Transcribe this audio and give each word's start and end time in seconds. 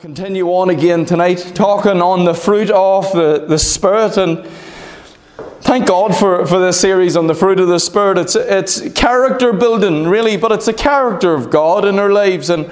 continue 0.00 0.46
on 0.46 0.70
again 0.70 1.04
tonight, 1.04 1.52
talking 1.54 2.00
on 2.00 2.24
the 2.24 2.32
fruit 2.32 2.70
of 2.70 3.12
the, 3.12 3.44
the 3.46 3.58
Spirit. 3.58 4.16
And 4.16 4.46
thank 5.60 5.88
God 5.88 6.16
for, 6.16 6.46
for 6.46 6.58
this 6.58 6.80
series 6.80 7.16
on 7.16 7.26
the 7.26 7.34
fruit 7.34 7.60
of 7.60 7.68
the 7.68 7.78
Spirit. 7.78 8.16
It's, 8.16 8.34
it's 8.34 8.90
character 8.94 9.52
building, 9.52 10.08
really, 10.08 10.38
but 10.38 10.52
it's 10.52 10.64
the 10.64 10.72
character 10.72 11.34
of 11.34 11.50
God 11.50 11.84
in 11.84 11.98
our 11.98 12.10
lives. 12.10 12.48
And, 12.48 12.64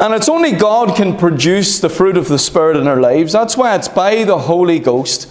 and 0.00 0.14
it's 0.14 0.30
only 0.30 0.52
God 0.52 0.96
can 0.96 1.18
produce 1.18 1.80
the 1.80 1.90
fruit 1.90 2.16
of 2.16 2.28
the 2.28 2.38
Spirit 2.38 2.78
in 2.78 2.86
our 2.86 2.98
lives. 2.98 3.34
That's 3.34 3.58
why 3.58 3.76
it's 3.76 3.88
by 3.88 4.24
the 4.24 4.38
Holy 4.38 4.78
Ghost. 4.78 5.30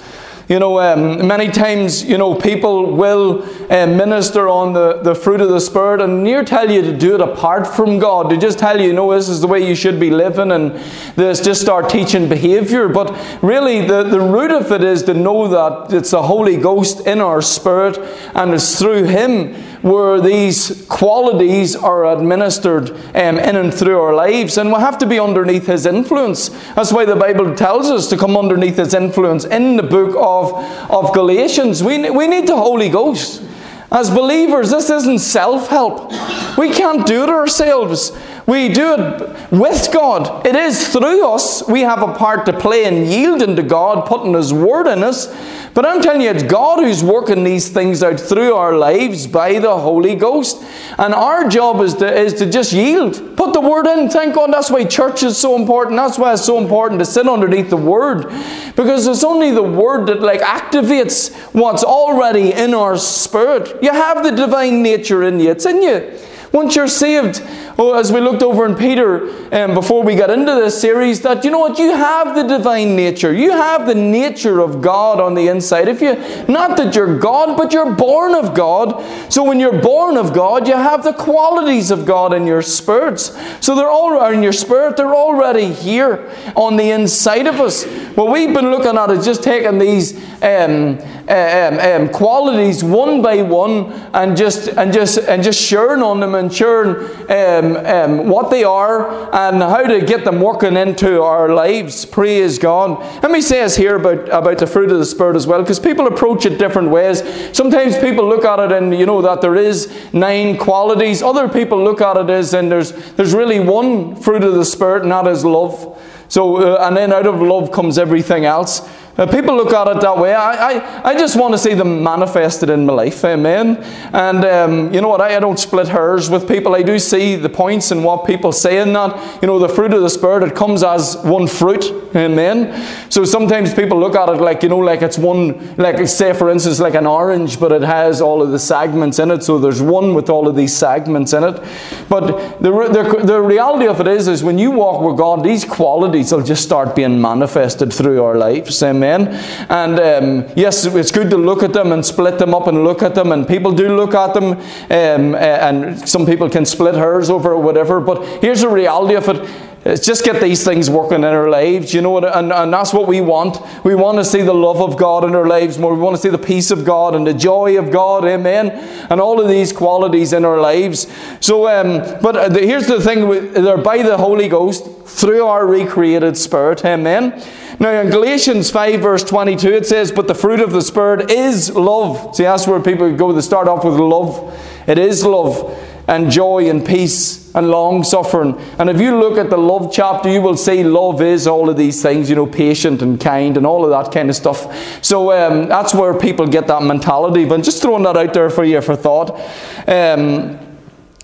You 0.50 0.60
know, 0.60 0.78
um, 0.80 1.26
many 1.26 1.50
times, 1.50 2.04
you 2.04 2.18
know, 2.18 2.36
people 2.36 2.94
will 2.94 3.44
uh, 3.72 3.88
minister 3.88 4.50
on 4.50 4.74
the, 4.74 5.00
the 5.02 5.16
fruit 5.16 5.40
of 5.40 5.48
the 5.48 5.62
Spirit 5.62 6.02
and 6.02 6.22
near 6.22 6.44
tell 6.44 6.70
you 6.70 6.82
to 6.82 6.98
do 6.98 7.16
it 7.16 7.22
apart 7.22 7.66
from 7.66 7.98
God. 7.98 8.30
To 8.30 8.36
just 8.36 8.60
tell 8.60 8.80
you, 8.80 8.88
you 8.88 8.94
know, 8.94 9.14
this 9.14 9.30
is 9.30 9.40
the 9.40 9.48
way 9.48 9.66
you 9.66 9.74
should 9.74 10.02
be 10.02 10.10
living 10.10 10.52
and 10.52 10.74
this 11.16 11.40
just 11.40 11.62
start 11.62 11.90
teaching 11.90 12.28
behavior. 12.28 12.90
But 12.90 13.18
really, 13.42 13.88
the, 13.88 14.04
the 14.04 14.20
root 14.20 14.52
of 14.52 14.70
it 14.74 14.84
is 14.84 15.04
to 15.04 15.14
know 15.14 15.48
that 15.48 15.94
it's 15.96 16.12
the 16.12 16.24
Holy 16.24 16.58
Ghost 16.58 17.08
in 17.08 17.22
our 17.22 17.42
spirit 17.42 17.98
and 18.36 18.54
it's 18.54 18.78
through 18.78 19.06
Him 19.06 19.56
where 19.84 20.22
these 20.22 20.86
qualities 20.88 21.76
are 21.76 22.06
administered 22.06 22.90
um, 23.16 23.38
in 23.38 23.56
and 23.58 23.74
through 23.74 24.00
our 24.00 24.16
lives. 24.16 24.58
And 24.58 24.72
we 24.72 24.80
have 24.80 24.98
to 25.00 25.06
be 25.06 25.20
underneath 25.20 25.68
His 25.68 25.86
influence. 25.86 26.50
That's 26.74 26.94
why 26.94 27.06
the 27.06 27.18
Bible 27.18 27.54
tells 27.54 27.92
us 27.92 28.10
to 28.10 28.18
come 28.18 28.38
underneath 28.38 28.78
His 28.78 28.94
influence 28.94 29.44
in 29.44 29.76
the 29.76 29.84
book 29.84 30.16
of, 30.18 30.54
of 30.90 31.14
Galatians. 31.14 31.84
We, 31.84 32.10
we 32.10 32.28
need 32.28 32.48
the 32.48 32.56
Holy 32.56 32.90
Ghost. 32.90 33.44
As 33.92 34.10
believers, 34.10 34.72
this 34.72 34.90
isn't 34.90 35.20
self 35.20 35.68
help. 35.68 36.12
We 36.58 36.72
can't 36.72 37.06
do 37.06 37.24
it 37.24 37.30
ourselves. 37.30 38.12
We 38.46 38.68
do 38.70 38.96
it 38.98 39.52
with 39.52 39.90
God. 39.94 40.46
It 40.46 40.56
is 40.56 40.90
through 40.92 41.26
us. 41.28 41.66
We 41.68 41.82
have 41.82 42.02
a 42.02 42.14
part 42.14 42.46
to 42.48 42.60
play 42.60 42.84
in 42.84 43.10
yielding 43.10 43.56
to 43.56 43.64
God, 43.64 44.06
putting 44.06 44.34
His 44.34 44.54
Word 44.54 44.88
in 44.88 45.02
us. 45.02 45.28
But 45.74 45.86
I'm 45.86 46.02
telling 46.02 46.22
you, 46.22 46.30
it's 46.30 46.44
God 46.44 46.84
who's 46.84 47.04
working 47.04 47.44
these 47.44 47.70
things 47.70 48.04
out 48.04 48.20
through 48.20 48.54
our 48.54 48.78
lives 48.78 49.28
by 49.28 49.60
the 49.60 49.76
Holy 49.80 50.16
Ghost. 50.16 50.62
And 51.00 51.14
our 51.14 51.48
job 51.48 51.80
is 51.82 51.96
to, 51.96 52.14
is 52.14 52.34
to 52.36 52.50
just 52.50 52.74
yield. 52.74 53.14
Put 53.38 53.54
the 53.54 53.62
Word 53.62 53.88
in. 53.88 54.10
Thank 54.10 54.36
God 54.36 54.52
that's 54.52 54.70
why 54.70 54.84
church 54.84 55.24
is 55.24 55.38
so 55.38 55.56
important. 55.56 55.96
That's 55.96 56.20
why 56.20 56.34
it's 56.34 56.46
so 56.46 56.60
important 56.60 57.00
to 57.00 57.06
sit 57.06 57.28
underneath 57.28 57.70
the 57.70 57.78
Word. 57.78 58.28
Because 58.76 59.08
it's 59.08 59.24
only 59.24 59.52
the 59.52 59.64
Word 59.64 60.08
that 60.08 60.22
like 60.22 60.42
activates 60.42 61.34
what's 61.54 61.84
already 61.84 62.52
in 62.52 62.74
our 62.74 62.98
spirit. 62.98 63.82
You 63.82 63.92
have 63.92 64.22
the 64.22 64.32
divine 64.32 64.84
nature 64.84 65.24
in 65.24 65.40
you. 65.40 65.52
It's 65.52 65.66
in 65.66 65.82
you. 65.82 66.20
Once 66.54 66.76
you're 66.76 66.88
saved, 66.88 67.42
oh, 67.80 67.96
as 67.96 68.12
we 68.12 68.22
looked 68.22 68.44
over 68.44 68.64
in 68.68 68.76
Peter 68.76 69.28
um, 69.56 69.74
before 69.74 70.04
we 70.04 70.14
got 70.14 70.30
into 70.30 70.54
this 70.54 70.80
series, 70.80 71.20
that 71.22 71.44
you 71.44 71.50
know 71.50 71.58
what? 71.58 71.80
You 71.80 71.96
have 71.96 72.36
the 72.36 72.44
divine 72.44 72.96
nature. 72.96 73.34
You 73.34 73.50
have 73.50 73.88
the 73.88 73.96
nature 73.96 74.60
of 74.60 74.80
God 74.80 75.20
on 75.20 75.34
the 75.34 75.48
inside. 75.48 75.88
If 75.88 76.00
you, 76.00 76.14
not 76.46 76.78
that 76.78 76.94
you're 76.94 77.18
God, 77.18 77.58
but 77.58 77.74
you're 77.74 77.96
born 77.96 78.36
of 78.36 78.54
God. 78.54 79.04
So 79.34 79.44
when 79.44 79.60
you're 79.60 79.82
born 79.82 80.16
of 80.16 80.32
God, 80.32 80.68
you 80.68 80.76
have 80.76 81.04
the 81.04 81.14
qualities 81.14 81.90
of 81.90 82.06
God 82.06 82.36
in 82.36 82.46
your 82.46 82.62
spirits. 82.62 83.36
So 83.60 83.74
they're 83.74 83.90
all 83.90 84.32
in 84.32 84.44
your 84.44 84.54
spirit. 84.54 84.96
They're 84.96 85.16
already 85.16 85.74
here 85.74 86.32
on 86.56 86.78
the 86.78 86.92
inside 86.92 87.48
of 87.48 87.56
us. 87.56 87.84
What 88.14 88.32
we've 88.32 88.54
been 88.54 88.70
looking 88.70 88.96
at 88.96 89.10
is 89.10 89.26
just 89.26 89.42
taking 89.42 89.80
these 89.80 90.16
um, 90.44 91.00
um, 91.30 91.80
um, 91.80 92.10
qualities 92.10 92.84
one 92.84 93.22
by 93.22 93.42
one 93.42 93.94
and 94.14 94.36
just 94.36 94.68
and 94.68 94.92
just 94.92 95.18
and 95.20 95.42
just 95.42 95.60
sharing 95.62 96.02
on 96.02 96.20
them 96.20 96.36
and 96.36 96.54
sharing 96.54 97.06
um, 97.32 97.78
um, 97.86 98.28
what 98.28 98.50
they 98.50 98.64
are 98.64 99.10
and 99.34 99.62
how 99.62 99.84
to 99.84 100.02
get 100.02 100.26
them 100.26 100.42
working 100.42 100.76
into 100.76 101.22
our 101.22 101.54
lives. 101.54 102.06
Praise 102.06 102.60
God. 102.60 103.00
Let 103.24 103.32
me 103.32 103.42
say 103.42 103.62
this 103.62 103.78
here 103.78 103.96
about, 103.96 104.28
about 104.30 104.58
the 104.58 104.68
fruit 104.68 104.92
of 104.92 105.00
the 105.00 105.06
Spirit 105.06 105.38
as 105.38 105.48
well, 105.48 105.62
because 105.62 105.80
people 105.80 106.08
approach 106.08 106.46
it 106.46 106.58
different 106.58 106.90
ways. 106.90 107.24
Sometimes 107.56 107.98
people 107.98 108.28
look 108.28 108.44
at 108.44 108.60
it 108.60 108.72
and 108.74 108.94
you 108.94 109.06
know 109.06 109.22
that 109.22 109.40
there 109.42 109.56
is 109.56 109.94
nine 110.14 110.58
qualities. 110.58 111.22
Other 111.24 111.48
people 111.48 111.82
look 111.82 112.02
at 112.02 112.18
it 112.18 112.30
as 112.30 112.54
and 112.54 112.70
there's 112.70 112.92
there's 113.14 113.34
really 113.34 113.60
one 113.60 114.16
fruit 114.18 114.44
of 114.44 114.56
the 114.56 114.66
Spirit, 114.66 115.04
and 115.04 115.12
that 115.12 115.28
is 115.28 115.46
love. 115.46 116.02
So 116.28 116.58
uh, 116.58 116.88
and 116.88 116.98
then 116.98 117.14
out 117.14 117.28
of 117.28 117.42
love 117.42 117.72
comes 117.72 117.98
everything 117.98 118.46
else. 118.46 118.82
Uh, 119.16 119.28
people 119.28 119.56
look 119.56 119.72
at 119.72 119.88
it 119.96 120.02
that 120.02 120.18
way. 120.18 120.34
I, 120.34 120.72
I, 120.72 121.12
I 121.12 121.14
just 121.14 121.40
want 121.40 121.54
to 121.54 121.58
see 121.60 121.76
them 121.76 122.02
manifested 122.02 122.72
in 122.72 122.88
my 122.88 122.94
life. 122.94 123.24
Amen. 123.24 123.78
And 124.12 124.44
um, 124.44 124.92
you 124.92 125.02
know 125.02 125.10
what? 125.10 125.22
I, 125.22 125.36
I 125.36 125.40
don't 125.40 125.60
split 125.60 125.88
hairs 125.88 126.32
with 126.32 126.48
people. 126.48 126.74
I 126.74 126.82
do 126.82 126.98
see 126.98 127.36
the 127.36 127.50
points 127.50 127.92
in 127.92 128.02
what 128.02 128.26
people 128.26 128.52
say 128.52 128.80
in 128.82 128.94
that. 128.94 129.40
You 129.40 129.48
know, 129.48 129.60
the 129.60 129.70
fruit 129.70 129.94
of 129.94 130.02
the 130.02 130.10
Spirit, 130.10 130.42
it 130.42 130.56
comes 130.56 130.82
as 130.82 131.18
one 131.18 131.46
fruit. 131.46 131.92
Amen. 132.16 132.74
So 133.12 133.24
sometimes 133.24 133.72
people 133.72 134.00
look 134.00 134.16
at 134.16 134.30
it 134.30 134.42
like, 134.42 134.64
you 134.64 134.70
know, 134.70 134.80
like 134.80 135.04
it's 135.04 135.20
one, 135.20 135.76
like 135.76 136.08
say 136.08 136.34
for 136.34 136.50
instance, 136.50 136.80
like 136.80 136.96
an 136.96 137.06
orange, 137.06 137.60
but 137.60 137.72
it 137.72 137.84
has 137.84 138.20
all 138.20 138.42
of 138.42 138.50
the 138.50 138.60
segments 138.60 139.20
in 139.20 139.30
it. 139.30 139.44
So 139.44 139.60
there's 139.60 139.82
one 139.82 140.16
with 140.16 140.28
all 140.28 140.48
of 140.48 140.56
these 140.56 140.76
segments 140.76 141.34
in 141.34 141.44
it. 141.44 141.62
But 142.10 142.60
the, 142.60 142.70
the, 142.70 143.26
the 143.26 143.42
reality 143.42 143.86
of 143.86 144.00
it 144.00 144.08
is, 144.08 144.28
is 144.28 144.44
when 144.44 144.58
you 144.58 144.72
walk 144.72 145.02
with 145.02 145.18
God, 145.18 145.44
these 145.44 145.66
qualities 145.66 146.32
will 146.32 146.44
just 146.44 146.64
start 146.64 146.96
being 146.96 147.22
manifested 147.22 147.94
through 147.94 148.24
our 148.24 148.38
lives. 148.38 148.82
Amen. 148.82 149.03
And 149.04 150.00
um, 150.00 150.54
yes, 150.56 150.86
it's 150.86 151.12
good 151.12 151.30
to 151.30 151.38
look 151.38 151.64
at 151.64 151.74
them 151.74 151.92
and 151.92 152.06
split 152.06 152.40
them 152.40 152.54
up 152.54 152.68
and 152.68 152.84
look 152.84 153.04
at 153.04 153.16
them, 153.16 153.32
and 153.32 153.48
people 153.48 153.72
do 153.72 153.96
look 153.96 154.14
at 154.14 154.34
them, 154.34 154.54
um, 154.54 155.36
and 155.36 156.08
some 156.08 156.26
people 156.26 156.50
can 156.50 156.66
split 156.66 156.96
hairs 156.96 157.30
over 157.30 157.58
whatever. 157.58 158.00
But 158.00 158.24
here's 158.42 158.62
the 158.62 158.70
reality 158.70 159.16
of 159.16 159.28
it. 159.30 159.50
It's 159.86 160.06
just 160.06 160.24
get 160.24 160.42
these 160.42 160.64
things 160.64 160.90
working 160.90 161.18
in 161.18 161.24
our 161.26 161.50
lives, 161.50 161.94
you 161.94 162.02
know, 162.02 162.18
and, 162.18 162.54
and 162.54 162.74
that's 162.74 162.94
what 162.94 163.06
we 163.06 163.20
want. 163.20 163.58
We 163.84 163.96
want 163.96 164.18
to 164.18 164.24
see 164.24 164.42
the 164.42 164.54
love 164.54 164.82
of 164.82 164.98
God 164.98 165.26
in 165.26 165.36
our 165.36 165.46
lives 165.46 165.78
more. 165.78 165.94
We 165.94 166.00
want 166.00 166.16
to 166.16 166.22
see 166.22 166.30
the 166.30 166.38
peace 166.38 166.72
of 166.72 166.86
God 166.86 167.16
and 167.16 167.28
the 167.28 167.34
joy 167.34 167.78
of 167.78 167.92
God, 167.92 168.24
amen, 168.24 168.70
and 169.10 169.20
all 169.20 169.42
of 169.42 169.50
these 169.50 169.74
qualities 169.74 170.32
in 170.32 170.46
our 170.46 170.62
lives. 170.62 171.12
So, 171.42 171.68
um, 171.68 172.18
but 172.22 172.38
uh, 172.38 172.50
here's 172.52 172.88
the 172.88 173.02
thing: 173.02 173.52
they're 173.52 173.78
by 173.78 174.04
the 174.04 174.18
Holy 174.18 174.48
Ghost 174.48 174.88
through 175.06 175.46
our 175.46 175.68
recreated 175.68 176.38
spirit, 176.38 176.86
amen. 176.86 177.44
Now, 177.78 178.00
in 178.00 178.10
Galatians 178.10 178.72
5, 178.72 179.02
verse 179.02 179.24
22, 179.26 179.68
it 179.68 179.86
says, 179.86 180.12
But 180.12 180.28
the 180.28 180.36
fruit 180.36 180.60
of 180.60 180.72
the 180.72 180.82
Spirit 180.82 181.32
is 181.32 181.76
love. 181.76 182.36
See, 182.36 182.44
that's 182.44 182.68
where 182.68 182.80
people 182.80 183.14
go. 183.16 183.34
They 183.34 183.42
start 183.42 183.68
off 183.68 183.84
with 183.84 183.96
love. 183.96 184.58
It 184.88 185.00
is 185.00 185.26
love 185.26 185.76
and 186.08 186.30
joy 186.30 186.70
and 186.70 186.86
peace 186.86 187.54
and 187.56 187.70
long 187.70 188.04
suffering. 188.04 188.58
And 188.80 188.90
if 188.90 189.00
you 189.00 189.18
look 189.18 189.38
at 189.38 189.50
the 189.50 189.58
love 189.58 189.92
chapter, 189.94 190.30
you 190.30 190.42
will 190.42 190.58
see 190.58 190.84
love 190.84 191.22
is 191.22 191.48
all 191.48 191.70
of 191.70 191.78
these 191.78 192.02
things, 192.02 192.30
you 192.30 192.36
know, 192.36 192.48
patient 192.48 193.02
and 193.02 193.20
kind 193.20 193.58
and 193.58 193.66
all 193.66 193.84
of 193.84 193.92
that 193.92 194.14
kind 194.14 194.30
of 194.30 194.36
stuff. 194.36 195.04
So 195.04 195.32
um, 195.32 195.68
that's 195.68 195.94
where 195.94 196.14
people 196.18 196.48
get 196.48 196.68
that 196.68 196.84
mentality. 196.84 197.46
But 197.46 197.64
just 197.64 197.82
throwing 197.82 198.04
that 198.04 198.18
out 198.18 198.34
there 198.34 198.50
for 198.50 198.64
you 198.64 198.82
for 198.82 198.96
thought. 198.96 199.40
Um, 199.88 200.60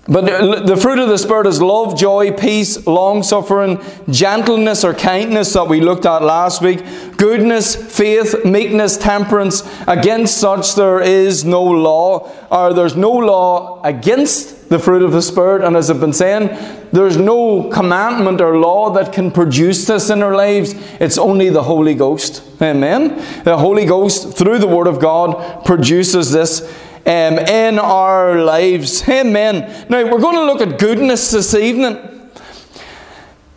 but 0.08 0.66
the 0.66 0.76
fruit 0.76 0.98
of 0.98 1.08
the 1.08 1.18
Spirit 1.18 1.46
is 1.46 1.62
love, 1.62 1.96
joy, 1.96 2.32
peace, 2.32 2.84
long 2.84 3.22
suffering, 3.22 3.80
gentleness 4.08 4.82
or 4.82 4.92
kindness 4.92 5.52
that 5.52 5.68
we 5.68 5.80
looked 5.80 6.04
at 6.04 6.22
last 6.22 6.62
week, 6.62 6.82
goodness, 7.16 7.76
faith, 7.76 8.44
meekness, 8.44 8.96
temperance. 8.96 9.62
Against 9.86 10.38
such 10.38 10.74
there 10.74 11.00
is 11.00 11.44
no 11.44 11.62
law, 11.62 12.28
or 12.50 12.74
there's 12.74 12.96
no 12.96 13.12
law 13.12 13.80
against 13.84 14.56
the 14.70 14.78
fruit 14.78 15.02
of 15.02 15.10
the 15.10 15.20
Spirit. 15.20 15.62
And 15.62 15.76
as 15.76 15.90
I've 15.90 16.00
been 16.00 16.12
saying, 16.12 16.48
there's 16.92 17.16
no 17.16 17.68
commandment 17.70 18.40
or 18.40 18.56
law 18.56 18.90
that 18.90 19.12
can 19.12 19.30
produce 19.32 19.84
this 19.84 20.10
in 20.10 20.22
our 20.22 20.34
lives. 20.34 20.74
It's 21.00 21.18
only 21.18 21.50
the 21.50 21.64
Holy 21.64 21.94
Ghost. 21.94 22.42
Amen. 22.62 23.16
The 23.42 23.58
Holy 23.58 23.84
Ghost, 23.84 24.38
through 24.38 24.60
the 24.60 24.68
Word 24.68 24.86
of 24.86 25.00
God, 25.00 25.64
produces 25.64 26.30
this 26.30 26.62
um, 27.04 27.38
in 27.40 27.80
our 27.80 28.44
lives. 28.44 29.06
Amen. 29.08 29.86
Now, 29.88 30.04
we're 30.04 30.20
going 30.20 30.36
to 30.36 30.44
look 30.44 30.60
at 30.60 30.78
goodness 30.78 31.32
this 31.32 31.52
evening. 31.52 31.98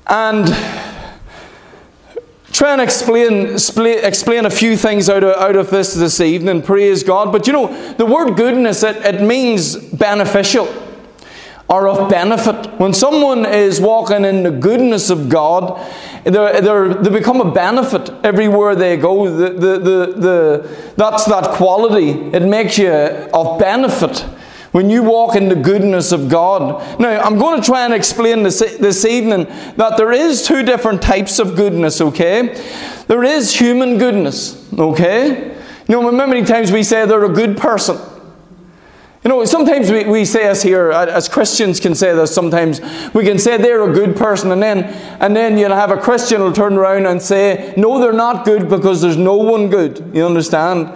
And 0.08 0.48
try 2.52 2.72
and 2.74 2.82
explain, 2.82 3.54
explain 3.54 4.46
a 4.46 4.50
few 4.50 4.76
things 4.76 5.10
out 5.10 5.24
of, 5.24 5.36
out 5.36 5.58
of 5.58 5.70
this 5.70 5.94
this 5.94 6.20
evening. 6.20 6.64
Praise 6.64 7.04
God. 7.04 7.32
But 7.32 7.46
you 7.46 7.54
know, 7.54 7.94
the 7.94 8.06
word 8.06 8.36
goodness, 8.36 8.82
it, 8.82 8.96
it 8.98 9.22
means 9.22 9.76
beneficial 9.76 10.83
or 11.70 11.88
of 11.88 12.10
benefit. 12.10 12.68
When 12.80 12.94
someone 12.94 13.46
is 13.46 13.80
walking 13.80 14.26
in 14.26 14.44
the 14.44 14.52
goodness 14.52 15.10
of 15.10 15.30
God, 15.30 15.80
they're, 16.24 16.62
they're, 16.62 16.94
they 16.94 17.10
become 17.10 17.42
a 17.42 17.52
benefit 17.52 18.10
everywhere 18.24 18.76
they 18.76 18.98
go. 18.98 19.30
The, 19.30 19.50
the, 19.50 19.80
the, 19.80 20.14
the, 20.14 20.94
that's 20.98 21.26
that 21.26 21.52
quality. 21.56 22.12
It 22.36 22.44
makes 22.44 22.78
you 22.78 22.92
of 22.92 23.60
benefit 23.60 24.26
when 24.72 24.90
you 24.90 25.04
walk 25.04 25.36
in 25.36 25.50
the 25.50 25.56
goodness 25.56 26.12
of 26.12 26.30
God. 26.30 27.00
Now, 27.00 27.22
I'm 27.22 27.38
going 27.38 27.62
to 27.62 27.66
try 27.66 27.86
and 27.86 27.94
explain 27.94 28.44
this, 28.44 28.60
this 28.60 29.06
evening 29.06 29.46
that 29.78 29.98
there 29.98 30.12
is 30.12 30.46
two 30.46 30.64
different 30.64 31.02
types 31.02 31.40
of 31.40 31.56
goodness, 31.56 32.02
okay? 32.02 32.56
There 33.08 33.24
is 33.24 33.56
human 33.56 33.98
goodness, 33.98 34.72
okay? 34.74 35.56
You 35.88 36.02
know, 36.02 36.12
many 36.12 36.44
times 36.44 36.72
we 36.72 36.84
say 36.84 37.06
they're 37.06 37.26
a 37.26 37.30
good 37.30 37.58
person. 37.58 37.98
You 39.24 39.30
know, 39.30 39.46
sometimes 39.46 39.90
we, 39.90 40.04
we 40.04 40.26
say 40.26 40.50
us 40.50 40.62
here, 40.62 40.92
uh, 40.92 41.06
as 41.06 41.30
Christians 41.30 41.80
can 41.80 41.96
say 41.96 42.14
this 42.14 42.36
sometimes, 42.36 42.82
we 43.14 43.24
can 43.24 43.40
say 43.40 43.56
they're 43.56 43.90
a 43.90 43.94
good 43.94 44.18
person, 44.18 44.52
and 44.52 44.62
then, 44.62 44.84
and 45.22 45.34
then 45.34 45.58
you'll 45.58 45.72
have 45.72 45.92
a 45.92 45.98
Christian 45.98 46.42
will 46.42 46.52
turn 46.52 46.74
around 46.74 47.06
and 47.06 47.22
say, 47.22 47.74
no, 47.78 48.00
they're 48.00 48.12
not 48.12 48.44
good 48.44 48.68
because 48.68 49.02
there's 49.02 49.16
no 49.16 49.38
one 49.38 49.70
good. 49.70 50.12
You 50.14 50.26
understand? 50.26 50.92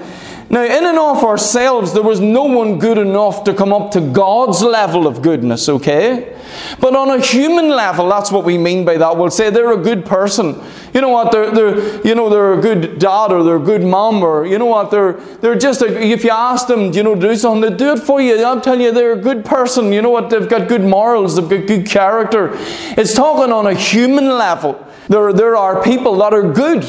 Now, 0.49 0.63
in 0.63 0.85
and 0.85 0.97
of 0.97 1.23
ourselves, 1.23 1.93
there 1.93 2.03
was 2.03 2.19
no 2.19 2.43
one 2.43 2.79
good 2.79 2.97
enough 2.97 3.45
to 3.45 3.53
come 3.53 3.71
up 3.71 3.91
to 3.91 4.01
God's 4.01 4.61
level 4.61 5.07
of 5.07 5.21
goodness, 5.21 5.69
okay? 5.69 6.37
But 6.79 6.95
on 6.95 7.09
a 7.09 7.21
human 7.21 7.69
level, 7.69 8.09
that's 8.09 8.31
what 8.31 8.43
we 8.45 8.57
mean 8.57 8.83
by 8.83 8.97
that. 8.97 9.17
We'll 9.17 9.29
say 9.29 9.49
they're 9.49 9.73
a 9.73 9.77
good 9.77 10.05
person. 10.05 10.61
You 10.97 11.01
know 11.01 11.09
what? 11.09 11.31
They're, 11.31 11.51
they're, 11.51 12.07
you 12.07 12.15
know, 12.15 12.27
they're 12.27 12.53
a 12.53 12.59
good 12.59 12.97
dad 12.97 13.31
or 13.31 13.43
they're 13.43 13.57
a 13.57 13.59
good 13.59 13.83
mom 13.83 14.23
or, 14.23 14.47
you 14.47 14.57
know 14.57 14.65
what? 14.65 14.89
They're, 14.89 15.13
they're 15.13 15.55
just, 15.55 15.83
a, 15.83 16.01
if 16.01 16.23
you 16.23 16.31
ask 16.31 16.65
them, 16.65 16.91
you 16.91 17.03
know, 17.03 17.13
to 17.13 17.21
do 17.21 17.35
something, 17.35 17.69
they 17.69 17.77
do 17.77 17.91
it 17.91 17.99
for 17.99 18.19
you. 18.19 18.43
I'm 18.43 18.61
telling 18.61 18.81
you, 18.81 18.91
they're 18.91 19.13
a 19.13 19.21
good 19.21 19.45
person. 19.45 19.93
You 19.93 20.01
know 20.01 20.09
what? 20.09 20.31
They've 20.31 20.49
got 20.49 20.67
good 20.67 20.81
morals, 20.81 21.35
they've 21.35 21.47
got 21.47 21.67
good 21.67 21.85
character. 21.85 22.49
It's 22.97 23.13
talking 23.13 23.53
on 23.53 23.67
a 23.67 23.75
human 23.75 24.27
level. 24.27 24.83
There, 25.07 25.31
there 25.33 25.55
are 25.55 25.83
people 25.83 26.15
that 26.17 26.33
are 26.33 26.51
good. 26.51 26.83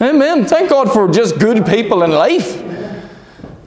Amen. 0.00 0.44
Thank 0.44 0.70
God 0.70 0.92
for 0.92 1.10
just 1.10 1.40
good 1.40 1.66
people 1.66 2.04
in 2.04 2.12
life. 2.12 2.62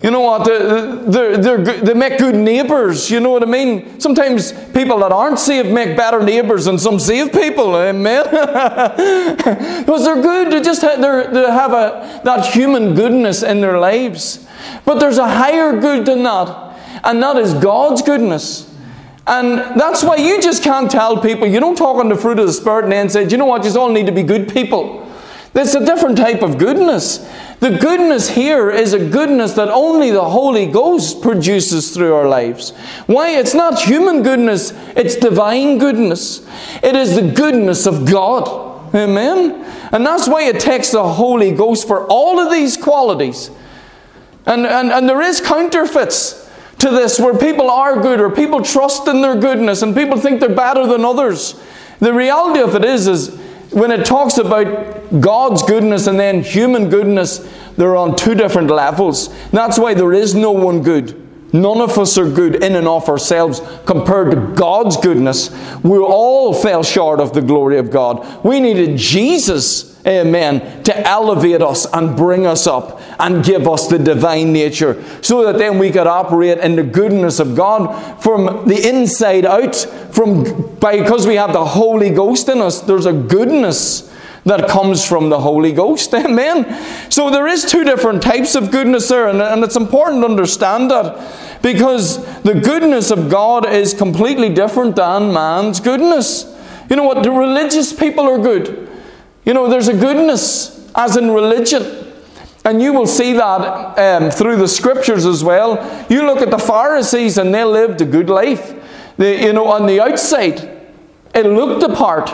You 0.04 0.12
know 0.12 0.20
what? 0.20 0.46
They're, 0.46 0.96
they're, 1.06 1.38
they're, 1.38 1.82
they 1.82 1.94
make 1.94 2.18
good 2.20 2.36
neighbours. 2.36 3.10
You 3.10 3.20
know 3.20 3.30
what 3.30 3.44
I 3.44 3.46
mean? 3.46 4.00
Sometimes 4.00 4.52
people 4.72 5.00
that 5.00 5.12
aren't 5.12 5.40
saved 5.40 5.72
make 5.72 5.96
better 5.96 6.22
neighbours 6.22 6.66
than 6.66 6.78
some 6.78 7.00
saved 7.00 7.34
people. 7.34 7.76
Amen. 7.76 8.24
because 9.86 10.04
they're 10.04 10.22
good. 10.22 10.52
They 10.52 10.62
just 10.62 10.82
have, 10.82 11.02
they 11.02 11.52
have 11.52 11.72
a, 11.72 12.22
that 12.24 12.46
human 12.54 12.94
goodness 12.94 13.42
in 13.42 13.62
their 13.62 13.80
lives. 13.80 14.46
But 14.84 15.00
there's 15.00 15.18
a 15.18 15.28
higher 15.28 15.80
good 15.80 16.06
than 16.06 16.24
that, 16.24 17.02
and 17.04 17.22
that 17.24 17.38
is 17.38 17.54
God's 17.56 18.02
goodness. 18.02 18.72
And 19.28 19.80
that's 19.80 20.04
why 20.04 20.18
you 20.18 20.40
just 20.42 20.64
can't 20.64 20.90
tell 20.90 21.20
people, 21.20 21.48
you 21.48 21.60
don't 21.60 21.78
talk 21.78 21.98
on 21.98 22.10
the 22.10 22.16
fruit 22.16 22.38
of 22.38 22.46
the 22.46 22.54
Spirit 22.54 22.84
and 22.84 22.94
then 22.94 23.10
say, 23.10 23.28
you 23.28 23.38
know 23.38 23.46
what, 23.46 23.60
you 23.60 23.66
just 23.66 23.78
all 23.78 23.90
need 23.90 24.06
to 24.06 24.12
be 24.12 24.22
good 24.22 24.52
people. 24.52 25.02
It's 25.56 25.74
a 25.74 25.86
different 25.86 26.18
type 26.18 26.42
of 26.42 26.58
goodness. 26.58 27.18
The 27.62 27.78
goodness 27.78 28.30
here 28.30 28.70
is 28.70 28.92
a 28.92 29.10
goodness 29.10 29.54
that 29.54 29.70
only 29.70 30.12
the 30.12 30.26
Holy 30.26 30.66
Ghost 30.66 31.22
produces 31.22 31.94
through 31.94 32.14
our 32.14 32.28
lives. 32.28 32.72
Why? 33.08 33.38
It's 33.38 33.54
not 33.54 33.82
human 33.82 34.22
goodness, 34.22 34.74
it's 34.98 35.16
divine 35.16 35.78
goodness. 35.78 36.46
It 36.84 36.96
is 36.96 37.16
the 37.16 37.32
goodness 37.32 37.86
of 37.86 38.06
God. 38.06 38.94
Amen? 38.94 39.64
And 39.94 40.06
that's 40.06 40.28
why 40.28 40.44
it 40.44 40.60
takes 40.60 40.92
the 40.92 41.08
Holy 41.08 41.52
Ghost 41.52 41.88
for 41.88 42.06
all 42.08 42.40
of 42.40 42.52
these 42.52 42.76
qualities. 42.76 43.50
And, 44.46 44.66
and, 44.66 44.92
and 44.92 45.08
there 45.08 45.22
is 45.22 45.40
counterfeits 45.40 46.50
to 46.80 46.90
this 46.90 47.18
where 47.18 47.38
people 47.38 47.72
are 47.72 48.02
good 48.02 48.20
or 48.20 48.30
people 48.30 48.62
trust 48.62 49.08
in 49.08 49.22
their 49.22 49.36
goodness 49.36 49.82
and 49.82 49.96
people 49.96 50.20
think 50.20 50.42
they're 50.42 50.54
better 50.54 50.86
than 50.86 51.06
others. 51.06 51.60
The 52.00 52.14
reality 52.14 52.60
of 52.60 52.76
it 52.76 52.84
is, 52.84 53.08
is 53.08 53.45
when 53.76 53.92
it 53.92 54.06
talks 54.06 54.38
about 54.38 55.20
God's 55.20 55.62
goodness 55.64 56.08
and 56.08 56.18
then 56.18 56.42
human 56.42 56.90
goodness, 56.90 57.46
they're 57.76 57.98
on 57.98 58.16
two 58.16 58.34
different 58.34 58.70
levels. 58.70 59.28
That's 59.50 59.78
why 59.78 59.94
there 59.94 60.14
is 60.14 60.34
no 60.34 60.52
one 60.52 60.82
good. 60.82 61.22
None 61.54 61.82
of 61.82 61.98
us 61.98 62.18
are 62.18 62.30
good 62.30 62.64
in 62.64 62.76
and 62.76 62.88
of 62.88 63.10
ourselves 63.10 63.62
compared 63.86 64.32
to 64.32 64.38
God's 64.56 64.96
goodness. 64.96 65.50
We 65.84 65.98
all 65.98 66.54
fell 66.54 66.84
short 66.84 67.20
of 67.20 67.34
the 67.34 67.42
glory 67.42 67.78
of 67.78 67.92
God. 67.92 68.46
We 68.46 68.62
needed 68.62 68.98
Jesus, 68.98 69.95
amen, 70.08 70.84
to 70.84 71.08
elevate 71.08 71.62
us 71.62 71.86
and 71.92 72.16
bring 72.16 72.46
us 72.46 72.68
up 72.68 73.02
and 73.20 73.44
give 73.44 73.68
us 73.68 73.88
the 73.88 73.98
divine 73.98 74.54
nature 74.54 75.04
so 75.22 75.44
that 75.46 75.58
then 75.58 75.80
we 75.80 75.92
could 75.92 76.08
operate 76.08 76.60
in 76.60 76.76
the 76.76 76.84
goodness 76.84 77.40
of 77.40 77.56
God 77.56 78.22
from 78.22 78.68
the 78.68 78.88
inside 78.88 79.46
out. 79.46 79.76
From, 79.76 80.44
because 80.80 81.26
we 81.26 81.36
have 81.36 81.54
the 81.54 81.66
Holy 81.66 82.10
Ghost 82.10 82.50
in 82.50 82.62
us, 82.62 82.82
there's 82.82 83.06
a 83.06 83.14
goodness 83.14 84.12
that 84.46 84.70
comes 84.70 85.06
from 85.06 85.30
the 85.30 85.40
Holy 85.40 85.72
Ghost. 85.72 86.14
Amen. 86.14 87.12
So 87.12 87.30
there 87.30 87.48
is 87.48 87.66
two 87.66 87.84
different 87.84 88.22
types 88.22 88.56
of 88.56 88.72
goodness 88.72 89.08
there, 89.10 89.28
and, 89.28 89.42
and 89.42 89.64
it's 89.64 89.76
important 89.76 90.22
to 90.22 90.28
understand 90.28 90.92
that 90.92 91.62
because 91.62 92.24
the 92.44 92.54
goodness 92.54 93.10
of 93.10 93.30
God 93.30 93.68
is 93.68 93.94
completely 93.94 94.50
different 94.50 94.96
than 94.96 95.34
man's 95.34 95.80
goodness. 95.80 96.46
You 96.90 96.96
know 96.96 97.04
what? 97.04 97.24
The 97.24 97.32
religious 97.32 97.92
people 97.92 98.26
are 98.26 98.38
good. 98.38 98.88
You 99.46 99.54
know, 99.54 99.70
there's 99.70 99.88
a 99.88 99.94
goodness 99.94 100.92
as 100.96 101.18
in 101.18 101.32
religion. 101.32 102.14
And 102.64 102.82
you 102.82 102.94
will 102.94 103.06
see 103.06 103.34
that 103.34 104.00
um, 104.00 104.32
through 104.32 104.56
the 104.56 104.68
scriptures 104.68 105.26
as 105.26 105.44
well. 105.44 106.06
You 106.10 106.26
look 106.26 106.40
at 106.40 106.50
the 106.50 106.58
Pharisees 106.58 107.38
and 107.38 107.54
they 107.54 107.64
lived 107.64 108.02
a 108.02 108.06
good 108.06 108.30
life. 108.30 108.74
They, 109.18 109.46
you 109.46 109.54
know, 109.54 109.68
on 109.68 109.86
the 109.86 110.02
outside, 110.02 110.60
it 111.36 111.46
looked 111.46 111.82
the 111.82 111.94
part. 111.96 112.32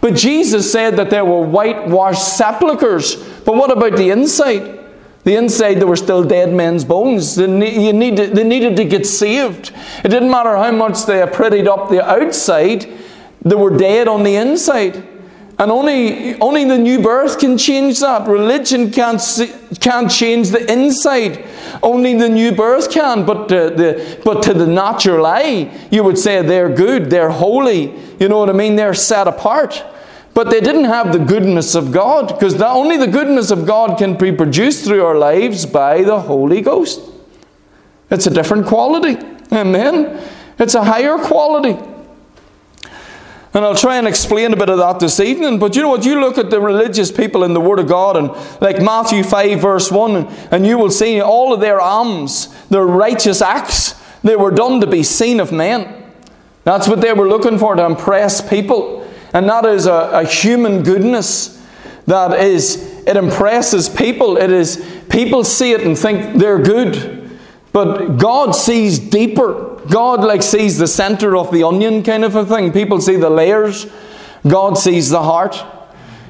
But 0.00 0.14
Jesus 0.14 0.72
said 0.72 0.96
that 0.96 1.10
there 1.10 1.24
were 1.24 1.44
whitewashed 1.44 2.36
sepulchres. 2.36 3.16
But 3.44 3.56
what 3.56 3.70
about 3.70 3.96
the 3.96 4.10
inside? 4.10 4.80
The 5.24 5.36
inside, 5.36 5.74
there 5.74 5.86
were 5.86 5.96
still 5.96 6.24
dead 6.24 6.52
men's 6.52 6.84
bones. 6.84 7.36
They, 7.36 7.46
needed, 7.46 8.34
they 8.34 8.44
needed 8.44 8.76
to 8.76 8.84
get 8.84 9.06
saved. 9.06 9.72
It 10.02 10.08
didn't 10.08 10.30
matter 10.30 10.56
how 10.56 10.70
much 10.70 11.04
they 11.04 11.20
prettied 11.26 11.66
up 11.66 11.90
the 11.90 12.06
outside, 12.06 12.86
they 13.42 13.54
were 13.54 13.76
dead 13.76 14.08
on 14.08 14.22
the 14.22 14.36
inside. 14.36 15.13
And 15.64 15.72
only, 15.72 16.38
only 16.40 16.66
the 16.66 16.76
new 16.76 17.00
birth 17.00 17.38
can 17.38 17.56
change 17.56 18.00
that. 18.00 18.28
Religion 18.28 18.90
can't, 18.90 19.18
can't 19.80 20.10
change 20.10 20.50
the 20.50 20.70
inside. 20.70 21.42
Only 21.82 22.18
the 22.18 22.28
new 22.28 22.52
birth 22.52 22.90
can. 22.90 23.24
But, 23.24 23.48
to 23.48 23.70
the, 23.70 24.20
but 24.22 24.42
to 24.42 24.52
the 24.52 24.66
natural 24.66 25.24
eye, 25.24 25.88
you 25.90 26.04
would 26.04 26.18
say 26.18 26.42
they're 26.42 26.68
good, 26.68 27.08
they're 27.08 27.30
holy. 27.30 27.94
You 28.20 28.28
know 28.28 28.40
what 28.40 28.50
I 28.50 28.52
mean? 28.52 28.76
They're 28.76 28.92
set 28.92 29.26
apart. 29.26 29.82
But 30.34 30.50
they 30.50 30.60
didn't 30.60 30.84
have 30.84 31.14
the 31.14 31.18
goodness 31.18 31.74
of 31.74 31.92
God, 31.92 32.28
because 32.28 32.60
only 32.60 32.98
the 32.98 33.06
goodness 33.06 33.50
of 33.50 33.64
God 33.64 33.96
can 33.96 34.18
be 34.18 34.32
produced 34.32 34.84
through 34.84 35.02
our 35.02 35.16
lives 35.16 35.64
by 35.64 36.02
the 36.02 36.20
Holy 36.20 36.60
Ghost. 36.60 37.00
It's 38.10 38.26
a 38.26 38.30
different 38.30 38.66
quality. 38.66 39.16
Amen. 39.50 40.22
It's 40.58 40.74
a 40.74 40.84
higher 40.84 41.16
quality. 41.16 41.78
And 43.54 43.64
I'll 43.64 43.76
try 43.76 43.96
and 43.96 44.08
explain 44.08 44.52
a 44.52 44.56
bit 44.56 44.68
of 44.68 44.78
that 44.78 44.98
this 44.98 45.20
evening. 45.20 45.60
But 45.60 45.76
you 45.76 45.82
know 45.82 45.88
what? 45.88 46.04
You 46.04 46.20
look 46.20 46.38
at 46.38 46.50
the 46.50 46.60
religious 46.60 47.12
people 47.12 47.44
in 47.44 47.54
the 47.54 47.60
Word 47.60 47.78
of 47.78 47.86
God, 47.86 48.16
and 48.16 48.30
like 48.60 48.82
Matthew 48.82 49.22
5, 49.22 49.60
verse 49.60 49.92
1, 49.92 50.26
and 50.50 50.66
you 50.66 50.76
will 50.76 50.90
see 50.90 51.20
all 51.20 51.54
of 51.54 51.60
their 51.60 51.80
alms, 51.80 52.48
their 52.66 52.84
righteous 52.84 53.40
acts, 53.40 53.94
they 54.24 54.34
were 54.34 54.50
done 54.50 54.80
to 54.80 54.86
be 54.88 55.04
seen 55.04 55.38
of 55.38 55.52
men. 55.52 56.02
That's 56.64 56.88
what 56.88 57.00
they 57.00 57.12
were 57.12 57.28
looking 57.28 57.58
for, 57.58 57.76
to 57.76 57.84
impress 57.84 58.46
people. 58.46 59.08
And 59.32 59.48
that 59.48 59.64
is 59.66 59.86
a, 59.86 60.10
a 60.12 60.24
human 60.24 60.82
goodness 60.82 61.62
that 62.06 62.40
is, 62.40 63.02
it 63.06 63.16
impresses 63.16 63.88
people. 63.88 64.36
It 64.36 64.50
is, 64.50 64.84
people 65.08 65.44
see 65.44 65.72
it 65.72 65.82
and 65.82 65.96
think 65.96 66.38
they're 66.38 66.62
good. 66.62 67.38
But 67.72 68.16
God 68.16 68.52
sees 68.52 68.98
deeper. 68.98 69.73
God 69.90 70.20
like 70.20 70.42
sees 70.42 70.78
the 70.78 70.86
center 70.86 71.36
of 71.36 71.52
the 71.52 71.62
onion 71.62 72.02
kind 72.02 72.24
of 72.24 72.34
a 72.34 72.44
thing. 72.44 72.72
People 72.72 73.00
see 73.00 73.16
the 73.16 73.30
layers. 73.30 73.86
God 74.46 74.78
sees 74.78 75.10
the 75.10 75.22
heart. 75.22 75.64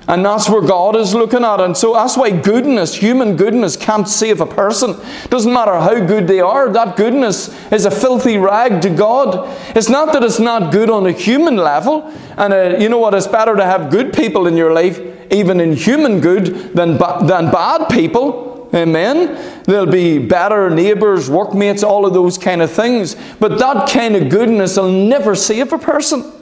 And 0.07 0.25
that's 0.25 0.51
where 0.51 0.61
God 0.61 0.97
is 0.97 1.15
looking 1.15 1.45
at. 1.45 1.61
And 1.61 1.75
so 1.75 1.95
that's 1.95 2.17
why 2.17 2.31
goodness, 2.31 2.95
human 2.95 3.37
goodness, 3.37 3.75
can't 3.75 4.07
save 4.07 4.43
a 4.43 4.47
person. 4.47 4.97
Doesn't 5.31 5.53
matter 5.53 5.73
how 5.73 5.95
good 6.05 6.27
they 6.27 6.41
are, 6.41 6.71
that 6.71 6.97
goodness 6.97 7.49
is 7.73 7.87
a 7.87 7.91
filthy 7.91 8.37
rag 8.37 8.83
to 8.83 8.91
God. 8.91 9.49
It's 9.75 9.89
not 9.89 10.13
that 10.13 10.23
it's 10.23 10.39
not 10.39 10.73
good 10.73 10.91
on 10.91 11.07
a 11.07 11.13
human 11.13 11.57
level. 11.57 12.13
And 12.37 12.53
uh, 12.53 12.77
you 12.79 12.91
know 12.91 12.99
what? 12.99 13.15
It's 13.15 13.27
better 13.27 13.57
to 13.57 13.65
have 13.65 13.91
good 13.91 14.13
people 14.13 14.47
in 14.47 14.59
your 14.59 14.75
life, 14.75 15.01
even 15.33 15.59
in 15.59 15.73
human 15.73 16.21
good, 16.21 16.75
than, 16.75 16.99
ba- 16.99 17.21
than 17.23 17.51
bad 17.51 17.89
people. 17.89 18.54
Amen. 18.73 19.63
There'll 19.65 19.87
be 19.87 20.19
better 20.19 20.71
neighbours, 20.71 21.29
workmates, 21.29 21.83
all 21.83 22.07
of 22.07 22.15
those 22.15 22.39
kind 22.39 22.63
of 22.63 22.71
things. 22.71 23.17
But 23.39 23.59
that 23.59 23.89
kind 23.89 24.17
of 24.17 24.29
goodness 24.29 24.77
will 24.77 24.91
never 24.91 25.35
save 25.35 25.73
a 25.73 25.79
person. 25.79 26.33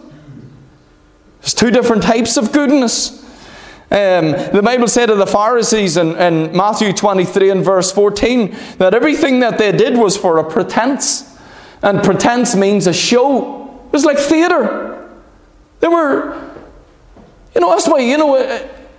There's 1.40 1.54
two 1.54 1.70
different 1.70 2.02
types 2.02 2.36
of 2.36 2.52
goodness. 2.52 3.20
Um, 3.90 4.30
the 4.30 4.62
Bible 4.64 4.88
said 4.88 5.10
of 5.10 5.18
the 5.18 5.26
Pharisees 5.26 5.98
in, 5.98 6.16
in 6.16 6.56
Matthew 6.56 6.94
23 6.94 7.50
and 7.50 7.62
verse 7.62 7.92
14 7.92 8.56
that 8.78 8.94
everything 8.94 9.40
that 9.40 9.58
they 9.58 9.70
did 9.72 9.98
was 9.98 10.16
for 10.16 10.38
a 10.38 10.50
pretense. 10.50 11.38
And 11.82 12.02
pretense 12.02 12.54
means 12.54 12.86
a 12.86 12.92
show. 12.94 13.82
It 13.86 13.92
was 13.92 14.04
like 14.04 14.18
theatre. 14.18 15.10
They 15.80 15.88
were, 15.88 16.32
you 17.54 17.60
know, 17.60 17.70
that's 17.70 17.86
why, 17.88 17.98
you 17.98 18.16
know, 18.16 18.36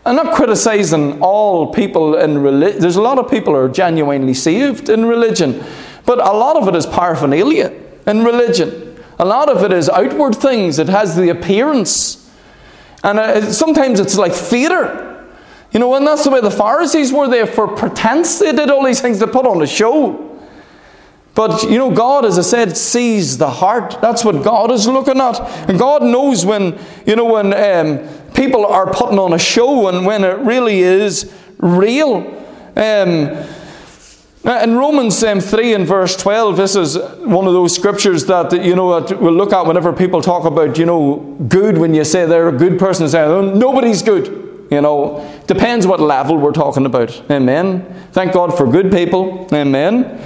I'm 0.05 0.17
not 0.17 0.35
criticizing 0.35 1.21
all 1.21 1.73
people 1.73 2.15
in 2.17 2.39
religion. 2.39 2.81
There's 2.81 2.97
a 2.97 3.01
lot 3.01 3.19
of 3.19 3.31
people 3.31 3.53
who 3.53 3.59
are 3.59 3.69
genuinely 3.69 4.33
saved 4.33 4.89
in 4.89 5.05
religion, 5.05 5.63
but 6.05 6.19
a 6.19 6.33
lot 6.33 6.57
of 6.57 6.67
it 6.67 6.75
is 6.75 6.85
paraphernalia 6.85 7.71
in 8.05 8.25
religion. 8.25 9.01
A 9.17 9.25
lot 9.25 9.49
of 9.49 9.63
it 9.63 9.71
is 9.71 9.89
outward 9.89 10.35
things. 10.35 10.77
It 10.77 10.89
has 10.89 11.15
the 11.15 11.29
appearance, 11.29 12.29
and 13.03 13.17
uh, 13.17 13.51
sometimes 13.53 13.99
it's 13.99 14.17
like 14.17 14.33
theatre. 14.33 15.09
You 15.71 15.79
know, 15.79 15.95
and 15.95 16.05
that's 16.05 16.23
the 16.23 16.29
way 16.29 16.41
the 16.41 16.51
Pharisees 16.51 17.11
were 17.11 17.27
there 17.27 17.47
for 17.47 17.67
pretense. 17.67 18.39
They 18.39 18.51
did 18.51 18.69
all 18.69 18.85
these 18.85 19.01
things 19.01 19.19
to 19.19 19.27
put 19.27 19.47
on 19.47 19.61
a 19.61 19.67
show. 19.67 20.29
But 21.35 21.63
you 21.63 21.79
know, 21.79 21.89
God, 21.89 22.25
as 22.25 22.37
I 22.37 22.43
said, 22.43 22.77
sees 22.77 23.39
the 23.39 23.49
heart. 23.49 23.97
That's 24.01 24.23
what 24.23 24.43
God 24.43 24.69
is 24.71 24.87
looking 24.87 25.19
at. 25.19 25.39
And 25.67 25.79
God 25.79 26.03
knows 26.03 26.45
when, 26.45 26.77
you 27.07 27.15
know, 27.15 27.25
when 27.25 27.53
um, 27.53 28.07
people 28.43 28.65
are 28.65 28.91
putting 28.91 29.19
on 29.19 29.31
a 29.31 29.39
show 29.39 29.87
and 29.87 30.05
when 30.05 30.25
it 30.25 30.37
really 30.39 30.79
is 30.81 31.33
real. 31.59 32.17
Um, 32.75 33.29
in 34.43 34.75
Romans 34.75 35.23
um, 35.23 35.39
3 35.39 35.73
and 35.73 35.87
verse 35.87 36.17
12, 36.17 36.57
this 36.57 36.75
is 36.75 36.97
one 37.21 37.47
of 37.47 37.53
those 37.53 37.73
scriptures 37.73 38.25
that, 38.25 38.51
you 38.51 38.75
know, 38.75 38.99
that 38.99 39.21
we'll 39.21 39.31
look 39.31 39.53
at 39.53 39.65
whenever 39.65 39.93
people 39.93 40.21
talk 40.21 40.43
about, 40.43 40.77
you 40.77 40.85
know, 40.85 41.37
good, 41.47 41.77
when 41.77 41.93
you 41.93 42.03
say 42.03 42.25
they're 42.25 42.49
a 42.49 42.51
good 42.51 42.77
person, 42.77 43.07
say, 43.07 43.21
oh, 43.21 43.41
nobody's 43.41 44.01
good. 44.01 44.67
You 44.69 44.81
know, 44.81 45.41
depends 45.47 45.87
what 45.87 46.01
level 46.01 46.37
we're 46.37 46.51
talking 46.51 46.85
about. 46.85 47.23
Amen. 47.31 48.09
Thank 48.11 48.33
God 48.33 48.57
for 48.57 48.69
good 48.69 48.91
people. 48.91 49.47
Amen. 49.53 50.19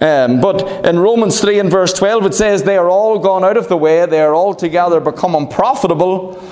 Um, 0.00 0.40
but 0.40 0.86
in 0.86 0.98
Romans 0.98 1.40
3 1.40 1.58
and 1.58 1.70
verse 1.70 1.92
12, 1.92 2.26
it 2.26 2.34
says, 2.34 2.62
They 2.62 2.78
are 2.78 2.88
all 2.88 3.18
gone 3.18 3.44
out 3.44 3.58
of 3.58 3.68
the 3.68 3.76
way, 3.76 4.06
they 4.06 4.22
are 4.22 4.34
altogether 4.34 4.98
become 4.98 5.34
unprofitable, 5.34 6.42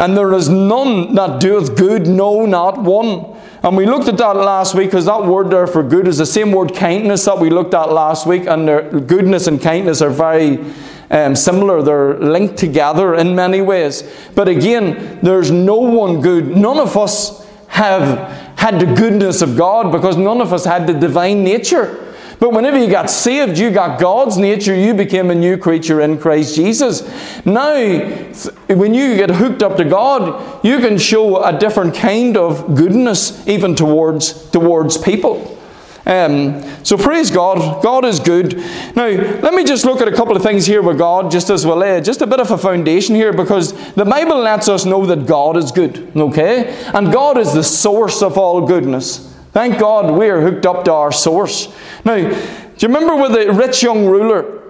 and 0.00 0.16
there 0.16 0.32
is 0.32 0.48
none 0.48 1.14
that 1.14 1.40
doeth 1.40 1.76
good, 1.76 2.06
no, 2.06 2.46
not 2.46 2.80
one. 2.80 3.36
And 3.62 3.76
we 3.76 3.84
looked 3.84 4.08
at 4.08 4.16
that 4.16 4.34
last 4.34 4.74
week 4.74 4.86
because 4.86 5.04
that 5.04 5.26
word 5.26 5.50
there 5.50 5.66
for 5.66 5.82
good 5.82 6.08
is 6.08 6.16
the 6.16 6.24
same 6.24 6.52
word 6.52 6.74
kindness 6.74 7.26
that 7.26 7.38
we 7.38 7.50
looked 7.50 7.74
at 7.74 7.92
last 7.92 8.26
week, 8.26 8.46
and 8.46 9.06
goodness 9.06 9.46
and 9.46 9.60
kindness 9.60 10.00
are 10.00 10.08
very 10.08 10.64
um, 11.10 11.36
similar. 11.36 11.82
They're 11.82 12.18
linked 12.18 12.56
together 12.56 13.14
in 13.14 13.34
many 13.34 13.60
ways. 13.60 14.02
But 14.34 14.48
again, 14.48 15.18
there's 15.22 15.50
no 15.50 15.76
one 15.76 16.22
good. 16.22 16.56
None 16.56 16.78
of 16.78 16.96
us 16.96 17.46
have 17.68 18.56
had 18.58 18.80
the 18.80 18.86
goodness 18.94 19.42
of 19.42 19.54
God 19.54 19.92
because 19.92 20.16
none 20.16 20.40
of 20.40 20.54
us 20.54 20.64
had 20.64 20.86
the 20.86 20.94
divine 20.94 21.44
nature. 21.44 22.09
But 22.40 22.54
whenever 22.54 22.78
you 22.78 22.90
got 22.90 23.10
saved, 23.10 23.58
you 23.58 23.70
got 23.70 24.00
God's 24.00 24.38
nature. 24.38 24.74
You 24.74 24.94
became 24.94 25.30
a 25.30 25.34
new 25.34 25.58
creature 25.58 26.00
in 26.00 26.18
Christ 26.18 26.56
Jesus. 26.56 27.02
Now, 27.44 27.74
when 28.68 28.94
you 28.94 29.16
get 29.16 29.28
hooked 29.30 29.62
up 29.62 29.76
to 29.76 29.84
God, 29.84 30.64
you 30.64 30.78
can 30.78 30.96
show 30.96 31.44
a 31.44 31.56
different 31.56 31.94
kind 31.94 32.38
of 32.38 32.74
goodness 32.74 33.46
even 33.46 33.74
towards, 33.74 34.50
towards 34.50 34.96
people. 34.96 35.58
Um, 36.06 36.62
so 36.82 36.96
praise 36.96 37.30
God. 37.30 37.82
God 37.82 38.06
is 38.06 38.18
good. 38.18 38.56
Now, 38.96 39.06
let 39.06 39.52
me 39.52 39.62
just 39.64 39.84
look 39.84 40.00
at 40.00 40.08
a 40.08 40.16
couple 40.16 40.34
of 40.34 40.42
things 40.42 40.64
here 40.64 40.80
with 40.80 40.96
God, 40.96 41.30
just 41.30 41.50
as 41.50 41.66
well. 41.66 41.82
Uh, 41.82 42.00
just 42.00 42.22
a 42.22 42.26
bit 42.26 42.40
of 42.40 42.50
a 42.50 42.56
foundation 42.56 43.14
here, 43.14 43.34
because 43.34 43.74
the 43.92 44.06
Bible 44.06 44.38
lets 44.38 44.66
us 44.66 44.86
know 44.86 45.04
that 45.04 45.26
God 45.26 45.58
is 45.58 45.70
good. 45.70 46.10
Okay, 46.16 46.74
and 46.94 47.12
God 47.12 47.36
is 47.36 47.52
the 47.52 47.62
source 47.62 48.22
of 48.22 48.38
all 48.38 48.66
goodness. 48.66 49.26
Thank 49.52 49.78
God 49.78 50.16
we 50.16 50.28
are 50.28 50.40
hooked 50.40 50.66
up 50.66 50.84
to 50.84 50.92
our 50.92 51.12
source. 51.12 51.74
Now, 52.04 52.16
do 52.16 52.86
you 52.86 52.88
remember 52.88 53.16
with 53.16 53.32
the 53.32 53.52
rich 53.52 53.82
young 53.82 54.06
ruler? 54.06 54.62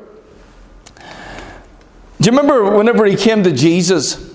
Do 2.21 2.31
you 2.31 2.37
remember 2.37 2.77
whenever 2.77 3.05
he 3.07 3.17
came 3.17 3.43
to 3.45 3.53
Jesus? 3.53 4.31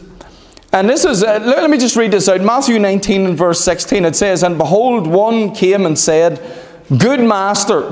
And 0.71 0.89
this 0.89 1.05
is, 1.05 1.23
uh, 1.23 1.39
let 1.43 1.69
me 1.69 1.77
just 1.77 1.95
read 1.95 2.11
this 2.11 2.27
out. 2.27 2.41
Matthew 2.41 2.79
19 2.79 3.25
and 3.25 3.37
verse 3.37 3.61
16, 3.61 4.05
it 4.05 4.15
says, 4.15 4.43
And 4.43 4.57
behold, 4.57 5.07
one 5.07 5.53
came 5.53 5.85
and 5.85 5.97
said, 5.97 6.41
Good 6.97 7.21
master, 7.21 7.91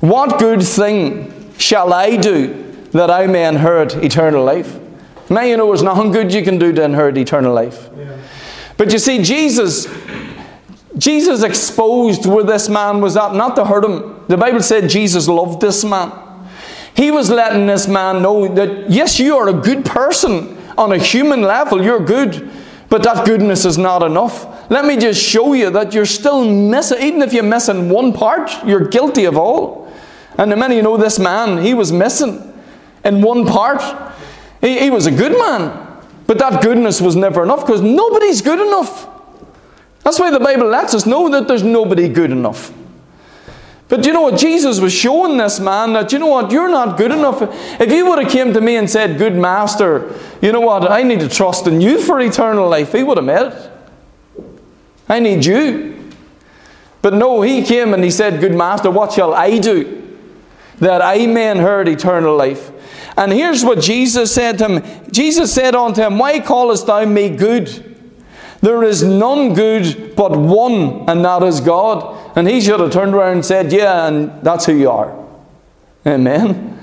what 0.00 0.38
good 0.38 0.62
thing 0.62 1.52
shall 1.58 1.92
I 1.92 2.16
do 2.16 2.74
that 2.92 3.10
I 3.10 3.26
may 3.26 3.46
inherit 3.46 3.94
eternal 3.96 4.44
life? 4.44 4.78
Now 5.28 5.42
you 5.42 5.56
know 5.56 5.66
there's 5.66 5.82
nothing 5.82 6.12
good 6.12 6.32
you 6.32 6.42
can 6.42 6.58
do 6.58 6.72
to 6.72 6.82
inherit 6.82 7.16
eternal 7.16 7.54
life. 7.54 7.88
Yeah. 7.96 8.16
But 8.76 8.92
you 8.92 8.98
see, 8.98 9.22
Jesus 9.22 9.86
Jesus 11.02 11.42
exposed 11.42 12.26
where 12.26 12.44
this 12.44 12.68
man 12.68 13.00
was 13.00 13.16
at, 13.16 13.34
not 13.34 13.56
to 13.56 13.64
hurt 13.64 13.84
him. 13.84 14.20
The 14.28 14.36
Bible 14.36 14.62
said 14.62 14.88
Jesus 14.88 15.26
loved 15.26 15.60
this 15.60 15.84
man. 15.84 16.12
He 16.94 17.10
was 17.10 17.28
letting 17.28 17.66
this 17.66 17.88
man 17.88 18.22
know 18.22 18.46
that, 18.54 18.88
yes, 18.88 19.18
you 19.18 19.36
are 19.36 19.48
a 19.48 19.52
good 19.52 19.84
person 19.84 20.56
on 20.78 20.92
a 20.92 20.98
human 20.98 21.42
level, 21.42 21.82
you're 21.82 22.04
good, 22.04 22.48
but 22.88 23.02
that 23.02 23.26
goodness 23.26 23.64
is 23.64 23.76
not 23.78 24.04
enough. 24.04 24.70
Let 24.70 24.84
me 24.84 24.96
just 24.96 25.20
show 25.20 25.54
you 25.54 25.70
that 25.70 25.92
you're 25.92 26.06
still 26.06 26.48
missing, 26.48 27.02
even 27.02 27.20
if 27.22 27.32
you're 27.32 27.42
missing 27.42 27.90
one 27.90 28.12
part, 28.12 28.64
you're 28.64 28.86
guilty 28.86 29.24
of 29.24 29.36
all. 29.36 29.92
And 30.38 30.52
the 30.52 30.56
many 30.56 30.76
you 30.76 30.82
know 30.82 30.96
this 30.96 31.18
man, 31.18 31.64
he 31.64 31.74
was 31.74 31.90
missing 31.90 32.62
in 33.04 33.22
one 33.22 33.44
part. 33.44 33.82
He, 34.60 34.78
he 34.78 34.90
was 34.90 35.06
a 35.06 35.10
good 35.10 35.32
man, 35.32 36.00
but 36.28 36.38
that 36.38 36.62
goodness 36.62 37.00
was 37.00 37.16
never 37.16 37.42
enough 37.42 37.66
because 37.66 37.82
nobody's 37.82 38.40
good 38.40 38.64
enough. 38.64 39.08
That's 40.02 40.18
why 40.18 40.30
the 40.30 40.40
Bible 40.40 40.66
lets 40.66 40.94
us 40.94 41.06
know 41.06 41.28
that 41.28 41.46
there's 41.46 41.62
nobody 41.62 42.08
good 42.08 42.30
enough. 42.30 42.72
But 43.88 44.06
you 44.06 44.12
know 44.12 44.22
what? 44.22 44.38
Jesus 44.38 44.80
was 44.80 44.92
showing 44.92 45.36
this 45.36 45.60
man 45.60 45.92
that, 45.92 46.12
you 46.12 46.18
know 46.18 46.26
what, 46.26 46.50
you're 46.50 46.70
not 46.70 46.96
good 46.96 47.12
enough. 47.12 47.42
If 47.78 47.92
you 47.92 48.06
would 48.08 48.22
have 48.22 48.32
came 48.32 48.54
to 48.54 48.60
me 48.60 48.76
and 48.76 48.88
said, 48.88 49.18
Good 49.18 49.34
master, 49.34 50.18
you 50.40 50.50
know 50.50 50.60
what, 50.60 50.90
I 50.90 51.02
need 51.02 51.20
to 51.20 51.28
trust 51.28 51.66
in 51.66 51.80
you 51.82 52.00
for 52.00 52.18
eternal 52.18 52.68
life, 52.68 52.92
he 52.92 53.02
would 53.02 53.18
have 53.18 53.26
met 53.26 53.52
it. 53.52 53.70
I 55.08 55.20
need 55.20 55.44
you. 55.44 56.10
But 57.02 57.12
no, 57.12 57.42
he 57.42 57.62
came 57.62 57.92
and 57.92 58.02
he 58.02 58.10
said, 58.10 58.40
Good 58.40 58.54
master, 58.54 58.90
what 58.90 59.12
shall 59.12 59.34
I 59.34 59.58
do 59.58 59.98
that 60.78 61.02
I 61.02 61.26
may 61.26 61.50
inherit 61.50 61.86
eternal 61.86 62.34
life? 62.34 62.70
And 63.16 63.30
here's 63.30 63.62
what 63.62 63.80
Jesus 63.80 64.34
said 64.34 64.56
to 64.58 64.68
him 64.68 65.10
Jesus 65.12 65.52
said 65.52 65.74
unto 65.74 66.00
him, 66.00 66.18
Why 66.18 66.40
callest 66.40 66.86
thou 66.86 67.04
me 67.04 67.28
good? 67.28 67.91
There 68.62 68.84
is 68.84 69.02
none 69.02 69.54
good 69.54 70.14
but 70.14 70.36
one, 70.36 71.08
and 71.08 71.24
that 71.24 71.42
is 71.42 71.60
God. 71.60 72.36
And 72.36 72.48
he 72.48 72.60
should 72.60 72.78
have 72.78 72.92
turned 72.92 73.12
around 73.12 73.32
and 73.32 73.44
said, 73.44 73.72
Yeah, 73.72 74.06
and 74.06 74.40
that's 74.42 74.66
who 74.66 74.74
you 74.74 74.88
are. 74.88 75.18
Amen. 76.06 76.78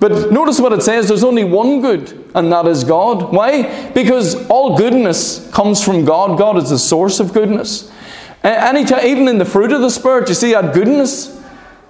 But 0.00 0.32
notice 0.32 0.58
what 0.58 0.72
it 0.72 0.82
says 0.82 1.08
there's 1.08 1.22
only 1.22 1.44
one 1.44 1.82
good, 1.82 2.30
and 2.34 2.50
that 2.52 2.66
is 2.66 2.82
God. 2.82 3.32
Why? 3.32 3.90
Because 3.92 4.48
all 4.48 4.76
goodness 4.76 5.48
comes 5.52 5.84
from 5.84 6.04
God. 6.04 6.36
God 6.36 6.56
is 6.56 6.70
the 6.70 6.78
source 6.78 7.20
of 7.20 7.32
goodness. 7.32 7.92
Anytime, 8.42 9.04
even 9.04 9.28
in 9.28 9.38
the 9.38 9.44
fruit 9.44 9.70
of 9.70 9.82
the 9.82 9.90
Spirit, 9.90 10.28
you 10.28 10.34
see 10.34 10.52
that 10.52 10.74
goodness 10.74 11.38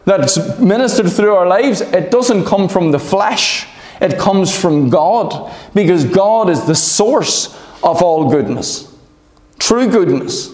that's 0.04 0.58
ministered 0.58 1.10
through 1.10 1.34
our 1.34 1.46
lives, 1.46 1.80
it 1.80 2.10
doesn't 2.10 2.44
come 2.44 2.68
from 2.68 2.90
the 2.90 2.98
flesh, 2.98 3.68
it 4.00 4.18
comes 4.18 4.54
from 4.54 4.90
God. 4.90 5.54
Because 5.72 6.04
God 6.04 6.50
is 6.50 6.66
the 6.66 6.74
source 6.74 7.54
of 7.82 8.02
all 8.02 8.28
goodness. 8.28 8.89
True 9.60 9.88
goodness. 9.88 10.52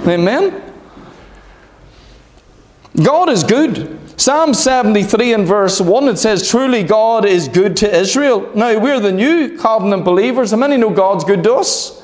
Amen? 0.00 0.60
God 3.00 3.28
is 3.28 3.44
good. 3.44 3.98
Psalm 4.20 4.52
73 4.52 5.32
and 5.32 5.46
verse 5.46 5.80
1 5.80 6.08
it 6.08 6.18
says, 6.18 6.50
Truly 6.50 6.82
God 6.82 7.24
is 7.24 7.48
good 7.48 7.76
to 7.78 7.94
Israel. 7.94 8.50
Now 8.54 8.78
we're 8.78 8.98
the 8.98 9.12
new 9.12 9.56
covenant 9.56 10.04
believers. 10.04 10.50
How 10.50 10.56
many 10.56 10.76
know 10.76 10.90
God's 10.90 11.24
good 11.24 11.44
to 11.44 11.54
us? 11.54 12.02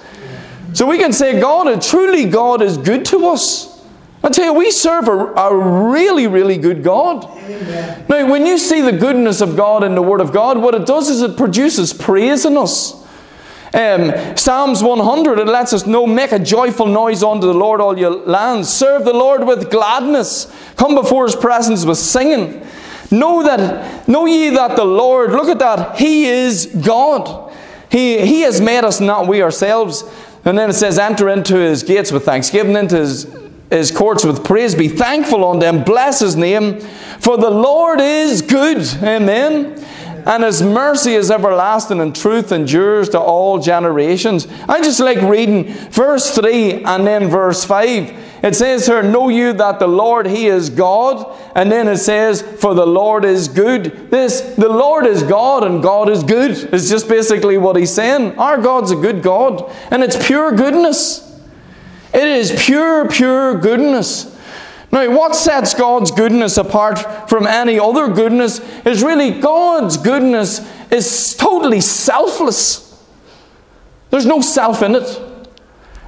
So 0.73 0.87
we 0.87 0.99
can 0.99 1.13
say, 1.13 1.41
God, 1.41 1.83
truly 1.83 2.27
God 2.27 2.63
is 2.63 2.79
good 2.79 3.05
to 3.07 3.27
us. 3.29 3.85
I 4.23 4.29
tell 4.31 4.47
you, 4.47 4.53
we 4.55 4.71
serve 4.71 5.09
a, 5.09 5.13
a 5.13 5.91
really, 5.91 6.27
really 6.27 6.59
good 6.59 6.83
God. 6.83 7.25
Amen. 7.25 8.07
Now, 8.09 8.31
when 8.31 8.45
you 8.45 8.59
see 8.59 8.81
the 8.81 8.93
goodness 8.93 9.41
of 9.41 9.57
God 9.57 9.85
in 9.85 9.95
the 9.95 10.03
Word 10.03 10.21
of 10.21 10.33
God, 10.33 10.59
what 10.59 10.75
it 10.75 10.87
does 10.87 11.09
is 11.09 11.23
it 11.23 11.37
produces 11.37 11.93
praise 11.93 12.45
in 12.45 12.57
us. 12.57 13.06
Um, 13.75 14.37
Psalms 14.37 14.83
100, 14.83 15.39
it 15.39 15.49
lets 15.49 15.73
us 15.73 15.87
know, 15.87 16.07
make 16.07 16.33
a 16.33 16.39
joyful 16.39 16.87
noise 16.87 17.23
unto 17.23 17.47
the 17.47 17.55
Lord, 17.55 17.81
all 17.81 17.99
your 17.99 18.11
lands. 18.11 18.69
Serve 18.69 19.05
the 19.05 19.13
Lord 19.13 19.47
with 19.47 19.71
gladness. 19.71 20.53
Come 20.77 20.95
before 20.95 21.25
his 21.27 21.37
presence 21.37 21.85
with 21.85 21.99
singing. 21.99 22.65
Know 23.11 23.43
that, 23.43 24.09
know 24.09 24.27
ye 24.27 24.51
that 24.51 24.77
the 24.77 24.85
Lord, 24.85 25.33
look 25.33 25.49
at 25.49 25.59
that, 25.59 25.99
he 25.99 26.27
is 26.27 26.67
God. 26.67 27.53
He, 27.91 28.25
he 28.25 28.43
has 28.43 28.61
made 28.61 28.85
us, 28.85 29.01
not 29.01 29.29
we 29.29 29.43
ourselves. 29.43 30.05
And 30.45 30.57
then 30.57 30.71
it 30.71 30.75
says, 30.75 30.99
enter 30.99 31.29
into 31.29 31.57
his 31.57 31.83
gates 31.83 32.13
with 32.13 32.25
thanksgiving, 32.25 32.77
into 32.77 32.97
his, 32.97 33.33
his 33.71 33.91
courts 33.91 34.25
with 34.25 34.45
praise. 34.45 34.75
Be 34.75 34.89
thankful 34.89 35.45
unto 35.45 35.67
him, 35.67 35.83
bless 35.83 36.21
his 36.21 36.37
name. 36.37 36.81
For 37.19 37.37
the 37.37 37.51
Lord 37.51 38.01
is 38.01 38.43
good. 38.43 38.79
Amen 39.03 39.85
and 40.27 40.43
his 40.43 40.61
mercy 40.61 41.15
is 41.15 41.31
everlasting, 41.31 42.01
and 42.01 42.15
truth 42.15 42.51
endures 42.51 43.09
to 43.11 43.21
all 43.21 43.59
generations. 43.59 44.49
I 44.69 44.83
just 44.83 45.01
like 45.01 45.21
reading 45.23 45.73
verse 45.91 46.35
3 46.35 46.85
and 46.85 47.07
then 47.07 47.29
verse 47.29 47.65
5. 47.65 48.25
It 48.43 48.55
says 48.55 48.87
here, 48.87 49.03
Know 49.03 49.29
you 49.29 49.53
that 49.55 49.79
the 49.79 49.87
Lord, 49.87 50.27
He 50.27 50.47
is 50.47 50.69
God. 50.69 51.37
And 51.55 51.73
then 51.73 51.89
it 51.89 51.99
says, 51.99 52.43
For 52.43 52.75
the 52.75 52.87
Lord 52.87 53.25
is 53.25 53.49
good. 53.49 54.11
This, 54.11 54.41
the 54.57 54.69
Lord 54.69 55.07
is 55.07 55.23
God 55.23 55.65
and 55.65 55.83
God 55.83 56.09
is 56.09 56.23
good, 56.23 56.51
is 56.73 56.89
just 56.89 57.09
basically 57.09 57.57
what 57.59 57.77
He's 57.77 57.93
saying. 57.93 58.39
Our 58.39 58.59
God's 58.59 58.91
a 58.91 58.97
good 58.97 59.23
God, 59.23 59.73
and 59.91 60.03
it's 60.03 60.25
pure 60.27 60.53
goodness. 60.53 61.23
It 62.13 62.27
is 62.27 62.53
pure, 62.65 63.09
pure 63.09 63.59
goodness. 63.59 64.36
Now, 64.93 65.11
what 65.11 65.35
sets 65.35 65.75
God's 65.75 66.11
goodness 66.11 66.57
apart 66.57 67.29
from 67.29 67.47
any 67.47 67.79
other 67.79 68.09
goodness 68.09 68.61
is 68.85 69.03
really 69.03 69.41
God's 69.41 69.97
goodness 69.97 70.61
is 70.91 71.35
totally 71.35 71.81
selfless. 71.81 73.05
There's 74.11 74.27
no 74.27 74.41
self 74.41 74.83
in 74.83 74.95
it. 74.95 75.23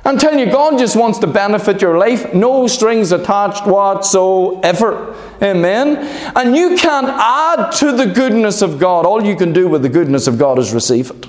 I'm 0.05 0.17
telling 0.17 0.39
you, 0.39 0.47
God 0.47 0.79
just 0.79 0.97
wants 0.97 1.19
to 1.19 1.27
benefit 1.27 1.83
your 1.83 1.99
life. 1.99 2.33
No 2.33 2.67
strings 2.67 3.13
attached 3.13 3.67
whatsoever. 3.67 5.15
Amen. 5.43 5.99
And 6.35 6.57
you 6.57 6.77
can't 6.79 7.09
add 7.09 7.73
to 7.73 7.93
the 7.93 8.07
goodness 8.07 8.63
of 8.63 8.79
God. 8.79 9.05
All 9.05 9.23
you 9.23 9.37
can 9.37 9.53
do 9.53 9.69
with 9.69 9.83
the 9.83 9.91
goodness 9.91 10.27
of 10.27 10.39
God 10.39 10.59
is 10.59 10.73
receive 10.73 11.11
it. 11.11 11.27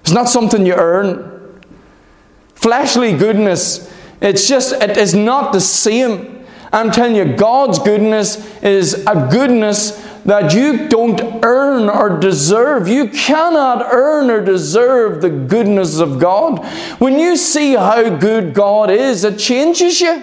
It's 0.00 0.10
not 0.10 0.28
something 0.28 0.66
you 0.66 0.74
earn. 0.74 1.62
Fleshly 2.56 3.16
goodness, 3.16 3.88
it's 4.22 4.48
just, 4.48 4.72
it 4.74 4.96
is 4.96 5.14
not 5.14 5.52
the 5.52 5.60
same. 5.60 6.46
I'm 6.72 6.90
telling 6.90 7.16
you, 7.16 7.36
God's 7.36 7.78
goodness 7.78 8.62
is 8.62 9.04
a 9.06 9.28
goodness 9.30 9.90
that 10.24 10.54
you 10.54 10.88
don't 10.88 11.44
earn 11.44 11.90
or 11.90 12.18
deserve. 12.18 12.88
You 12.88 13.08
cannot 13.08 13.86
earn 13.92 14.30
or 14.30 14.42
deserve 14.42 15.20
the 15.20 15.30
goodness 15.30 15.98
of 15.98 16.18
God. 16.18 16.64
When 16.98 17.18
you 17.18 17.36
see 17.36 17.74
how 17.74 18.16
good 18.16 18.54
God 18.54 18.90
is, 18.90 19.24
it 19.24 19.38
changes 19.38 20.00
you. 20.00 20.22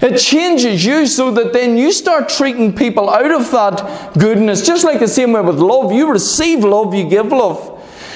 It 0.00 0.18
changes 0.18 0.84
you 0.84 1.06
so 1.06 1.30
that 1.32 1.52
then 1.52 1.76
you 1.76 1.92
start 1.92 2.28
treating 2.28 2.74
people 2.74 3.08
out 3.08 3.30
of 3.30 3.50
that 3.52 4.14
goodness. 4.18 4.66
Just 4.66 4.84
like 4.84 4.98
the 4.98 5.06
same 5.08 5.32
way 5.32 5.40
with 5.40 5.58
love. 5.58 5.92
You 5.92 6.10
receive 6.10 6.64
love, 6.64 6.94
you 6.94 7.08
give 7.08 7.26
love. 7.26 7.71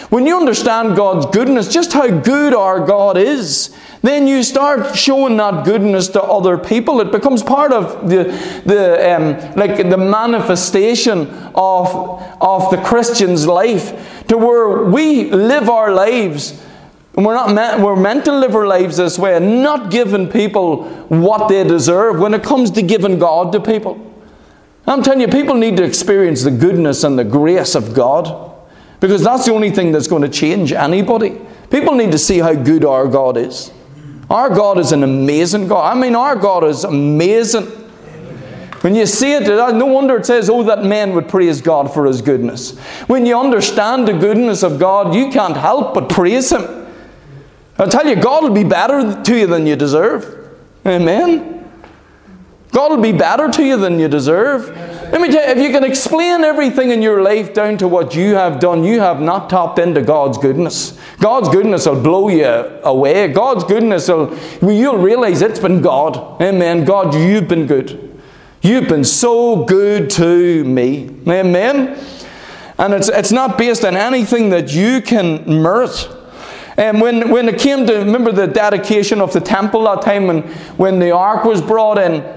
When 0.09 0.27
you 0.27 0.37
understand 0.37 0.97
God's 0.97 1.27
goodness, 1.27 1.73
just 1.73 1.93
how 1.93 2.09
good 2.09 2.55
our 2.55 2.87
God 2.87 3.19
is, 3.19 3.77
then 4.03 4.29
you 4.29 4.45
start 4.45 4.95
showing 4.95 5.37
that 5.39 5.65
goodness 5.65 6.09
to 6.09 6.23
other 6.23 6.57
people. 6.57 7.01
It 7.01 7.11
becomes 7.11 7.43
part 7.43 7.73
of 7.73 8.09
the, 8.09 8.25
the 8.65 9.17
um, 9.17 9.55
like 9.57 9.77
the 9.77 9.97
manifestation 9.97 11.27
of, 11.55 12.23
of 12.41 12.71
the 12.71 12.81
Christian's 12.85 13.47
life 13.47 14.27
to 14.29 14.39
where 14.39 14.85
we 14.85 15.31
live 15.31 15.69
our 15.69 15.93
lives 15.93 16.63
and 17.17 17.25
we're, 17.25 17.35
not 17.35 17.55
meant, 17.55 17.83
we're 17.83 17.97
meant 17.97 18.27
to 18.27 18.33
live 18.33 18.55
our 18.55 18.67
lives 18.67 18.99
this 18.99 19.19
way 19.19 19.37
and 19.37 19.63
not 19.63 19.91
giving 19.91 20.29
people 20.29 20.85
what 21.09 21.49
they 21.49 21.65
deserve 21.65 22.19
when 22.19 22.35
it 22.35 22.43
comes 22.43 22.71
to 22.73 22.83
giving 22.83 23.19
God 23.19 23.53
to 23.53 23.61
people. 23.61 24.03
I'm 24.87 25.03
telling 25.03 25.23
you, 25.23 25.29
people 25.29 25.55
need 25.55 25.79
to 25.79 25.83
experience 25.83 26.43
the 26.43 26.51
goodness 26.51 27.03
and 27.05 27.19
the 27.19 27.25
grace 27.25 27.75
of 27.75 27.95
God 27.95 28.53
because 29.01 29.23
that's 29.23 29.47
the 29.47 29.53
only 29.53 29.71
thing 29.71 29.93
that's 29.93 30.09
going 30.09 30.23
to 30.23 30.29
change 30.29 30.73
anybody. 30.73 31.41
People 31.71 31.95
need 31.95 32.13
to 32.13 32.19
see 32.19 32.39
how 32.39 32.55
good 32.55 32.85
our 32.85 33.07
God 33.09 33.37
is. 33.37 33.73
Our 34.31 34.51
God 34.51 34.79
is 34.79 34.93
an 34.93 35.03
amazing 35.03 35.69
God. 35.69 35.97
I 35.97 35.99
mean, 35.99 36.15
our 36.15 36.37
God 36.37 36.65
is 36.65 36.85
amazing. 36.85 37.67
When 38.81 38.95
you 38.95 39.07
see 39.07 39.35
it, 39.35 39.47
no 39.47 39.87
wonder 39.87 40.17
it 40.17 40.27
says, 40.27 40.49
Oh, 40.51 40.63
that 40.65 40.85
men 40.85 41.13
would 41.15 41.29
praise 41.29 41.61
God 41.61 41.93
for 41.93 42.07
His 42.07 42.23
goodness. 42.23 42.79
When 43.09 43.27
you 43.27 43.39
understand 43.39 44.07
the 44.07 44.13
goodness 44.13 44.63
of 44.63 44.79
God, 44.79 45.15
you 45.15 45.31
can't 45.31 45.57
help 45.57 45.95
but 45.95 46.09
praise 46.09 46.53
Him. 46.53 46.87
I 47.79 47.87
tell 47.87 48.07
you, 48.07 48.17
God 48.17 48.43
will 48.45 48.55
be 48.55 48.65
better 48.65 49.23
to 49.23 49.37
you 49.37 49.47
than 49.47 49.67
you 49.67 49.77
deserve. 49.77 50.51
Amen. 50.87 51.56
God 52.77 52.91
will 52.91 53.01
be 53.01 53.13
better 53.13 53.51
to 53.53 53.65
you 53.65 53.79
than 53.79 53.99
you 53.99 54.07
deserve. 54.07 54.69
Let 55.11 55.23
me 55.23 55.31
tell 55.31 55.47
you, 55.47 55.51
if 55.51 55.67
you 55.67 55.71
can 55.71 55.83
explain 55.83 56.45
everything 56.45 56.91
in 56.91 57.01
your 57.01 57.23
life 57.23 57.55
down 57.55 57.79
to 57.79 57.89
what 57.89 58.15
you 58.15 58.35
have 58.35 58.61
done, 58.61 58.85
you 58.85 59.01
have 59.01 59.19
not 59.19 59.49
tapped 59.49 59.79
into 59.79 60.03
God's 60.03 60.37
goodness. 60.37 61.01
God's 61.19 61.49
goodness 61.49 61.87
will 61.87 62.03
blow 62.03 62.29
you 62.29 62.45
away. 62.45 63.29
God's 63.29 63.65
goodness 63.65 64.09
will, 64.09 64.37
you'll 64.61 64.99
realize 64.99 65.41
it's 65.41 65.59
been 65.59 65.81
God. 65.81 66.39
Amen. 66.43 66.85
God, 66.85 67.15
you've 67.15 67.49
been 67.49 67.67
good. 67.67 68.21
You've 68.61 68.89
been 68.89 69.05
so 69.05 69.65
good 69.65 70.11
to 70.11 70.63
me. 70.65 71.09
Amen. 71.27 71.99
And 72.77 72.93
it's, 72.93 73.09
it's 73.09 73.33
not 73.33 73.57
based 73.57 73.87
on 73.87 73.97
anything 73.97 74.51
that 74.51 74.75
you 74.75 75.01
can 75.01 75.63
merit. 75.63 76.11
And 76.77 77.01
when, 77.01 77.31
when 77.31 77.49
it 77.49 77.59
came 77.59 77.87
to, 77.87 77.95
remember 78.01 78.33
the 78.33 78.47
dedication 78.47 79.23
of 79.23 79.33
the 79.33 79.41
temple 79.41 79.85
that 79.85 80.03
time 80.03 80.27
when, 80.27 80.43
when 80.77 80.99
the 80.99 81.13
ark 81.13 81.45
was 81.47 81.63
brought 81.63 81.97
in, 81.97 82.36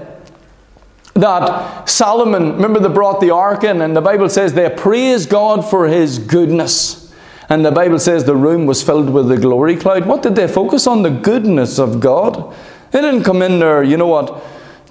that 1.14 1.88
Solomon, 1.88 2.54
remember 2.54 2.80
they 2.80 2.88
brought 2.88 3.20
the 3.20 3.30
ark 3.30 3.64
in, 3.64 3.82
and 3.82 3.96
the 3.96 4.00
Bible 4.00 4.28
says 4.28 4.54
they 4.54 4.70
praised 4.70 5.28
God 5.28 5.68
for 5.68 5.88
his 5.88 6.18
goodness. 6.18 7.12
And 7.48 7.64
the 7.66 7.72
Bible 7.72 7.98
says 7.98 8.24
the 8.24 8.36
room 8.36 8.66
was 8.66 8.82
filled 8.82 9.10
with 9.10 9.28
the 9.28 9.36
glory 9.36 9.76
cloud. 9.76 10.06
What 10.06 10.22
did 10.22 10.36
they 10.36 10.46
focus 10.46 10.86
on? 10.86 11.02
The 11.02 11.10
goodness 11.10 11.80
of 11.80 11.98
God. 11.98 12.54
They 12.92 13.00
didn't 13.00 13.24
come 13.24 13.42
in 13.42 13.58
there, 13.58 13.82
you 13.82 13.96
know 13.96 14.06
what, 14.06 14.42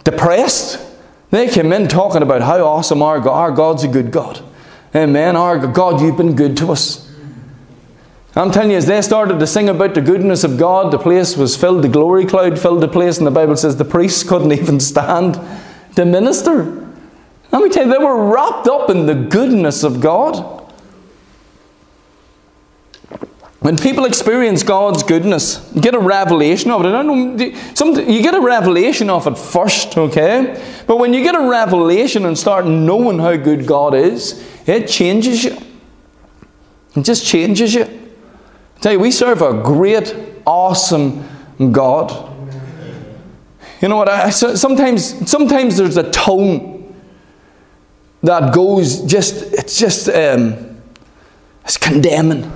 depressed. 0.03 0.85
They 1.31 1.47
came 1.47 1.71
in 1.71 1.87
talking 1.87 2.21
about 2.21 2.41
how 2.41 2.65
awesome 2.65 3.01
our 3.01 3.19
God, 3.19 3.33
our 3.33 3.51
God's 3.51 3.83
a 3.83 3.87
good 3.87 4.11
God. 4.11 4.43
Amen. 4.95 5.35
Our 5.35 5.67
God, 5.67 6.01
you've 6.01 6.17
been 6.17 6.35
good 6.35 6.57
to 6.57 6.71
us. 6.71 7.09
I'm 8.35 8.51
telling 8.51 8.71
you, 8.71 8.77
as 8.77 8.85
they 8.85 9.01
started 9.01 9.39
to 9.39 9.47
sing 9.47 9.69
about 9.69 9.95
the 9.95 10.01
goodness 10.01 10.43
of 10.43 10.57
God, 10.57 10.91
the 10.91 10.99
place 10.99 11.35
was 11.35 11.55
filled, 11.55 11.83
the 11.83 11.89
glory 11.89 12.25
cloud 12.25 12.59
filled 12.59 12.81
the 12.81 12.87
place, 12.87 13.17
and 13.17 13.27
the 13.27 13.31
Bible 13.31 13.55
says 13.55 13.77
the 13.77 13.85
priests 13.85 14.23
couldn't 14.23 14.51
even 14.59 14.79
stand 14.79 15.39
to 15.95 16.05
minister. 16.05 16.87
Let 17.51 17.61
me 17.61 17.69
tell 17.69 17.85
you, 17.85 17.91
they 17.91 18.03
were 18.03 18.31
wrapped 18.31 18.67
up 18.67 18.89
in 18.89 19.05
the 19.05 19.15
goodness 19.15 19.83
of 19.83 19.99
God. 19.99 20.59
When 23.61 23.75
people 23.77 24.05
experience 24.05 24.63
God's 24.63 25.03
goodness, 25.03 25.69
you 25.75 25.81
get 25.81 25.93
a 25.93 25.99
revelation 25.99 26.71
of 26.71 26.81
it. 26.81 26.87
I 26.87 27.03
don't 27.03 27.35
know, 27.35 27.53
some, 27.73 27.93
you 28.09 28.21
get 28.21 28.33
a 28.33 28.39
revelation 28.39 29.09
of 29.09 29.27
it 29.27 29.37
first, 29.37 29.97
okay? 29.97 30.63
But 30.87 30.97
when 30.97 31.13
you 31.13 31.23
get 31.23 31.35
a 31.35 31.49
revelation 31.49 32.25
and 32.25 32.37
start 32.37 32.65
knowing 32.65 33.19
how 33.19 33.35
good 33.35 33.67
God 33.67 33.93
is, 33.93 34.41
it 34.65 34.87
changes 34.87 35.43
you. 35.43 35.57
It 36.95 37.03
just 37.03 37.25
changes 37.25 37.73
you. 37.73 37.83
I 37.83 38.79
tell 38.79 38.93
you, 38.93 38.99
we 38.99 39.11
serve 39.11 39.41
a 39.41 39.61
great, 39.61 40.15
awesome 40.45 41.27
God. 41.73 42.38
You 43.81 43.87
know 43.87 43.97
what? 43.97 44.09
I, 44.09 44.29
sometimes, 44.29 45.29
sometimes 45.29 45.77
there's 45.77 45.97
a 45.97 46.09
tone 46.11 46.93
that 48.23 48.53
goes 48.53 49.01
just, 49.03 49.53
it's 49.53 49.77
just, 49.77 50.09
um, 50.09 50.81
it's 51.63 51.77
condemning. 51.77 52.51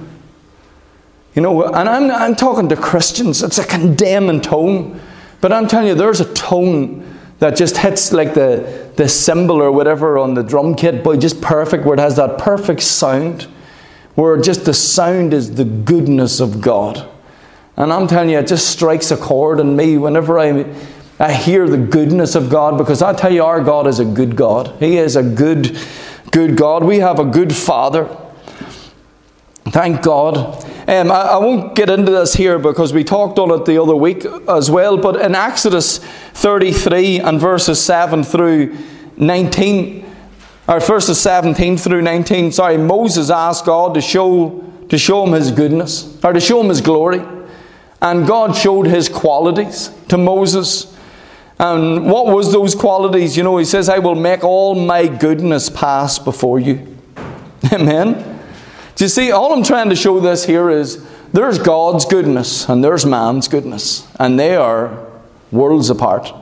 You 1.36 1.42
know, 1.42 1.64
and 1.64 1.90
I'm, 1.90 2.12
I'm 2.12 2.36
talking 2.36 2.70
to 2.70 2.76
Christians, 2.76 3.42
it's 3.42 3.58
a 3.58 3.66
condemning 3.66 4.42
tone. 4.42 5.00
But 5.42 5.52
I'm 5.52 5.68
telling 5.68 5.88
you, 5.88 5.96
there's 5.96 6.22
a 6.22 6.34
tone 6.34 7.18
that 7.40 7.58
just 7.58 7.78
hits 7.78 8.14
like 8.14 8.34
the, 8.34 8.92
the 8.96 9.10
cymbal 9.10 9.62
or 9.62 9.72
whatever 9.72 10.18
on 10.18 10.34
the 10.36 10.44
drum 10.44 10.76
kit, 10.76 11.04
but 11.04 11.20
just 11.20 11.42
perfect, 11.42 11.86
where 11.86 11.96
it 11.96 12.00
has 12.00 12.16
that 12.16 12.38
perfect 12.38 12.82
sound, 12.82 13.44
where 14.16 14.40
just 14.40 14.64
the 14.66 14.74
sound 14.74 15.34
is 15.34 15.56
the 15.56 15.66
goodness 15.66 16.40
of 16.40 16.62
God. 16.62 17.10
And 17.76 17.92
I'm 17.92 18.08
telling 18.08 18.30
you, 18.30 18.38
it 18.38 18.48
just 18.48 18.70
strikes 18.70 19.12
a 19.12 19.18
chord 19.18 19.60
in 19.60 19.76
me 19.76 19.98
whenever 19.98 20.40
I 20.40 20.64
I 21.24 21.32
hear 21.32 21.70
the 21.70 21.78
goodness 21.78 22.36
of 22.36 22.50
God 22.50 22.78
because 22.78 23.02
I 23.02 23.14
tell 23.14 23.32
you, 23.32 23.46
our 23.46 23.64
God 23.64 23.88
is 23.88 24.02
a 24.02 24.04
good 24.04 24.36
God. 24.36 24.76
He 24.82 24.98
is 24.98 25.16
a 25.16 25.24
good, 25.24 25.80
good 26.32 26.58
God. 26.58 26.84
We 26.84 27.00
have 27.00 27.18
a 27.18 27.24
good 27.24 27.56
Father. 27.56 28.14
Thank 29.68 30.02
God. 30.02 30.66
Um, 30.86 31.10
I, 31.10 31.22
I, 31.22 31.38
won't 31.38 31.76
get 31.76 31.90
into 31.90 32.12
this 32.12 32.34
here 32.34 32.60
because 32.60 32.92
we 32.92 33.06
talked 33.06 33.40
on 33.40 33.52
it 33.52 33.64
the 33.64 33.82
other 33.82 33.96
week 33.96 34.26
as 34.50 34.70
well, 34.70 34.98
but 34.98 35.16
in 35.22 35.34
Exodus 35.34 36.00
33 36.34 37.22
and 37.22 37.40
verses 37.40 37.82
7 37.82 38.26
through 38.26 38.78
19, 39.16 40.06
or 40.68 40.82
verses 40.82 41.22
17 41.22 41.78
through 41.78 42.02
19, 42.02 42.52
sorry, 42.52 42.78
Moses 42.78 43.30
asked 43.30 43.66
God 43.66 43.94
to 43.94 44.02
show, 44.02 44.62
to 44.90 44.98
show 44.98 45.26
him 45.26 45.32
his 45.32 45.52
goodness, 45.52 46.22
or 46.22 46.34
to 46.34 46.42
show 46.42 46.60
him 46.60 46.68
his 46.68 46.82
glory. 46.82 47.22
And 48.02 48.28
God 48.28 48.58
showed 48.58 48.88
his 48.88 49.08
qualities 49.08 49.90
to 50.10 50.18
Moses. 50.18 50.93
And 51.64 52.12
what 52.12 52.26
was 52.26 52.52
those 52.52 52.76
qualities? 52.76 53.38
You 53.38 53.44
know, 53.44 53.56
he 53.56 53.64
says, 53.64 53.88
I 53.88 54.00
will 54.00 54.16
make 54.16 54.44
all 54.44 54.76
my 54.76 55.08
goodness 55.08 55.70
pass 55.70 56.20
before 56.20 56.60
you. 56.60 56.98
Amen. 57.72 58.42
Do 58.96 59.06
you 59.06 59.08
see, 59.08 59.32
all 59.32 59.54
I'm 59.54 59.64
trying 59.64 59.90
to 59.90 59.96
show 59.96 60.20
this 60.20 60.44
here 60.44 60.70
is 60.70 61.08
there's 61.32 61.58
God's 61.58 62.04
goodness 62.04 62.68
and 62.68 62.84
there's 62.84 63.06
man's 63.06 63.48
goodness, 63.48 64.06
and 64.20 64.38
they 64.38 64.58
are 64.58 65.08
worlds 65.54 65.90
apart. 65.90 66.34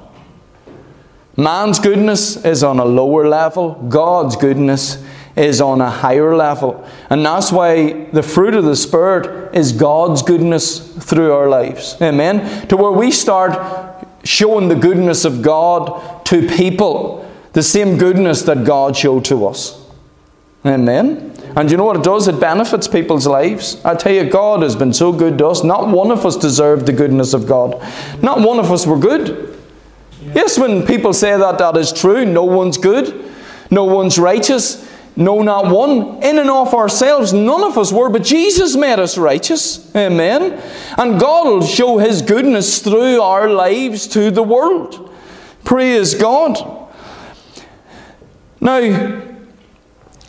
Man's 1.38 1.78
goodness 1.78 2.44
is 2.44 2.64
on 2.64 2.80
a 2.80 2.86
lower 2.86 3.28
level, 3.28 3.76
God's 3.90 4.36
goodness 4.36 5.06
is 5.36 5.62
on 5.62 5.82
a 5.82 5.90
higher 5.90 6.36
level. 6.36 6.84
And 7.12 7.24
that's 7.24 7.52
why 7.52 8.06
the 8.06 8.24
fruit 8.24 8.56
of 8.56 8.66
the 8.66 8.76
Spirit 8.76 9.54
is 9.56 9.72
God's 9.72 10.24
goodness 10.24 10.80
through 10.80 11.32
our 11.32 11.48
lives. 11.48 11.96
Amen. 12.02 12.68
To 12.70 12.76
where 12.76 12.92
we 12.92 13.12
start 13.12 13.91
showing 14.24 14.68
the 14.68 14.76
goodness 14.76 15.26
of 15.26 15.42
God 15.42 16.26
to 16.26 16.48
people, 16.48 17.30
the 17.54 17.64
same 17.64 17.98
goodness 17.98 18.44
that 18.44 18.66
God 18.66 18.96
showed 18.96 19.26
to 19.26 19.46
us. 19.48 19.78
Amen. 20.66 21.34
And 21.56 21.70
you 21.70 21.76
know 21.76 21.86
what 21.86 21.98
it 21.98 22.04
does? 22.04 22.28
It 22.28 22.40
benefits 22.40 22.88
people's 22.88 23.28
lives. 23.28 23.84
I 23.84 23.96
tell 23.96 24.14
you, 24.14 24.30
God 24.30 24.62
has 24.62 24.76
been 24.76 24.94
so 24.94 25.12
good 25.12 25.38
to 25.40 25.48
us. 25.48 25.64
Not 25.64 25.88
one 25.90 26.12
of 26.12 26.26
us 26.26 26.38
deserved 26.38 26.86
the 26.86 26.94
goodness 26.94 27.34
of 27.34 27.48
God. 27.48 27.82
Not 28.22 28.40
one 28.40 28.60
of 28.60 28.72
us 28.72 28.86
were 28.86 28.98
good. 28.98 29.60
Yes, 30.22 30.58
when 30.58 30.86
people 30.86 31.14
say 31.14 31.36
that, 31.38 31.58
that 31.58 31.76
is 31.76 31.92
true. 31.92 32.26
No 32.26 32.46
one's 32.46 32.78
good. 32.78 33.32
No 33.70 33.86
one's 33.86 34.20
righteous. 34.20 34.88
No, 35.16 35.42
not 35.42 35.68
one. 35.68 36.24
In 36.24 36.40
and 36.40 36.50
of 36.50 36.74
ourselves, 36.74 37.34
none 37.34 37.64
of 37.64 37.78
us 37.78 37.92
were, 37.92 38.10
but 38.10 38.24
Jesus 38.24 38.76
made 38.76 39.00
us 39.00 39.18
righteous. 39.18 39.94
Amen. 39.96 40.54
And 40.98 41.20
God 41.20 41.48
will 41.48 41.66
show 41.66 41.98
His 41.98 42.22
goodness 42.22 42.80
through 42.80 43.22
our 43.22 43.50
lives 43.50 44.08
to 44.08 44.32
the 44.32 44.44
world. 44.44 45.14
Praise 45.64 46.16
God. 46.16 46.58
Now, 48.62 48.78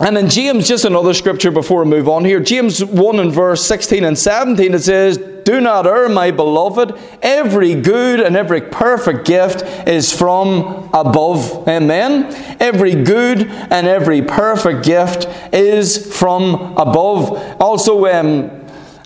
and 0.01 0.19
in 0.19 0.29
James, 0.29 0.67
just 0.67 0.85
another 0.85 1.15
scripture 1.15 1.53
before 1.53 1.85
we 1.85 1.91
move 1.91 2.09
on 2.09 2.25
here, 2.25 2.41
James 2.41 2.85
1 2.85 3.21
and 3.21 3.33
verse 3.33 3.65
16 3.65 4.03
and 4.03 4.19
17, 4.19 4.75
it 4.75 4.81
says, 4.81 5.32
Do 5.45 5.61
not 5.61 5.87
err, 5.87 6.09
my 6.09 6.31
beloved. 6.31 6.99
Every 7.23 7.75
good 7.75 8.21
and 8.21 8.37
every 8.37 8.61
perfect 8.61 9.27
gift 9.27 9.63
is 9.89 10.13
from 10.13 10.91
above. 10.93 11.67
Amen. 11.69 12.27
Every 12.61 12.95
good 12.95 13.49
and 13.49 13.87
every 13.87 14.23
perfect 14.23 14.85
gift 14.85 15.27
is 15.53 16.17
from 16.17 16.77
above. 16.77 17.61
Also, 17.61 18.07
um, 18.07 18.51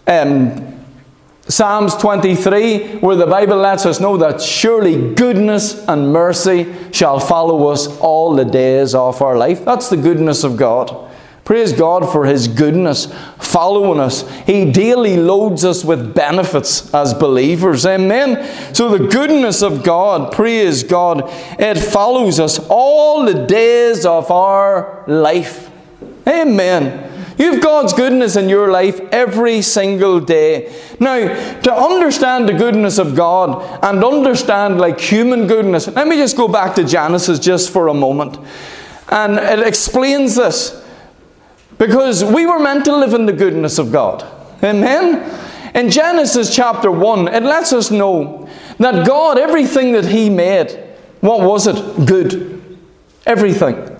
um, 0.06 0.76
Psalms 1.48 1.94
23, 1.94 2.98
where 2.98 3.14
the 3.14 3.26
Bible 3.26 3.56
lets 3.56 3.86
us 3.86 4.00
know 4.00 4.16
that 4.16 4.40
surely 4.40 5.14
goodness 5.14 5.86
and 5.86 6.12
mercy 6.12 6.74
shall 6.90 7.20
follow 7.20 7.68
us 7.68 7.86
all 8.00 8.34
the 8.34 8.44
days 8.44 8.96
of 8.96 9.22
our 9.22 9.36
life. 9.36 9.64
That's 9.64 9.88
the 9.88 9.96
goodness 9.96 10.42
of 10.42 10.56
God. 10.56 11.05
Praise 11.46 11.72
God 11.72 12.10
for 12.10 12.26
His 12.26 12.48
goodness 12.48 13.06
following 13.38 14.00
us. 14.00 14.28
He 14.46 14.72
daily 14.72 15.16
loads 15.16 15.64
us 15.64 15.84
with 15.84 16.12
benefits 16.12 16.92
as 16.92 17.14
believers. 17.14 17.86
Amen. 17.86 18.74
So 18.74 18.88
the 18.88 19.06
goodness 19.06 19.62
of 19.62 19.84
God, 19.84 20.32
praise 20.32 20.82
God, 20.82 21.22
it 21.60 21.78
follows 21.78 22.40
us 22.40 22.58
all 22.68 23.24
the 23.24 23.46
days 23.46 24.04
of 24.04 24.28
our 24.32 25.04
life. 25.06 25.70
Amen. 26.26 27.12
You've 27.38 27.62
God's 27.62 27.92
goodness 27.92 28.34
in 28.34 28.48
your 28.48 28.72
life 28.72 28.98
every 29.12 29.62
single 29.62 30.18
day. 30.18 30.74
Now, 30.98 31.28
to 31.60 31.72
understand 31.72 32.48
the 32.48 32.54
goodness 32.54 32.98
of 32.98 33.14
God 33.14 33.84
and 33.84 34.02
understand 34.02 34.80
like 34.80 34.98
human 34.98 35.46
goodness, 35.46 35.86
let 35.86 36.08
me 36.08 36.16
just 36.16 36.36
go 36.36 36.48
back 36.48 36.74
to 36.74 36.82
Genesis 36.82 37.38
just 37.38 37.70
for 37.70 37.86
a 37.86 37.94
moment. 37.94 38.36
And 39.10 39.38
it 39.38 39.64
explains 39.64 40.34
this. 40.34 40.82
Because 41.78 42.24
we 42.24 42.46
were 42.46 42.58
meant 42.58 42.84
to 42.86 42.96
live 42.96 43.14
in 43.14 43.26
the 43.26 43.32
goodness 43.32 43.78
of 43.78 43.92
God. 43.92 44.24
Amen? 44.62 45.40
In 45.74 45.90
Genesis 45.90 46.54
chapter 46.54 46.90
1, 46.90 47.28
it 47.28 47.42
lets 47.42 47.72
us 47.72 47.90
know 47.90 48.48
that 48.78 49.06
God, 49.06 49.38
everything 49.38 49.92
that 49.92 50.06
He 50.06 50.30
made, 50.30 50.72
what 51.20 51.42
was 51.42 51.66
it? 51.66 52.06
Good. 52.06 52.78
Everything. 53.26 53.96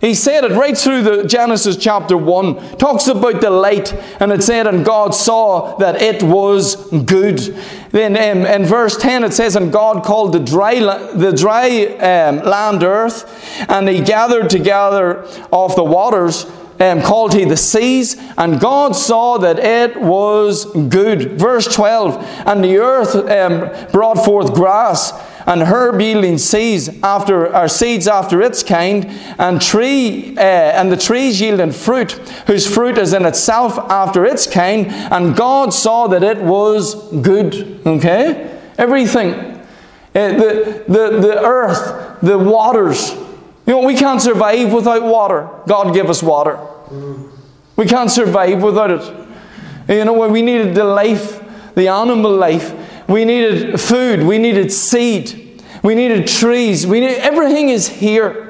He 0.00 0.14
said 0.14 0.44
it 0.44 0.52
right 0.52 0.78
through 0.78 1.02
the 1.02 1.24
Genesis 1.24 1.76
chapter 1.76 2.16
1. 2.16 2.78
Talks 2.78 3.08
about 3.08 3.40
the 3.40 3.50
light, 3.50 3.92
and 4.20 4.30
it 4.30 4.44
said, 4.44 4.66
And 4.68 4.84
God 4.84 5.12
saw 5.12 5.76
that 5.78 6.00
it 6.00 6.22
was 6.22 6.88
good. 7.04 7.38
Then 7.90 8.16
um, 8.16 8.46
in 8.46 8.64
verse 8.64 8.96
10 8.96 9.24
it 9.24 9.32
says, 9.32 9.56
And 9.56 9.72
God 9.72 10.04
called 10.04 10.34
the 10.34 10.38
dry, 10.38 10.78
the 10.78 11.32
dry 11.32 11.86
um, 11.96 12.38
land 12.44 12.84
earth, 12.84 13.26
and 13.68 13.88
he 13.88 14.00
gathered 14.00 14.50
together 14.50 15.24
of 15.52 15.74
the 15.74 15.84
waters, 15.84 16.46
um, 16.80 17.02
called 17.02 17.34
he 17.34 17.44
the 17.44 17.56
seas, 17.56 18.16
and 18.36 18.60
God 18.60 18.94
saw 18.94 19.38
that 19.38 19.58
it 19.58 20.00
was 20.00 20.64
good. 20.88 21.32
Verse 21.32 21.72
12, 21.74 22.22
And 22.46 22.62
the 22.62 22.78
earth 22.78 23.14
um, 23.14 23.90
brought 23.92 24.24
forth 24.24 24.54
grass 24.54 25.12
and 25.48 25.62
herb 25.62 25.98
yielding 26.00 26.36
seeds 26.36 26.90
after 27.02 27.54
or 27.56 27.68
seeds 27.68 28.06
after 28.06 28.42
its 28.42 28.62
kind, 28.62 29.06
and 29.38 29.60
tree 29.60 30.36
uh, 30.36 30.40
and 30.40 30.92
the 30.92 30.96
trees 30.96 31.40
yielding 31.40 31.72
fruit, 31.72 32.12
whose 32.46 32.72
fruit 32.72 32.98
is 32.98 33.14
in 33.14 33.24
itself 33.24 33.78
after 33.90 34.26
its 34.26 34.46
kind. 34.46 34.86
And 34.88 35.34
God 35.34 35.72
saw 35.72 36.06
that 36.08 36.22
it 36.22 36.38
was 36.38 37.10
good. 37.22 37.80
Okay, 37.86 38.60
everything, 38.76 39.32
uh, 39.34 39.58
the 40.12 40.84
the 40.86 41.18
the 41.18 41.42
earth, 41.42 42.20
the 42.20 42.38
waters. 42.38 43.16
You 43.68 43.74
know, 43.74 43.82
we 43.82 43.94
can't 43.94 44.22
survive 44.22 44.72
without 44.72 45.02
water. 45.02 45.46
God 45.66 45.92
give 45.92 46.08
us 46.08 46.22
water. 46.22 46.58
We 47.76 47.84
can't 47.84 48.10
survive 48.10 48.62
without 48.62 48.90
it. 48.90 49.26
You 49.90 50.06
know, 50.06 50.14
we 50.26 50.40
needed 50.40 50.74
the 50.74 50.84
life, 50.84 51.38
the 51.74 51.88
animal 51.88 52.34
life. 52.34 52.72
We 53.10 53.26
needed 53.26 53.78
food. 53.78 54.22
We 54.22 54.38
needed 54.38 54.72
seed. 54.72 55.62
We 55.82 55.94
needed 55.94 56.26
trees. 56.26 56.86
We 56.86 57.00
need, 57.00 57.18
everything 57.18 57.68
is 57.68 57.88
here. 57.88 58.47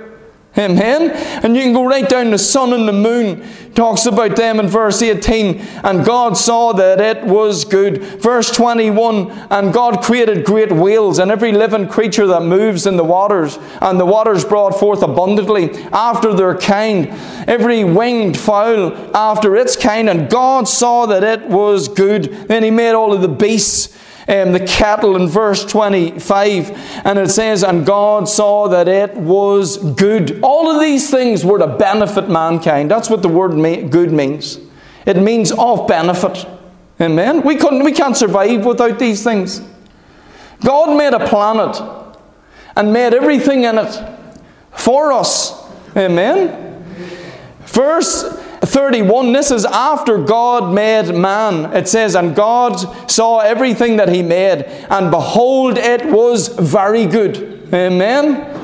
Amen. 0.56 1.10
And 1.44 1.54
you 1.54 1.62
can 1.62 1.72
go 1.72 1.84
right 1.84 2.08
down 2.08 2.30
the 2.30 2.38
sun 2.38 2.72
and 2.72 2.88
the 2.88 2.92
moon. 2.92 3.46
Talks 3.74 4.06
about 4.06 4.34
them 4.34 4.58
in 4.58 4.66
verse 4.66 5.02
18. 5.02 5.60
And 5.84 6.04
God 6.04 6.36
saw 6.36 6.72
that 6.72 7.00
it 7.00 7.22
was 7.24 7.64
good. 7.64 8.02
Verse 8.20 8.50
21. 8.50 9.30
And 9.50 9.72
God 9.72 10.02
created 10.02 10.44
great 10.44 10.72
whales 10.72 11.20
and 11.20 11.30
every 11.30 11.52
living 11.52 11.86
creature 11.86 12.26
that 12.28 12.42
moves 12.42 12.86
in 12.86 12.96
the 12.96 13.04
waters. 13.04 13.56
And 13.80 14.00
the 14.00 14.06
waters 14.06 14.44
brought 14.44 14.80
forth 14.80 15.02
abundantly 15.02 15.70
after 15.92 16.34
their 16.34 16.56
kind. 16.56 17.08
Every 17.46 17.84
winged 17.84 18.36
fowl 18.36 19.16
after 19.16 19.54
its 19.54 19.76
kind. 19.76 20.08
And 20.08 20.28
God 20.28 20.66
saw 20.66 21.06
that 21.06 21.22
it 21.22 21.46
was 21.48 21.86
good. 21.86 22.48
Then 22.48 22.64
He 22.64 22.72
made 22.72 22.94
all 22.94 23.12
of 23.12 23.20
the 23.20 23.28
beasts 23.28 23.96
um, 24.28 24.52
the 24.52 24.60
cattle 24.60 25.16
in 25.16 25.26
verse 25.26 25.64
25. 25.64 26.70
And 27.04 27.18
it 27.18 27.30
says, 27.30 27.62
And 27.62 27.86
God 27.86 28.28
saw 28.28 28.68
that 28.68 28.86
it 28.86 29.14
was 29.14 29.78
good. 29.94 30.40
All 30.42 30.70
of 30.70 30.80
these 30.80 31.10
things 31.10 31.44
were 31.44 31.58
to 31.58 31.66
benefit 31.66 32.28
mankind. 32.28 32.90
That's 32.90 33.08
what 33.08 33.22
the 33.22 33.28
word 33.28 33.52
good 33.90 34.12
means. 34.12 34.58
It 35.06 35.16
means 35.16 35.50
of 35.52 35.88
benefit. 35.88 36.46
Amen. 37.00 37.42
We, 37.42 37.56
couldn't, 37.56 37.84
we 37.84 37.92
can't 37.92 38.16
survive 38.16 38.66
without 38.66 38.98
these 38.98 39.24
things. 39.24 39.62
God 40.60 40.96
made 40.96 41.14
a 41.14 41.26
planet 41.26 41.80
and 42.76 42.92
made 42.92 43.14
everything 43.14 43.64
in 43.64 43.78
it 43.78 44.18
for 44.72 45.12
us. 45.12 45.64
Amen. 45.96 46.84
Verse 47.60 48.24
31, 48.68 49.32
this 49.32 49.50
is 49.50 49.64
after 49.64 50.18
God 50.18 50.72
made 50.72 51.14
man. 51.14 51.76
It 51.76 51.88
says, 51.88 52.14
And 52.14 52.34
God 52.34 53.10
saw 53.10 53.38
everything 53.38 53.96
that 53.96 54.08
He 54.08 54.22
made, 54.22 54.62
and 54.90 55.10
behold, 55.10 55.78
it 55.78 56.06
was 56.06 56.48
very 56.48 57.06
good. 57.06 57.68
Amen. 57.72 58.54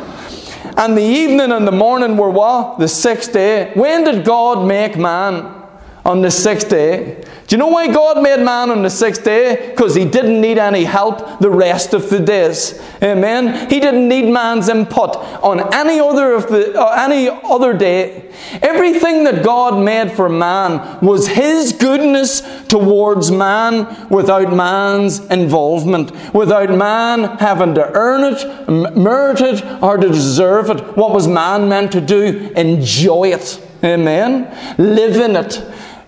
And 0.77 0.99
the 0.99 1.03
evening 1.03 1.53
and 1.53 1.67
the 1.67 1.73
morning 1.73 2.17
were 2.17 2.31
what? 2.31 2.79
The 2.79 2.89
sixth 2.89 3.33
day. 3.33 3.71
When 3.75 4.05
did 4.05 4.25
God 4.25 4.67
make 4.67 4.97
man? 4.97 5.63
On 6.05 6.21
the 6.21 6.31
sixth 6.31 6.69
day. 6.69 7.25
Do 7.47 7.57
you 7.57 7.59
know 7.59 7.69
why 7.69 7.93
God 7.93 8.23
made 8.23 8.41
man 8.41 8.71
on 8.71 8.83
the 8.83 8.89
sixth 8.89 9.23
day? 9.23 9.69
Because 9.71 9.95
he 9.95 10.07
didn't 10.07 10.41
need 10.41 10.57
any 10.57 10.85
help 10.85 11.41
the 11.41 11.51
rest 11.51 11.93
of 11.93 12.09
the 12.09 12.19
days. 12.19 12.81
Amen. 13.03 13.69
He 13.69 13.81
didn't 13.81 14.09
need 14.09 14.33
man's 14.33 14.71
input 14.71 15.17
on 15.43 15.61
any 15.75 16.01
other 16.01 16.33
of 16.33 16.49
the 16.49 16.81
uh, 16.81 16.97
any 16.99 17.29
other 17.29 17.75
day. 17.77 18.33
Everything 18.63 19.25
that 19.25 19.45
God 19.45 19.79
made 19.79 20.13
for 20.13 20.31
man 20.31 21.01
was 21.01 21.29
his 21.29 21.75
goodness 21.75 22.41
towards 22.67 23.31
man 23.31 24.09
without 24.09 24.51
man's 24.55 25.21
involvement, 25.27 26.13
without 26.33 26.71
man 26.71 27.37
having 27.39 27.75
to 27.75 27.91
earn 27.93 28.35
it, 28.35 28.97
merit 28.97 29.43
it, 29.43 29.63
or 29.83 29.99
to 29.99 30.09
deserve 30.09 30.71
it. 30.71 30.97
What 30.97 31.13
was 31.13 31.29
man 31.29 31.69
meant 31.69 31.93
to 31.93 32.01
do? 32.01 32.53
Enjoy 32.57 33.33
it. 33.33 33.61
Amen. 33.85 34.49
Live 34.79 35.17
in 35.17 35.37
it. 35.37 35.63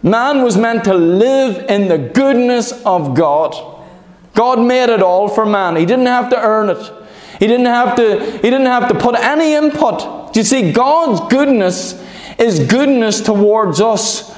Man 0.07 0.43
was 0.43 0.57
meant 0.57 0.85
to 0.85 0.95
live 0.95 1.69
in 1.69 1.89
the 1.89 1.99
goodness 1.99 2.71
of 2.87 3.17
God. 3.17 3.57
God 4.35 4.61
made 4.61 4.89
it 4.89 5.03
all 5.03 5.29
for 5.29 5.45
man. 5.45 5.75
He 5.75 5.85
didn't 5.85 6.07
have 6.07 6.31
to 6.31 6.41
earn 6.41 6.71
it. 6.71 6.93
He 7.41 7.49
didn't 7.49 7.67
have 7.67 7.97
to, 7.97 8.21
he 8.31 8.39
didn't 8.39 8.67
have 8.67 8.89
to 8.89 8.95
put 8.95 9.17
any 9.17 9.55
input. 9.55 10.33
Do 10.33 10.39
you 10.39 10.45
see, 10.45 10.71
God's 10.71 11.29
goodness 11.29 12.01
is 12.39 12.61
goodness 12.69 13.21
towards 13.21 13.81
us 13.81 14.33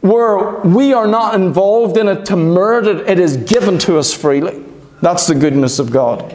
where 0.00 0.60
we 0.60 0.94
are 0.94 1.06
not 1.06 1.34
involved 1.34 1.98
in 1.98 2.08
it 2.08 2.24
to 2.26 2.36
merit 2.36 2.86
it. 2.86 3.06
It 3.06 3.18
is 3.18 3.36
given 3.36 3.78
to 3.80 3.98
us 3.98 4.14
freely. 4.14 4.64
That's 5.02 5.26
the 5.26 5.34
goodness 5.34 5.78
of 5.78 5.90
God. 5.90 6.32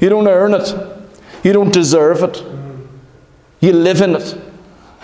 You 0.00 0.08
don't 0.08 0.26
earn 0.26 0.54
it. 0.54 0.74
You 1.44 1.52
don't 1.52 1.72
deserve 1.72 2.22
it. 2.22 2.42
You 3.60 3.74
live 3.74 4.00
in 4.00 4.16
it. 4.16 4.40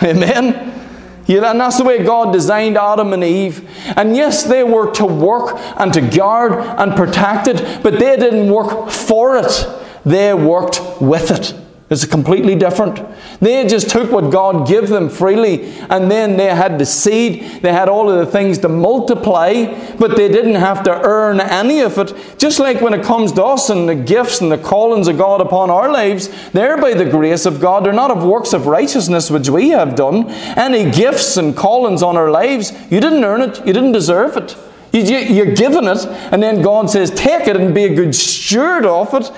Amen. 0.03 0.79
Yeah, 1.27 1.51
and 1.51 1.61
that's 1.61 1.79
the 1.79 1.85
way 1.85 2.03
God 2.03 2.33
designed 2.33 2.77
Adam 2.77 3.13
and 3.13 3.23
Eve. 3.23 3.69
And 3.97 4.17
yes, 4.17 4.43
they 4.43 4.65
were 4.65 4.91
to 4.93 5.07
work 5.07 5.57
and 5.77 5.93
to 5.95 6.01
guard 6.01 6.53
and 6.53 6.97
protect 6.97 7.47
it, 7.49 7.83
but 7.83 7.99
they 7.99 8.17
didn't 8.17 8.51
work 8.51 8.91
for 8.91 9.37
it. 9.37 9.67
They 10.05 10.35
worked 10.35 10.81
with 11.01 11.31
it. 11.31 11.62
It's 11.93 12.07
completely 12.07 12.55
different. 12.55 13.01
They 13.41 13.67
just 13.67 13.91
took 13.91 14.11
what 14.11 14.33
God 14.33 14.67
gave 14.67 14.89
them 14.89 15.11
freely, 15.11 15.75
and 15.91 16.11
then 16.11 16.39
they 16.39 16.47
had 16.47 16.79
the 16.79 16.87
seed, 16.87 17.61
they 17.61 17.71
had 17.71 17.91
all 17.91 18.09
of 18.09 18.19
the 18.19 18.25
things 18.25 18.57
to 18.59 18.69
multiply, 18.71 19.67
but 19.99 20.17
they 20.17 20.29
didn't 20.29 20.55
have 20.55 20.83
to 20.85 20.91
earn 20.91 21.39
any 21.39 21.81
of 21.81 21.99
it. 21.99 22.15
Just 22.39 22.59
like 22.59 22.81
when 22.81 22.95
it 22.95 23.05
comes 23.05 23.31
to 23.33 23.45
us 23.45 23.69
and 23.69 23.87
the 23.87 23.95
gifts 23.95 24.41
and 24.41 24.51
the 24.51 24.57
callings 24.57 25.07
of 25.07 25.19
God 25.19 25.43
upon 25.43 25.69
our 25.69 25.93
lives, 25.93 26.31
they're 26.53 26.79
by 26.79 26.95
the 26.95 27.05
grace 27.05 27.45
of 27.45 27.61
God. 27.61 27.85
They're 27.85 27.93
not 27.93 28.11
of 28.11 28.25
works 28.25 28.55
of 28.55 28.67
righteousness 28.67 29.31
which 29.31 29.51
we 29.51 29.69
have 29.69 29.95
done. 29.95 30.31
Any 30.57 30.91
gifts 30.91 31.37
and 31.37 31.55
callings 31.55 32.03
on 32.03 32.17
our 32.17 32.31
lives, 32.31 32.73
you 32.91 33.01
didn't 33.01 33.23
earn 33.23 33.43
it, 33.43 33.59
you 33.67 33.75
didn't 33.75 33.93
deserve 33.93 34.39
it. 34.39 34.57
You're 34.93 35.55
given 35.55 35.87
it, 35.87 36.07
and 36.33 36.43
then 36.43 36.63
God 36.63 36.91
says, 36.91 37.11
Take 37.11 37.49
it 37.49 37.57
and 37.57 37.75
be 37.75 37.85
a 37.85 37.95
good 37.95 38.15
steward 38.15 38.87
of 38.87 39.13
it. 39.15 39.31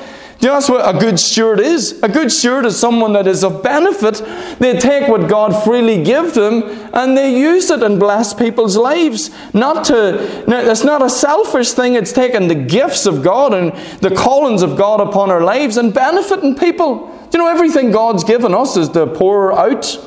Do 0.44 0.48
you 0.50 0.56
that's 0.56 0.68
what 0.68 0.94
a 0.94 0.98
good 0.98 1.18
steward 1.18 1.58
is? 1.58 2.02
A 2.02 2.08
good 2.10 2.30
steward 2.30 2.66
is 2.66 2.78
someone 2.78 3.14
that 3.14 3.26
is 3.26 3.42
of 3.42 3.62
benefit. 3.62 4.16
They 4.58 4.78
take 4.78 5.08
what 5.08 5.26
God 5.26 5.64
freely 5.64 6.04
gives 6.04 6.34
them 6.34 6.64
and 6.92 7.16
they 7.16 7.34
use 7.34 7.70
it 7.70 7.82
and 7.82 7.98
bless 7.98 8.34
people's 8.34 8.76
lives. 8.76 9.30
Not 9.54 9.86
to, 9.86 10.44
it's 10.46 10.84
not 10.84 11.00
a 11.00 11.08
selfish 11.08 11.72
thing, 11.72 11.94
it's 11.94 12.12
taking 12.12 12.48
the 12.48 12.54
gifts 12.54 13.06
of 13.06 13.22
God 13.22 13.54
and 13.54 13.72
the 14.02 14.14
callings 14.14 14.60
of 14.60 14.76
God 14.76 15.00
upon 15.00 15.30
our 15.30 15.40
lives 15.40 15.78
and 15.78 15.94
benefiting 15.94 16.54
people. 16.56 17.06
Do 17.30 17.38
you 17.38 17.44
know 17.44 17.50
everything 17.50 17.90
God's 17.90 18.22
given 18.22 18.52
us 18.52 18.76
is 18.76 18.90
to 18.90 19.06
pour 19.06 19.58
out 19.58 19.98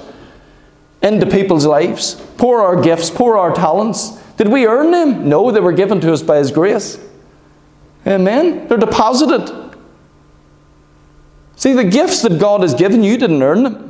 into 1.01 1.25
people's 1.25 1.65
lives? 1.65 2.13
Pour 2.37 2.61
our 2.61 2.79
gifts, 2.79 3.09
pour 3.09 3.39
our 3.39 3.55
talents. 3.55 4.21
Did 4.35 4.49
we 4.49 4.67
earn 4.67 4.91
them? 4.91 5.29
No, 5.29 5.49
they 5.49 5.61
were 5.61 5.73
given 5.73 5.99
to 6.01 6.13
us 6.13 6.21
by 6.21 6.37
His 6.37 6.51
grace. 6.51 6.99
Amen? 8.05 8.67
They're 8.67 8.77
deposited. 8.77 9.66
See, 11.57 11.73
the 11.73 11.83
gifts 11.83 12.21
that 12.21 12.39
God 12.39 12.61
has 12.61 12.75
given 12.75 13.03
you 13.03 13.17
didn't 13.17 13.41
earn 13.41 13.63
them. 13.63 13.83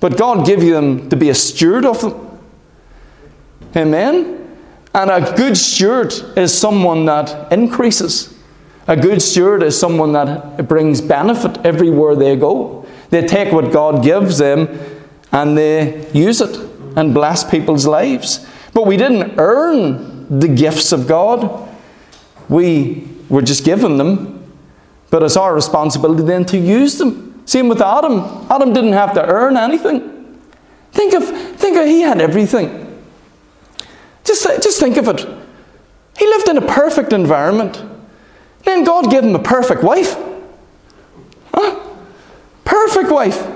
But 0.00 0.18
God 0.18 0.44
gave 0.44 0.62
you 0.62 0.74
them 0.74 1.08
to 1.10 1.16
be 1.16 1.30
a 1.30 1.34
steward 1.34 1.86
of 1.86 2.00
them. 2.00 2.40
Amen? 3.76 4.58
And 4.92 5.10
a 5.10 5.32
good 5.36 5.56
steward 5.56 6.12
is 6.36 6.52
someone 6.52 7.04
that 7.06 7.52
increases. 7.52 8.36
A 8.88 8.96
good 8.96 9.22
steward 9.22 9.62
is 9.62 9.78
someone 9.78 10.12
that 10.12 10.68
brings 10.68 11.00
benefit 11.00 11.64
everywhere 11.64 12.16
they 12.16 12.34
go. 12.34 12.84
They 13.10 13.24
take 13.24 13.52
what 13.52 13.72
God 13.72 14.02
gives 14.02 14.38
them 14.38 14.68
and 15.30 15.56
they 15.56 16.10
use 16.10 16.40
it 16.40 16.58
and 16.96 17.14
bless 17.14 17.48
people's 17.48 17.86
lives. 17.86 18.44
But 18.74 18.88
we 18.88 18.96
didn't 18.96 19.38
earn 19.38 20.40
the 20.40 20.48
gifts 20.48 20.90
of 20.90 21.06
God, 21.06 21.68
we 22.48 23.06
were 23.28 23.42
just 23.42 23.64
given 23.64 23.98
them 23.98 24.41
but 25.12 25.22
it's 25.22 25.36
our 25.36 25.54
responsibility 25.54 26.22
then 26.22 26.42
to 26.46 26.56
use 26.56 26.96
them. 26.96 27.42
Same 27.44 27.68
with 27.68 27.82
Adam. 27.82 28.20
Adam 28.48 28.72
didn't 28.72 28.94
have 28.94 29.12
to 29.12 29.22
earn 29.22 29.58
anything. 29.58 30.40
Think 30.90 31.12
of, 31.12 31.28
think 31.58 31.76
of, 31.76 31.84
he 31.84 32.00
had 32.00 32.18
everything. 32.18 32.98
Just, 34.24 34.42
just 34.62 34.80
think 34.80 34.96
of 34.96 35.08
it. 35.08 35.20
He 36.16 36.26
lived 36.26 36.48
in 36.48 36.56
a 36.56 36.66
perfect 36.66 37.12
environment. 37.12 37.84
Then 38.64 38.84
God 38.84 39.10
gave 39.10 39.22
him 39.22 39.34
a 39.34 39.38
perfect 39.38 39.82
wife. 39.82 40.16
Huh? 41.52 41.78
Perfect 42.64 43.10
wife. 43.10 43.46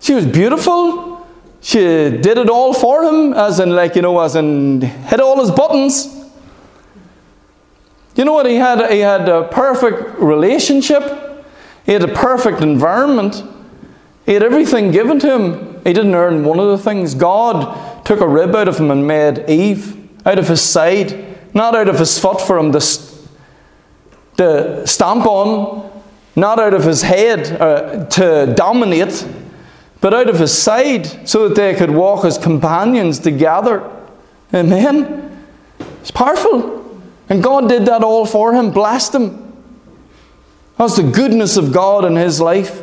She 0.00 0.12
was 0.12 0.26
beautiful. 0.26 1.24
She 1.60 1.78
did 1.78 2.36
it 2.36 2.50
all 2.50 2.74
for 2.74 3.04
him, 3.04 3.32
as 3.32 3.60
in, 3.60 3.70
like, 3.70 3.94
you 3.94 4.02
know, 4.02 4.18
as 4.18 4.34
in, 4.34 4.80
hit 4.80 5.20
all 5.20 5.38
his 5.38 5.52
buttons. 5.52 6.15
You 8.16 8.24
know 8.24 8.32
what? 8.32 8.46
He 8.46 8.56
had, 8.56 8.90
he 8.90 9.00
had 9.00 9.28
a 9.28 9.44
perfect 9.48 10.18
relationship, 10.18 11.46
he 11.84 11.92
had 11.92 12.02
a 12.02 12.12
perfect 12.12 12.62
environment, 12.62 13.44
he 14.24 14.32
had 14.32 14.42
everything 14.42 14.90
given 14.90 15.18
to 15.20 15.38
him. 15.38 15.74
He 15.84 15.92
didn't 15.92 16.16
earn 16.16 16.42
one 16.42 16.58
of 16.58 16.66
the 16.66 16.78
things. 16.78 17.14
God 17.14 18.04
took 18.04 18.20
a 18.20 18.26
rib 18.26 18.56
out 18.56 18.66
of 18.66 18.80
him 18.80 18.90
and 18.90 19.06
made 19.06 19.48
Eve 19.48 19.96
out 20.26 20.38
of 20.38 20.48
his 20.48 20.60
side, 20.60 21.54
not 21.54 21.76
out 21.76 21.88
of 21.88 22.00
his 22.00 22.18
foot 22.18 22.40
for 22.40 22.58
him 22.58 22.72
to, 22.72 22.80
to 24.38 24.84
stamp 24.84 25.26
on, 25.26 26.02
not 26.34 26.58
out 26.58 26.74
of 26.74 26.82
his 26.82 27.02
head 27.02 27.60
uh, 27.60 28.04
to 28.06 28.52
dominate, 28.56 29.28
but 30.00 30.12
out 30.12 30.28
of 30.28 30.40
his 30.40 30.56
side 30.56 31.28
so 31.28 31.48
that 31.48 31.54
they 31.54 31.74
could 31.74 31.90
walk 31.90 32.24
as 32.24 32.36
companions 32.36 33.20
together. 33.20 33.88
Amen. 34.52 35.46
It's 36.00 36.10
powerful. 36.10 36.75
And 37.28 37.42
God 37.42 37.68
did 37.68 37.86
that 37.86 38.02
all 38.02 38.26
for 38.26 38.54
him, 38.54 38.70
blessed 38.70 39.14
him. 39.14 39.42
That's 40.78 40.96
the 40.96 41.02
goodness 41.02 41.56
of 41.56 41.72
God 41.72 42.04
in 42.04 42.16
his 42.16 42.40
life. 42.40 42.82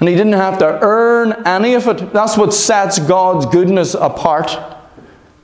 And 0.00 0.08
he 0.08 0.14
didn't 0.14 0.34
have 0.34 0.58
to 0.58 0.78
earn 0.80 1.32
any 1.44 1.74
of 1.74 1.86
it. 1.88 2.12
That's 2.12 2.36
what 2.36 2.54
sets 2.54 2.98
God's 2.98 3.46
goodness 3.46 3.94
apart. 3.94 4.56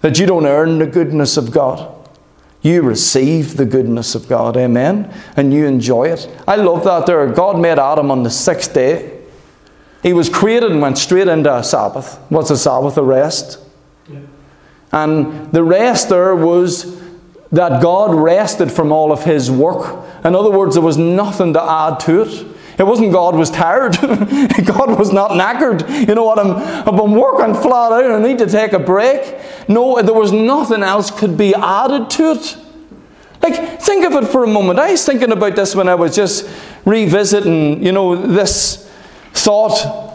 That 0.01 0.19
you 0.19 0.27
don't 0.27 0.47
earn 0.47 0.79
the 0.79 0.87
goodness 0.87 1.37
of 1.37 1.51
God. 1.51 1.91
You 2.63 2.83
receive 2.83 3.57
the 3.57 3.67
goodness 3.67 4.15
of 4.15 4.29
God, 4.29 4.57
amen? 4.57 5.13
And 5.37 5.53
you 5.53 5.67
enjoy 5.67 6.09
it. 6.09 6.31
I 6.49 6.57
love 6.57 6.85
that 6.85 7.05
there. 7.05 7.27
God 7.33 7.59
made 7.59 7.79
Adam 7.79 8.11
on 8.11 8.23
the 8.23 8.31
sixth 8.31 8.73
day. 8.73 9.21
He 10.03 10.13
was 10.13 10.29
created 10.29 10.71
and 10.71 10.81
went 10.81 10.99
straight 10.99 11.29
into 11.29 11.55
a 11.55 11.65
Sabbath. 11.65 12.17
What's 12.29 12.51
a 12.51 12.57
Sabbath? 12.57 12.97
A 12.97 13.03
rest. 13.03 13.59
Yeah. 14.09 14.21
And 14.93 15.53
the 15.53 15.65
rest 15.65 16.09
there 16.09 16.35
was 16.35 17.03
that 17.55 17.81
God 17.81 18.15
rested 18.15 18.71
from 18.71 18.93
all 18.93 19.13
of 19.13 19.25
his 19.25 19.51
work. 19.51 20.05
In 20.25 20.35
other 20.35 20.51
words, 20.51 20.75
there 20.75 20.83
was 20.83 20.99
nothing 20.99 21.53
to 21.53 21.63
add 21.63 22.01
to 22.01 22.23
it. 22.23 22.47
It 22.77 22.83
wasn't 22.83 23.13
God 23.13 23.37
was 23.37 23.51
tired. 23.51 23.93
God 24.01 24.99
was 24.99 25.13
not 25.13 25.31
knackered. 25.31 26.09
You 26.09 26.15
know 26.17 26.25
what? 26.25 26.41
I'm, 26.41 26.57
I've 26.57 26.97
been 26.97 27.13
working 27.13 27.55
flat 27.55 27.93
out. 27.93 28.11
I 28.11 28.21
need 28.21 28.39
to 28.39 28.47
take 28.47 28.73
a 28.73 28.81
break. 28.81 29.39
No, 29.69 30.03
there 30.03 30.15
was 30.15 30.33
nothing 30.33 30.83
else 30.83 31.13
could 31.13 31.37
be 31.37 31.55
added 31.55 32.11
to 32.11 32.33
it. 32.33 32.57
Like, 33.41 33.81
think 33.81 34.05
of 34.05 34.15
it 34.15 34.27
for 34.29 34.43
a 34.43 34.49
moment. 34.49 34.81
I 34.81 34.91
was 34.91 35.07
thinking 35.07 35.31
about 35.31 35.55
this 35.55 35.77
when 35.77 35.89
I 35.89 35.95
was 35.95 36.17
just 36.17 36.49
revisiting, 36.85 37.85
you 37.85 37.93
know, 37.93 38.17
this 38.17 38.91
thought 39.33 40.13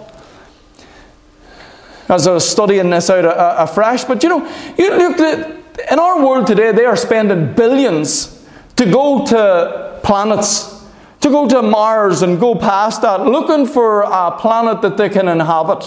as 2.10 2.26
I 2.28 2.34
was 2.34 2.50
studying 2.50 2.90
this 2.90 3.10
out 3.10 3.24
afresh. 3.70 4.04
But 4.04 4.24
you 4.24 4.30
know, 4.30 4.74
you 4.78 4.98
look 4.98 5.20
at 5.20 5.59
in 5.92 6.00
our 6.00 6.24
world 6.26 6.48
today, 6.48 6.72
they 6.72 6.86
are 6.86 6.96
spending 6.96 7.54
billions 7.54 8.46
to 8.76 8.90
go 8.90 9.26
to 9.26 10.00
planets, 10.04 10.84
to 11.22 11.30
go 11.30 11.48
to 11.48 11.62
Mars 11.62 12.22
and 12.22 12.40
go 12.40 12.56
past 12.56 13.02
that, 13.02 13.26
looking 13.26 13.66
for 13.66 14.02
a 14.02 14.32
planet 14.38 14.82
that 14.82 14.98
they 14.98 15.10
can 15.10 15.28
inhabit. 15.28 15.84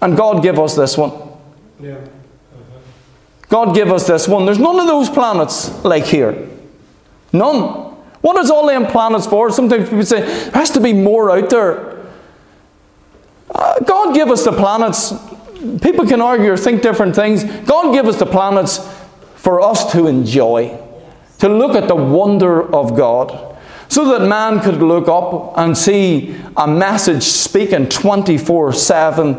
And 0.00 0.16
God 0.16 0.42
give 0.42 0.58
us 0.58 0.74
this 0.74 0.96
one. 0.96 1.12
Yeah. 1.78 1.98
God 3.48 3.74
give 3.74 3.90
us 3.90 4.06
this 4.06 4.28
one. 4.28 4.46
There's 4.46 4.58
none 4.58 4.78
of 4.78 4.86
those 4.86 5.10
planets 5.10 5.84
like 5.84 6.04
here. 6.04 6.48
None. 7.32 7.90
What 8.20 8.38
is 8.38 8.50
all 8.50 8.66
them 8.66 8.86
planets 8.86 9.26
for? 9.26 9.50
Sometimes 9.50 9.88
people 9.88 10.04
say 10.04 10.20
there 10.20 10.50
has 10.52 10.70
to 10.70 10.80
be 10.80 10.92
more 10.92 11.30
out 11.30 11.50
there. 11.50 12.06
Uh, 13.52 13.80
God 13.80 14.14
give 14.14 14.30
us 14.30 14.44
the 14.44 14.52
planets. 14.52 15.12
People 15.82 16.06
can 16.06 16.20
argue 16.20 16.52
or 16.52 16.56
think 16.56 16.82
different 16.82 17.14
things. 17.14 17.44
God 17.44 17.92
give 17.92 18.06
us 18.06 18.18
the 18.18 18.26
planets 18.26 18.78
for 19.40 19.62
us 19.62 19.90
to 19.92 20.06
enjoy, 20.06 20.78
to 21.38 21.48
look 21.48 21.74
at 21.74 21.88
the 21.88 21.96
wonder 21.96 22.62
of 22.74 22.94
God, 22.94 23.56
so 23.88 24.04
that 24.12 24.28
man 24.28 24.60
could 24.60 24.82
look 24.82 25.08
up 25.08 25.56
and 25.56 25.76
see 25.76 26.36
a 26.58 26.68
message 26.68 27.22
speaking 27.22 27.88
24 27.88 28.74
7 28.74 29.36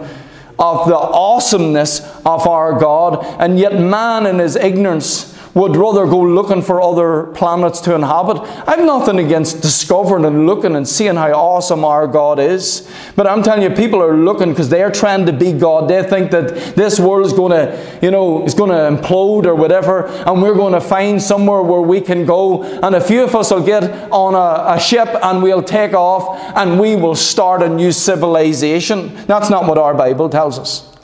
of 0.57 0.87
the 0.87 0.97
awesomeness 0.97 2.01
of 2.25 2.47
our 2.47 2.79
God, 2.79 3.23
and 3.39 3.59
yet 3.59 3.79
man 3.79 4.25
in 4.25 4.39
his 4.39 4.55
ignorance 4.55 5.37
would 5.53 5.75
rather 5.75 6.05
go 6.05 6.21
looking 6.21 6.61
for 6.61 6.81
other 6.81 7.23
planets 7.33 7.81
to 7.81 7.93
inhabit. 7.93 8.37
I've 8.67 8.79
nothing 8.85 9.19
against 9.19 9.61
discovering 9.61 10.25
and 10.25 10.45
looking 10.45 10.75
and 10.75 10.87
seeing 10.87 11.15
how 11.15 11.31
awesome 11.33 11.83
our 11.83 12.07
God 12.07 12.39
is. 12.39 12.89
But 13.15 13.27
I'm 13.27 13.43
telling 13.43 13.63
you, 13.63 13.69
people 13.69 14.01
are 14.01 14.15
looking 14.15 14.49
because 14.49 14.69
they're 14.69 14.91
trying 14.91 15.25
to 15.25 15.33
be 15.33 15.51
God. 15.51 15.89
They 15.89 16.03
think 16.03 16.31
that 16.31 16.75
this 16.75 16.99
world 16.99 17.25
is 17.25 17.33
going 17.33 17.51
to, 17.51 17.99
you 18.01 18.11
know, 18.11 18.45
is 18.45 18.53
going 18.53 18.69
to 18.69 18.75
implode 18.75 19.45
or 19.45 19.55
whatever, 19.55 20.07
and 20.07 20.41
we're 20.41 20.55
going 20.55 20.73
to 20.73 20.81
find 20.81 21.21
somewhere 21.21 21.61
where 21.61 21.81
we 21.81 22.01
can 22.01 22.25
go. 22.25 22.63
And 22.63 22.95
a 22.95 23.01
few 23.01 23.23
of 23.23 23.35
us 23.35 23.51
will 23.51 23.65
get 23.65 23.83
on 24.11 24.33
a, 24.35 24.75
a 24.75 24.79
ship 24.79 25.09
and 25.21 25.43
we'll 25.43 25.63
take 25.63 25.93
off 25.93 26.39
and 26.55 26.79
we 26.79 26.95
will 26.95 27.15
start 27.15 27.61
a 27.61 27.69
new 27.69 27.91
civilization. 27.91 29.15
That's 29.25 29.49
not 29.49 29.67
what 29.67 29.77
our 29.77 29.93
Bible 29.93 30.29
tells 30.29 30.57
us. 30.57 30.97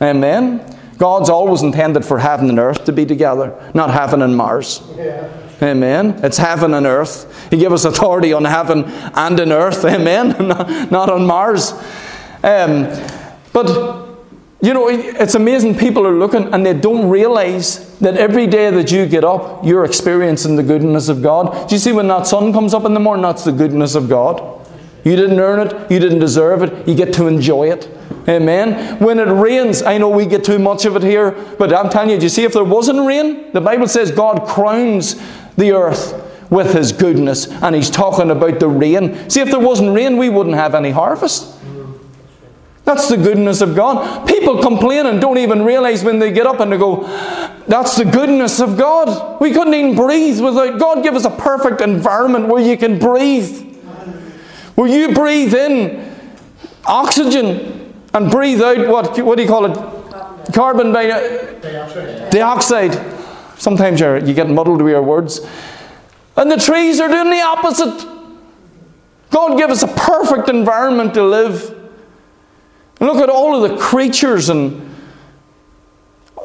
Amen. 0.00 0.73
God's 0.98 1.28
always 1.28 1.62
intended 1.62 2.04
for 2.04 2.18
heaven 2.18 2.48
and 2.48 2.58
earth 2.58 2.84
to 2.84 2.92
be 2.92 3.04
together, 3.04 3.70
not 3.74 3.90
heaven 3.90 4.22
and 4.22 4.36
Mars. 4.36 4.82
Yeah. 4.96 5.28
Amen. 5.62 6.20
It's 6.22 6.36
heaven 6.36 6.74
and 6.74 6.86
earth. 6.86 7.50
He 7.50 7.56
gave 7.56 7.72
us 7.72 7.84
authority 7.84 8.32
on 8.32 8.44
heaven 8.44 8.84
and 8.84 9.40
on 9.40 9.52
earth. 9.52 9.84
Amen. 9.84 10.28
not, 10.48 10.90
not 10.90 11.10
on 11.10 11.26
Mars. 11.26 11.72
Um, 12.42 12.88
but 13.52 14.04
you 14.60 14.72
know, 14.72 14.88
it's 14.88 15.34
amazing 15.34 15.76
people 15.76 16.06
are 16.06 16.18
looking 16.18 16.52
and 16.54 16.64
they 16.64 16.72
don't 16.72 17.08
realize 17.08 17.98
that 17.98 18.16
every 18.16 18.46
day 18.46 18.70
that 18.70 18.90
you 18.90 19.06
get 19.06 19.22
up, 19.22 19.64
you're 19.64 19.84
experiencing 19.84 20.56
the 20.56 20.62
goodness 20.62 21.08
of 21.08 21.22
God. 21.22 21.68
Do 21.68 21.74
you 21.74 21.78
see 21.78 21.92
when 21.92 22.08
that 22.08 22.26
sun 22.26 22.52
comes 22.52 22.72
up 22.72 22.84
in 22.84 22.94
the 22.94 23.00
morning? 23.00 23.22
That's 23.22 23.44
the 23.44 23.52
goodness 23.52 23.94
of 23.94 24.08
God. 24.08 24.66
You 25.04 25.16
didn't 25.16 25.38
earn 25.38 25.66
it, 25.66 25.90
you 25.90 25.98
didn't 25.98 26.20
deserve 26.20 26.62
it, 26.62 26.88
you 26.88 26.94
get 26.94 27.12
to 27.14 27.26
enjoy 27.26 27.70
it. 27.70 27.93
Amen. 28.26 28.98
When 29.00 29.18
it 29.18 29.24
rains, 29.24 29.82
I 29.82 29.98
know 29.98 30.08
we 30.08 30.24
get 30.24 30.44
too 30.44 30.58
much 30.58 30.86
of 30.86 30.96
it 30.96 31.02
here, 31.02 31.32
but 31.58 31.74
I'm 31.74 31.90
telling 31.90 32.10
you, 32.10 32.16
do 32.16 32.24
you 32.24 32.30
see, 32.30 32.44
if 32.44 32.54
there 32.54 32.64
wasn't 32.64 33.06
rain, 33.06 33.52
the 33.52 33.60
Bible 33.60 33.86
says 33.86 34.10
God 34.10 34.46
crowns 34.46 35.20
the 35.56 35.72
earth 35.72 36.20
with 36.50 36.72
His 36.72 36.92
goodness, 36.92 37.48
and 37.48 37.74
He's 37.74 37.90
talking 37.90 38.30
about 38.30 38.60
the 38.60 38.68
rain. 38.68 39.28
See, 39.28 39.40
if 39.40 39.50
there 39.50 39.60
wasn't 39.60 39.94
rain, 39.94 40.16
we 40.16 40.30
wouldn't 40.30 40.56
have 40.56 40.74
any 40.74 40.90
harvest. 40.90 41.54
That's 42.84 43.08
the 43.08 43.16
goodness 43.16 43.60
of 43.60 43.74
God. 43.74 44.26
People 44.28 44.62
complain 44.62 45.06
and 45.06 45.20
don't 45.20 45.38
even 45.38 45.64
realize 45.64 46.04
when 46.04 46.18
they 46.18 46.30
get 46.30 46.46
up 46.46 46.60
and 46.60 46.70
they 46.70 46.76
go, 46.76 47.02
That's 47.66 47.96
the 47.96 48.04
goodness 48.04 48.60
of 48.60 48.76
God. 48.76 49.40
We 49.40 49.52
couldn't 49.52 49.72
even 49.72 49.96
breathe 49.96 50.40
without 50.40 50.78
God. 50.78 51.02
Give 51.02 51.14
us 51.14 51.24
a 51.24 51.30
perfect 51.30 51.80
environment 51.80 52.48
where 52.48 52.62
you 52.62 52.76
can 52.76 52.98
breathe. 52.98 53.62
Where 54.74 54.88
you 54.88 55.14
breathe 55.14 55.54
in 55.54 56.14
oxygen 56.84 57.83
and 58.14 58.30
breathe 58.30 58.62
out 58.62 58.88
what, 58.88 59.20
what 59.20 59.36
do 59.36 59.42
you 59.42 59.48
call 59.48 59.66
it? 59.66 60.52
Carbon 60.54 60.92
dioxide. 60.92 62.30
dioxide. 62.30 63.14
Sometimes 63.58 64.00
you 64.00 64.34
get 64.34 64.48
muddled 64.48 64.80
with 64.82 64.92
your 64.92 65.02
words. 65.02 65.40
And 66.36 66.50
the 66.50 66.56
trees 66.56 67.00
are 67.00 67.08
doing 67.08 67.30
the 67.30 67.40
opposite. 67.40 68.08
God 69.30 69.58
give 69.58 69.70
us 69.70 69.82
a 69.82 69.88
perfect 69.88 70.48
environment 70.48 71.14
to 71.14 71.24
live. 71.24 71.70
And 73.00 73.08
look 73.08 73.18
at 73.18 73.28
all 73.28 73.62
of 73.62 73.70
the 73.70 73.76
creatures 73.76 74.48
and 74.48 74.94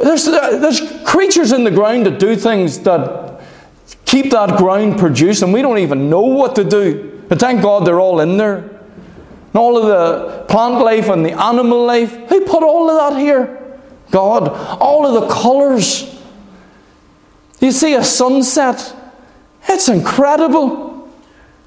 there's, 0.01 0.25
there's 0.25 0.82
creatures 1.03 1.51
in 1.51 1.65
the 1.65 1.71
ground 1.71 2.05
that 2.05 2.19
do 2.19 2.36
things 2.36 2.79
that 2.79 3.41
keep 4.05 4.32
that 4.32 4.58
ground 4.58 4.97
producing. 4.97 5.51
We 5.51 5.62
don't 5.62 5.77
even 5.77 6.10
know 6.10 6.21
what 6.21 6.55
to 6.55 6.63
do. 6.63 7.23
But 7.27 7.39
thank 7.39 7.62
God 7.62 7.86
they're 7.86 7.99
all 7.99 8.21
in 8.21 8.38
there. 8.38 8.78
And 9.53 9.55
all 9.55 9.77
of 9.77 9.88
the 9.88 10.43
plant 10.45 10.83
life 10.83 11.09
and 11.09 11.25
the 11.25 11.31
animal 11.31 11.85
life. 11.85 12.12
Who 12.29 12.45
put 12.45 12.63
all 12.63 12.89
of 12.89 13.13
that 13.13 13.19
here? 13.19 13.79
God. 14.12 14.49
All 14.79 15.05
of 15.05 15.21
the 15.21 15.33
colours. 15.33 16.19
You 17.59 17.71
see 17.71 17.95
a 17.95 18.03
sunset. 18.03 18.95
It's 19.67 19.89
incredible. 19.89 21.09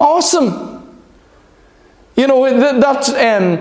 Awesome. 0.00 1.00
You 2.16 2.26
know, 2.26 2.44
that, 2.80 3.08
um, 3.08 3.58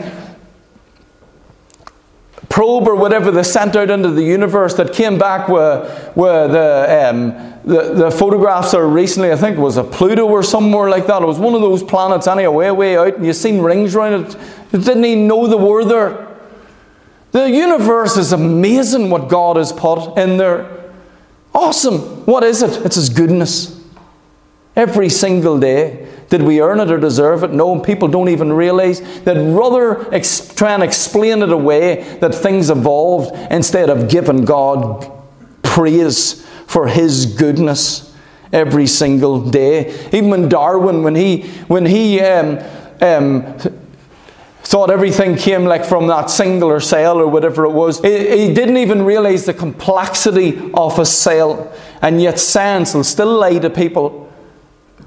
probe 2.50 2.88
or 2.88 2.96
whatever 2.96 3.32
they 3.32 3.44
sent 3.44 3.76
out 3.76 3.90
into 3.90 4.10
the 4.10 4.24
universe 4.24 4.74
that 4.76 4.94
came 4.94 5.18
back 5.18 5.48
with, 5.48 6.16
with 6.16 6.52
the, 6.52 7.10
um, 7.10 7.51
the, 7.64 7.94
the, 7.94 8.12
photographs 8.12 8.74
are 8.74 8.88
recently, 8.88 9.32
I 9.32 9.36
think 9.36 9.58
it 9.58 9.62
was 9.62 9.78
a 9.78 9.84
Pluto 9.84 10.26
or 10.26 10.42
somewhere 10.42 10.90
like 10.90 11.08
that. 11.08 11.22
It 11.22 11.26
was 11.26 11.38
one 11.38 11.54
of 11.54 11.62
those 11.62 11.84
planets 11.84 12.28
anyway, 12.28 12.70
way, 12.70 12.72
way 12.72 12.98
out, 12.98 13.18
and 13.18 13.26
you've 13.26 13.36
seen 13.36 13.62
rings 13.62 13.96
around 13.96 14.26
it. 14.26 14.36
It 14.72 14.84
didn't 14.84 15.06
even 15.06 15.28
know 15.28 15.48
the 15.48 15.58
were 15.58 15.86
there. 15.86 16.28
The 17.32 17.50
universe 17.50 18.18
is 18.18 18.32
amazing 18.34 19.10
what 19.10 19.30
God 19.30 19.58
has 19.58 19.72
put 19.72 20.18
in 20.18 20.38
there. 20.38 20.92
Awesome. 21.54 22.26
What 22.26 22.44
is 22.44 22.62
it? 22.62 22.86
It's 22.86 22.96
His 22.96 23.10
goodness. 23.10 23.80
Every 24.76 25.10
single 25.10 25.60
day. 25.60 26.08
Did 26.30 26.44
we 26.44 26.62
earn 26.62 26.80
it 26.80 26.90
or 26.90 26.98
deserve 26.98 27.44
it? 27.44 27.52
No, 27.52 27.78
people 27.80 28.08
don't 28.08 28.30
even 28.30 28.54
realize 28.54 29.02
that 29.24 29.36
rather 29.36 30.14
ex- 30.14 30.54
try 30.56 30.74
and 30.74 30.82
explain 30.82 31.42
it 31.42 31.52
away 31.52 32.18
that 32.22 32.34
things 32.34 32.70
evolved 32.70 33.36
instead 33.52 33.90
of 33.90 34.10
giving 34.10 34.46
God 34.46 35.21
praise 35.72 36.46
for 36.68 36.88
His 36.88 37.26
goodness 37.26 38.14
every 38.52 38.88
single 38.88 39.50
day. 39.50 40.08
Even 40.12 40.30
when 40.30 40.50
Darwin, 40.50 41.04
when 41.04 41.16
he, 41.16 41.44
when 41.68 41.86
he 41.86 42.20
um, 42.20 42.60
um, 43.02 43.58
thought 44.64 44.90
everything 44.90 45.36
came 45.36 45.66
like 45.66 45.86
from 45.86 46.08
that 46.08 46.30
singular 46.30 46.80
cell 46.80 47.18
or 47.18 47.28
whatever 47.28 47.66
it 47.66 47.72
was. 47.72 48.00
He, 48.02 48.48
he, 48.48 48.54
didn't 48.54 48.78
even 48.78 49.04
realize 49.04 49.46
the 49.46 49.54
complexity 49.54 50.72
of 50.74 51.00
a 51.00 51.06
cell. 51.06 51.74
And 52.02 52.22
yet 52.22 52.40
science 52.40 52.94
will 52.94 53.04
still 53.04 53.38
lie 53.38 53.60
to 53.60 53.70
people 53.70 54.32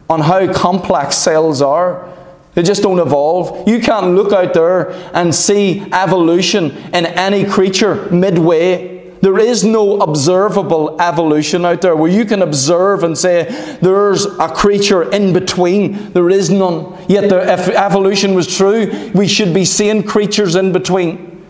on 0.09 0.21
how 0.21 0.53
complex 0.53 1.17
cells 1.17 1.63
are. 1.63 2.11
They 2.55 2.63
just 2.63 2.83
don't 2.83 3.01
evolve. 3.01 3.67
You 3.67 3.81
can't 3.81 4.15
look 4.15 4.33
out 4.33 4.55
there 4.55 4.93
and 5.13 5.35
see 5.35 5.81
evolution 5.93 6.71
in 6.93 7.07
any 7.07 7.45
creature 7.45 8.09
midway. 8.11 8.94
There 9.25 9.39
is 9.39 9.65
no 9.65 10.03
observable 10.03 11.01
evolution 11.01 11.65
out 11.65 11.81
there 11.81 11.97
where 11.97 12.11
you 12.11 12.27
can 12.27 12.43
observe 12.43 13.05
and 13.05 13.17
say 13.17 13.45
there's 13.81 14.27
a 14.27 14.49
creature 14.55 15.11
in 15.11 15.33
between. 15.33 16.13
There 16.13 16.29
is 16.29 16.51
none. 16.51 16.95
Yet, 17.09 17.31
the, 17.31 17.41
if 17.51 17.69
evolution 17.69 18.35
was 18.35 18.55
true, 18.55 19.11
we 19.15 19.27
should 19.27 19.55
be 19.55 19.65
seeing 19.65 20.03
creatures 20.03 20.57
in 20.57 20.75
between. 20.75 21.43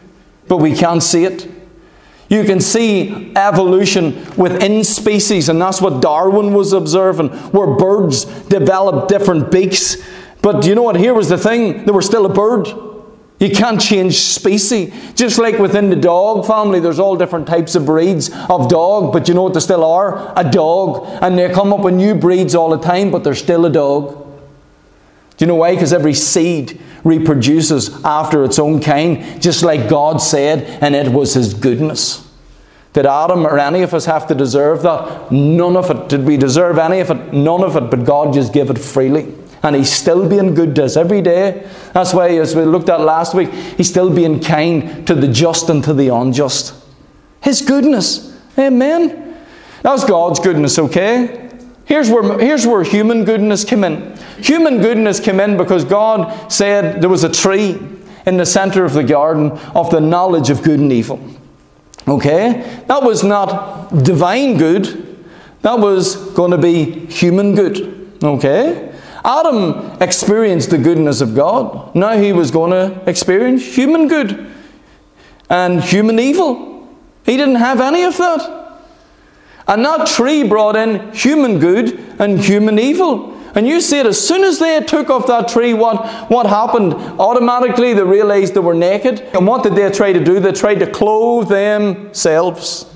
But 0.47 0.59
we 0.59 0.73
can't 0.77 1.03
see 1.03 1.25
it. 1.25 1.51
You 2.29 2.45
can 2.45 2.61
see 2.61 3.33
evolution 3.35 4.25
within 4.37 4.85
species, 4.85 5.49
and 5.49 5.61
that's 5.61 5.81
what 5.81 6.01
Darwin 6.01 6.55
was 6.55 6.73
observing, 6.73 7.31
where 7.51 7.75
birds 7.75 8.25
develop 8.45 9.09
different 9.09 9.51
beaks. 9.51 9.97
But 10.43 10.65
you 10.65 10.77
know 10.77 10.85
what? 10.85 10.95
Here 10.95 11.13
was 11.13 11.29
the 11.29 11.39
thing 11.39 11.87
they 11.87 11.91
were 11.91 12.03
still 12.03 12.25
a 12.25 12.33
bird. 12.33 12.69
You 13.45 13.51
can't 13.51 13.79
change 13.79 14.15
species. 14.21 14.91
Just 15.15 15.39
like 15.39 15.59
within 15.59 15.91
the 15.91 15.97
dog 15.97 16.47
family, 16.47 16.81
there's 16.81 16.99
all 16.99 17.15
different 17.15 17.47
types 17.47 17.75
of 17.75 17.85
breeds 17.85 18.31
of 18.49 18.71
dog, 18.71 19.13
but 19.13 19.29
you 19.29 19.35
know 19.35 19.43
what 19.43 19.53
they 19.53 19.61
still 19.61 19.85
are? 19.85 20.33
A 20.35 20.51
dog. 20.51 21.07
And 21.21 21.39
they 21.39 21.53
come 21.53 21.71
up 21.71 21.81
with 21.81 21.93
new 21.93 22.15
breeds 22.15 22.55
all 22.55 22.71
the 22.71 22.83
time, 22.83 23.11
but 23.11 23.23
they're 23.23 23.35
still 23.35 23.67
a 23.67 23.71
dog. 23.71 24.15
Do 25.37 25.45
you 25.45 25.47
know 25.47 25.57
why? 25.57 25.75
Because 25.75 25.93
every 25.93 26.15
seed 26.15 26.81
reproduces 27.05 28.03
after 28.03 28.45
its 28.45 28.59
own 28.59 28.81
kind, 28.81 29.43
just 29.43 29.63
like 29.63 29.91
God 29.91 30.23
said, 30.23 30.63
and 30.83 30.95
it 30.95 31.13
was 31.13 31.35
His 31.35 31.53
goodness. 31.53 32.27
Did 32.95 33.05
Adam 33.05 33.47
or 33.47 33.59
any 33.59 33.83
of 33.83 33.93
us 33.93 34.07
have 34.07 34.27
to 34.29 34.35
deserve 34.35 34.81
that? 34.85 35.31
None 35.31 35.77
of 35.77 35.91
it. 35.91 36.09
Did 36.09 36.25
we 36.25 36.39
deserve 36.39 36.79
any 36.79 37.01
of 37.01 37.11
it? 37.11 37.35
None 37.35 37.63
of 37.63 37.77
it, 37.77 37.91
but 37.91 38.07
God 38.07 38.33
just 38.33 38.55
gave 38.55 38.71
it 38.71 38.79
freely. 38.79 39.35
And 39.65 39.75
He's 39.75 39.93
still 39.93 40.29
being 40.29 40.55
good 40.55 40.77
to 40.77 40.85
us 40.85 40.97
every 40.97 41.23
day. 41.23 41.69
That's 41.93 42.15
why, 42.15 42.29
as 42.37 42.55
we 42.55 42.63
looked 42.63 42.89
at 42.89 43.01
last 43.01 43.35
week, 43.35 43.51
He's 43.51 43.91
still 43.91 44.15
being 44.15 44.39
kind 44.39 45.05
to 45.09 45.15
the 45.15 45.27
just 45.27 45.69
and 45.69 45.83
to 45.83 45.93
the 45.93 46.15
unjust. 46.15 46.75
His 47.41 47.63
goodness. 47.63 48.39
Amen. 48.57 49.37
That's 49.83 50.05
God's 50.05 50.39
goodness, 50.39 50.79
okay? 50.79 51.51
Here's 51.85 52.09
where, 52.09 52.39
here's 52.39 52.67
where 52.67 52.83
human 52.83 53.25
goodness 53.25 53.65
came 53.65 53.85
in. 53.85 54.17
Human 54.39 54.79
goodness 54.79 55.21
came 55.21 55.41
in 55.41 55.57
because 55.57 55.85
God 55.85 56.51
said 56.51 57.03
there 57.03 57.11
was 57.11 57.25
a 57.25 57.31
tree 57.31 57.79
in 58.27 58.37
the 58.37 58.47
center 58.47 58.85
of 58.85 58.95
the 58.95 59.05
garden 59.05 59.51
of 59.75 59.91
the 59.91 60.01
knowledge 60.01 60.49
of 60.49 60.63
good 60.63 60.81
and 60.81 60.93
evil. 60.93 61.21
Okay? 62.09 62.83
That 62.87 63.03
was 63.03 63.23
not 63.23 64.03
divine 64.03 64.57
good, 64.57 65.25
that 65.63 65.79
was 65.79 66.17
going 66.31 66.51
to 66.51 66.59
be 66.59 67.07
human 67.07 67.55
good. 67.55 68.19
Okay? 68.23 68.94
Adam 69.25 69.97
experienced 70.03 70.71
the 70.71 70.79
goodness 70.79 71.21
of 71.21 71.35
God. 71.35 71.95
Now 71.95 72.17
he 72.17 72.33
was 72.33 72.51
going 72.51 72.73
to 72.73 73.09
experience 73.09 73.65
human 73.65 74.07
good 74.07 74.53
and 75.49 75.83
human 75.83 76.19
evil. 76.19 76.89
He 77.25 77.37
didn't 77.37 77.57
have 77.57 77.81
any 77.81 78.03
of 78.03 78.17
that. 78.19 78.65
And 79.67 79.85
that 79.85 80.07
tree 80.07 80.47
brought 80.47 80.77
in 80.77 81.13
human 81.13 81.59
good 81.59 81.99
and 82.19 82.39
human 82.39 82.79
evil. 82.79 83.33
And 83.55 83.67
you 83.67 83.81
see 83.81 84.01
it, 84.01 84.07
as 84.07 84.27
soon 84.27 84.43
as 84.45 84.59
they 84.59 84.81
took 84.81 85.09
off 85.09 85.27
that 85.29 85.49
tree, 85.49 85.75
what, 85.75 86.05
what 86.29 86.47
happened? 86.47 86.93
Automatically 86.93 87.95
they 87.95 88.03
realized 88.03 88.55
they 88.55 88.61
were 88.61 88.75
naked. 88.75 89.21
And 89.33 89.47
what 89.47 89.63
did 89.63 89.75
they 89.75 89.91
try 89.91 90.13
to 90.13 90.23
do? 90.23 90.41
They 90.41 90.53
tried 90.53 90.81
to 90.81 90.91
clothe 90.91 91.49
themselves. 91.49 92.93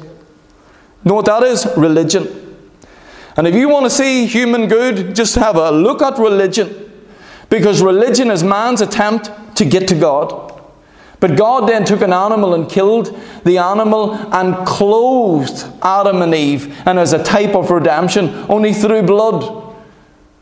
Know 1.04 1.14
what 1.14 1.26
that 1.26 1.42
is? 1.42 1.66
Religion. 1.76 2.47
And 3.38 3.46
if 3.46 3.54
you 3.54 3.68
want 3.68 3.86
to 3.86 3.90
see 3.90 4.26
human 4.26 4.66
good, 4.66 5.14
just 5.14 5.36
have 5.36 5.56
a 5.56 5.70
look 5.70 6.02
at 6.02 6.18
religion. 6.18 6.90
Because 7.48 7.80
religion 7.80 8.30
is 8.30 8.44
man's 8.44 8.80
attempt 8.80 9.30
to 9.56 9.64
get 9.64 9.88
to 9.88 9.94
God. 9.94 10.60
But 11.20 11.36
God 11.36 11.68
then 11.68 11.84
took 11.84 12.02
an 12.02 12.12
animal 12.12 12.52
and 12.52 12.68
killed 12.68 13.18
the 13.44 13.58
animal 13.58 14.14
and 14.34 14.66
clothed 14.66 15.64
Adam 15.82 16.20
and 16.20 16.34
Eve. 16.34 16.76
And 16.86 16.98
as 16.98 17.12
a 17.12 17.22
type 17.22 17.54
of 17.54 17.70
redemption, 17.70 18.28
only 18.48 18.74
through 18.74 19.02
blood 19.02 19.66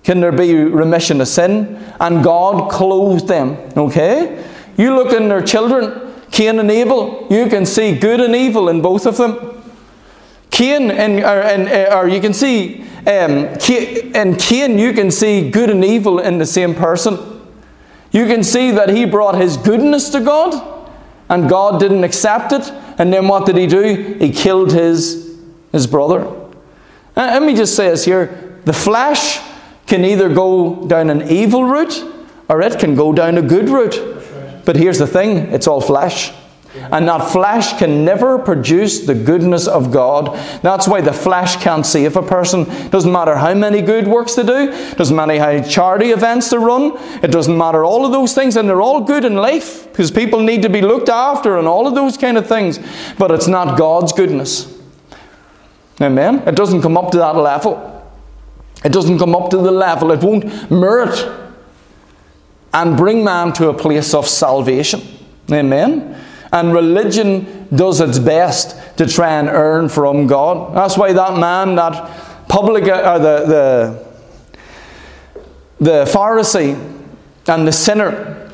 can 0.02 0.20
there 0.20 0.30
be 0.30 0.54
remission 0.54 1.20
of 1.20 1.26
sin? 1.26 1.82
And 1.98 2.22
God 2.22 2.70
clothed 2.70 3.26
them. 3.26 3.56
Okay? 3.76 4.44
You 4.76 4.94
look 4.94 5.12
in 5.12 5.28
their 5.28 5.42
children, 5.42 6.14
Cain 6.30 6.60
and 6.60 6.70
Abel, 6.70 7.26
you 7.28 7.48
can 7.48 7.66
see 7.66 7.98
good 7.98 8.20
and 8.20 8.34
evil 8.36 8.68
in 8.68 8.80
both 8.80 9.04
of 9.04 9.16
them. 9.16 9.55
Cain, 10.56 10.90
and, 10.90 11.18
or, 11.18 11.42
and, 11.42 11.92
or 11.92 12.08
you 12.08 12.18
can 12.18 12.32
see, 12.32 12.80
um, 13.00 13.44
and 14.14 14.38
Cain, 14.38 14.78
you 14.78 14.94
can 14.94 15.10
see 15.10 15.50
good 15.50 15.68
and 15.68 15.84
evil 15.84 16.18
in 16.18 16.38
the 16.38 16.46
same 16.46 16.74
person. 16.74 17.18
You 18.10 18.24
can 18.24 18.42
see 18.42 18.70
that 18.70 18.88
he 18.88 19.04
brought 19.04 19.38
his 19.38 19.58
goodness 19.58 20.08
to 20.10 20.20
God, 20.20 20.90
and 21.28 21.46
God 21.46 21.78
didn't 21.78 22.04
accept 22.04 22.52
it. 22.52 22.72
And 22.96 23.12
then 23.12 23.28
what 23.28 23.44
did 23.44 23.58
he 23.58 23.66
do? 23.66 24.16
He 24.18 24.32
killed 24.32 24.72
his, 24.72 25.38
his 25.72 25.86
brother. 25.86 26.26
Uh, 26.26 26.46
let 27.16 27.42
me 27.42 27.54
just 27.54 27.76
say 27.76 27.90
this 27.90 28.06
here 28.06 28.58
the 28.64 28.72
flesh 28.72 29.38
can 29.86 30.06
either 30.06 30.32
go 30.32 30.86
down 30.86 31.10
an 31.10 31.28
evil 31.28 31.64
route 31.64 32.02
or 32.48 32.62
it 32.62 32.78
can 32.78 32.94
go 32.94 33.12
down 33.12 33.36
a 33.36 33.42
good 33.42 33.68
route. 33.68 34.64
But 34.64 34.76
here's 34.76 34.98
the 34.98 35.06
thing 35.06 35.52
it's 35.52 35.66
all 35.66 35.82
flesh. 35.82 36.32
And 36.78 37.08
that 37.08 37.30
flesh 37.30 37.78
can 37.78 38.04
never 38.04 38.38
produce 38.38 39.00
the 39.00 39.14
goodness 39.14 39.66
of 39.66 39.90
God. 39.90 40.36
That's 40.62 40.86
why 40.86 41.00
the 41.00 41.12
flesh 41.12 41.56
can't 41.56 41.84
save 41.84 42.16
a 42.16 42.22
person. 42.22 42.64
Doesn't 42.90 43.10
matter 43.10 43.36
how 43.36 43.54
many 43.54 43.82
good 43.82 44.06
works 44.06 44.34
they 44.34 44.44
do, 44.44 44.70
doesn't 44.94 45.16
matter 45.16 45.38
how 45.38 45.62
charity 45.66 46.10
events 46.10 46.50
they 46.50 46.58
run, 46.58 46.92
it 47.22 47.30
doesn't 47.30 47.56
matter 47.56 47.84
all 47.84 48.06
of 48.06 48.12
those 48.12 48.34
things, 48.34 48.56
and 48.56 48.68
they're 48.68 48.82
all 48.82 49.00
good 49.00 49.24
in 49.24 49.34
life 49.34 49.90
because 49.90 50.10
people 50.10 50.40
need 50.40 50.62
to 50.62 50.68
be 50.68 50.82
looked 50.82 51.08
after 51.08 51.58
and 51.58 51.66
all 51.66 51.86
of 51.86 51.94
those 51.94 52.16
kind 52.16 52.36
of 52.36 52.46
things. 52.46 52.78
But 53.18 53.30
it's 53.30 53.48
not 53.48 53.78
God's 53.78 54.12
goodness. 54.12 54.72
Amen? 56.00 56.42
It 56.46 56.54
doesn't 56.54 56.82
come 56.82 56.96
up 56.96 57.10
to 57.12 57.18
that 57.18 57.36
level. 57.36 57.92
It 58.84 58.92
doesn't 58.92 59.18
come 59.18 59.34
up 59.34 59.50
to 59.50 59.56
the 59.56 59.70
level. 59.70 60.12
It 60.12 60.22
won't 60.22 60.70
merit 60.70 61.26
and 62.72 62.96
bring 62.96 63.24
man 63.24 63.52
to 63.54 63.70
a 63.70 63.74
place 63.74 64.12
of 64.12 64.28
salvation. 64.28 65.00
Amen? 65.50 66.22
And 66.56 66.72
religion 66.72 67.68
does 67.74 68.00
its 68.00 68.18
best 68.18 68.76
to 68.96 69.06
try 69.06 69.38
and 69.38 69.46
earn 69.46 69.90
from 69.90 70.26
God. 70.26 70.74
That's 70.74 70.96
why 70.96 71.12
that 71.12 71.38
man, 71.38 71.74
that 71.74 72.48
public, 72.48 72.84
uh, 72.84 73.18
the, 73.18 73.44
the, 73.44 74.06
the 75.80 76.04
Pharisee 76.10 76.74
and 77.46 77.68
the 77.68 77.72
sinner, 77.72 78.50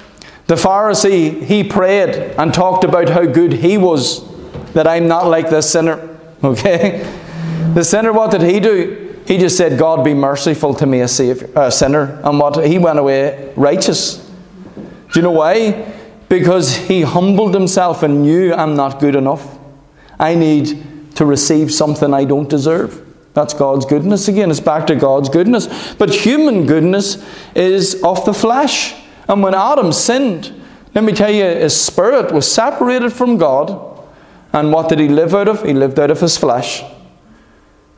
the 0.48 0.56
Pharisee, 0.56 1.44
he 1.44 1.62
prayed 1.62 2.10
and 2.36 2.52
talked 2.52 2.82
about 2.82 3.08
how 3.08 3.24
good 3.24 3.52
he 3.52 3.78
was, 3.78 4.28
that 4.72 4.88
I'm 4.88 5.06
not 5.06 5.28
like 5.28 5.48
this 5.48 5.70
sinner. 5.70 6.08
Okay? 6.44 7.08
The 7.74 7.84
sinner, 7.84 8.12
what 8.12 8.32
did 8.32 8.42
he 8.42 8.58
do? 8.58 9.16
He 9.28 9.38
just 9.38 9.56
said, 9.56 9.78
God 9.78 10.04
be 10.04 10.12
merciful 10.12 10.74
to 10.74 10.86
me, 10.86 11.02
a, 11.02 11.06
savior, 11.06 11.48
a 11.54 11.70
sinner. 11.70 12.20
And 12.24 12.40
what? 12.40 12.66
He 12.66 12.78
went 12.78 12.98
away 12.98 13.52
righteous. 13.54 14.16
Do 14.74 14.90
you 15.14 15.22
know 15.22 15.30
why? 15.30 16.01
Because 16.32 16.74
he 16.74 17.02
humbled 17.02 17.52
himself 17.52 18.02
and 18.02 18.22
knew 18.22 18.54
I'm 18.54 18.74
not 18.74 19.00
good 19.00 19.14
enough. 19.16 19.58
I 20.18 20.34
need 20.34 21.14
to 21.16 21.26
receive 21.26 21.70
something 21.70 22.14
I 22.14 22.24
don't 22.24 22.48
deserve. 22.48 23.06
That's 23.34 23.52
God's 23.52 23.84
goodness 23.84 24.28
again. 24.28 24.50
It's 24.50 24.58
back 24.58 24.86
to 24.86 24.94
God's 24.94 25.28
goodness. 25.28 25.92
But 25.92 26.08
human 26.08 26.64
goodness 26.64 27.22
is 27.54 28.02
of 28.02 28.24
the 28.24 28.32
flesh. 28.32 28.94
And 29.28 29.42
when 29.42 29.54
Adam 29.54 29.92
sinned, 29.92 30.58
let 30.94 31.04
me 31.04 31.12
tell 31.12 31.30
you, 31.30 31.44
his 31.44 31.78
spirit 31.78 32.32
was 32.32 32.50
separated 32.50 33.12
from 33.12 33.36
God. 33.36 34.02
And 34.54 34.72
what 34.72 34.88
did 34.88 35.00
he 35.00 35.08
live 35.08 35.34
out 35.34 35.48
of? 35.48 35.62
He 35.62 35.74
lived 35.74 36.00
out 36.00 36.10
of 36.10 36.22
his 36.22 36.38
flesh. 36.38 36.82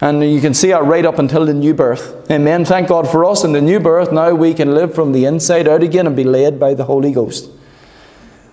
And 0.00 0.24
you 0.24 0.40
can 0.40 0.54
see 0.54 0.70
that 0.70 0.82
right 0.82 1.06
up 1.06 1.20
until 1.20 1.46
the 1.46 1.54
new 1.54 1.72
birth. 1.72 2.28
Amen. 2.32 2.64
Thank 2.64 2.88
God 2.88 3.08
for 3.08 3.24
us 3.24 3.44
in 3.44 3.52
the 3.52 3.62
new 3.62 3.78
birth. 3.78 4.10
Now 4.10 4.34
we 4.34 4.54
can 4.54 4.74
live 4.74 4.92
from 4.92 5.12
the 5.12 5.24
inside 5.24 5.68
out 5.68 5.84
again 5.84 6.08
and 6.08 6.16
be 6.16 6.24
led 6.24 6.58
by 6.58 6.74
the 6.74 6.86
Holy 6.86 7.12
Ghost. 7.12 7.48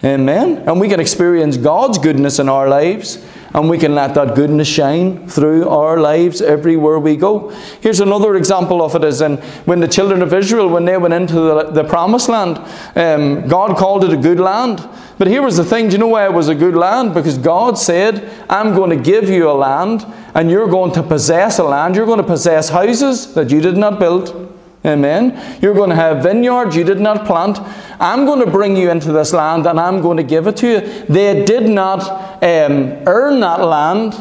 Amen. 0.03 0.57
And 0.67 0.79
we 0.79 0.89
can 0.89 0.99
experience 0.99 1.57
God's 1.57 1.99
goodness 1.99 2.39
in 2.39 2.49
our 2.49 2.67
lives. 2.67 3.23
And 3.53 3.69
we 3.69 3.77
can 3.77 3.93
let 3.93 4.15
that 4.15 4.33
goodness 4.33 4.67
shine 4.67 5.27
through 5.27 5.67
our 5.67 5.99
lives 5.99 6.41
everywhere 6.41 6.99
we 6.99 7.17
go. 7.17 7.49
Here's 7.81 7.99
another 7.99 8.35
example 8.37 8.81
of 8.81 8.95
it 8.95 9.03
is 9.03 9.19
in, 9.19 9.37
when 9.65 9.81
the 9.81 9.89
children 9.89 10.21
of 10.21 10.33
Israel, 10.33 10.69
when 10.69 10.85
they 10.85 10.97
went 10.97 11.13
into 11.13 11.33
the, 11.33 11.63
the 11.71 11.83
promised 11.83 12.29
land, 12.29 12.59
um, 12.95 13.45
God 13.49 13.75
called 13.77 14.05
it 14.05 14.13
a 14.13 14.17
good 14.17 14.39
land. 14.39 14.87
But 15.17 15.27
here 15.27 15.41
was 15.41 15.57
the 15.57 15.65
thing, 15.65 15.89
do 15.89 15.93
you 15.93 15.97
know 15.97 16.07
why 16.07 16.25
it 16.25 16.33
was 16.33 16.47
a 16.47 16.55
good 16.55 16.75
land? 16.75 17.13
Because 17.13 17.37
God 17.37 17.77
said, 17.77 18.31
I'm 18.49 18.73
going 18.73 18.89
to 18.89 18.95
give 18.95 19.27
you 19.27 19.49
a 19.49 19.53
land, 19.53 20.05
and 20.33 20.49
you're 20.49 20.69
going 20.69 20.93
to 20.93 21.03
possess 21.03 21.59
a 21.59 21.63
land. 21.65 21.97
You're 21.97 22.05
going 22.05 22.21
to 22.21 22.23
possess 22.23 22.69
houses 22.69 23.33
that 23.33 23.51
you 23.51 23.59
did 23.59 23.75
not 23.75 23.99
build. 23.99 24.50
Amen. 24.83 25.59
You're 25.61 25.75
going 25.75 25.91
to 25.91 25.95
have 25.95 26.23
vineyards 26.23 26.75
you 26.75 26.83
did 26.83 26.99
not 26.99 27.25
plant. 27.25 27.59
I'm 27.99 28.25
going 28.25 28.43
to 28.43 28.49
bring 28.49 28.75
you 28.75 28.89
into 28.89 29.11
this 29.11 29.31
land 29.31 29.67
and 29.67 29.79
I'm 29.79 30.01
going 30.01 30.17
to 30.17 30.23
give 30.23 30.47
it 30.47 30.57
to 30.57 30.67
you. 30.67 31.05
They 31.05 31.45
did 31.45 31.69
not 31.69 32.01
um, 32.43 32.93
earn 33.05 33.39
that 33.41 33.61
land, 33.61 34.15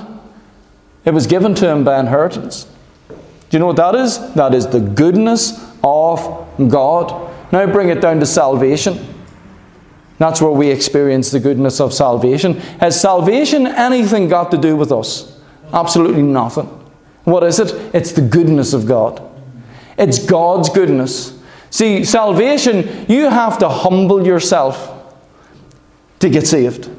it 1.04 1.14
was 1.14 1.26
given 1.26 1.54
to 1.54 1.62
them 1.62 1.82
by 1.82 1.98
inheritance. 1.98 2.64
Do 3.08 3.56
you 3.56 3.58
know 3.58 3.66
what 3.66 3.76
that 3.76 3.94
is? 3.94 4.34
That 4.34 4.54
is 4.54 4.66
the 4.66 4.80
goodness 4.80 5.58
of 5.82 6.46
God. 6.68 7.32
Now 7.52 7.66
bring 7.66 7.88
it 7.88 8.02
down 8.02 8.20
to 8.20 8.26
salvation. 8.26 9.14
That's 10.18 10.42
where 10.42 10.50
we 10.50 10.68
experience 10.70 11.30
the 11.30 11.40
goodness 11.40 11.80
of 11.80 11.94
salvation. 11.94 12.58
Has 12.78 13.00
salvation 13.00 13.66
anything 13.66 14.28
got 14.28 14.50
to 14.50 14.58
do 14.58 14.76
with 14.76 14.92
us? 14.92 15.40
Absolutely 15.72 16.22
nothing. 16.22 16.66
What 17.24 17.42
is 17.44 17.58
it? 17.58 17.72
It's 17.94 18.12
the 18.12 18.20
goodness 18.20 18.74
of 18.74 18.86
God. 18.86 19.30
It's 20.01 20.18
God's 20.18 20.70
goodness. 20.70 21.38
See, 21.68 22.05
salvation, 22.05 23.07
you 23.07 23.28
have 23.28 23.59
to 23.59 23.68
humble 23.68 24.26
yourself 24.26 25.14
to 26.20 26.30
get 26.30 26.46
saved. 26.46 26.90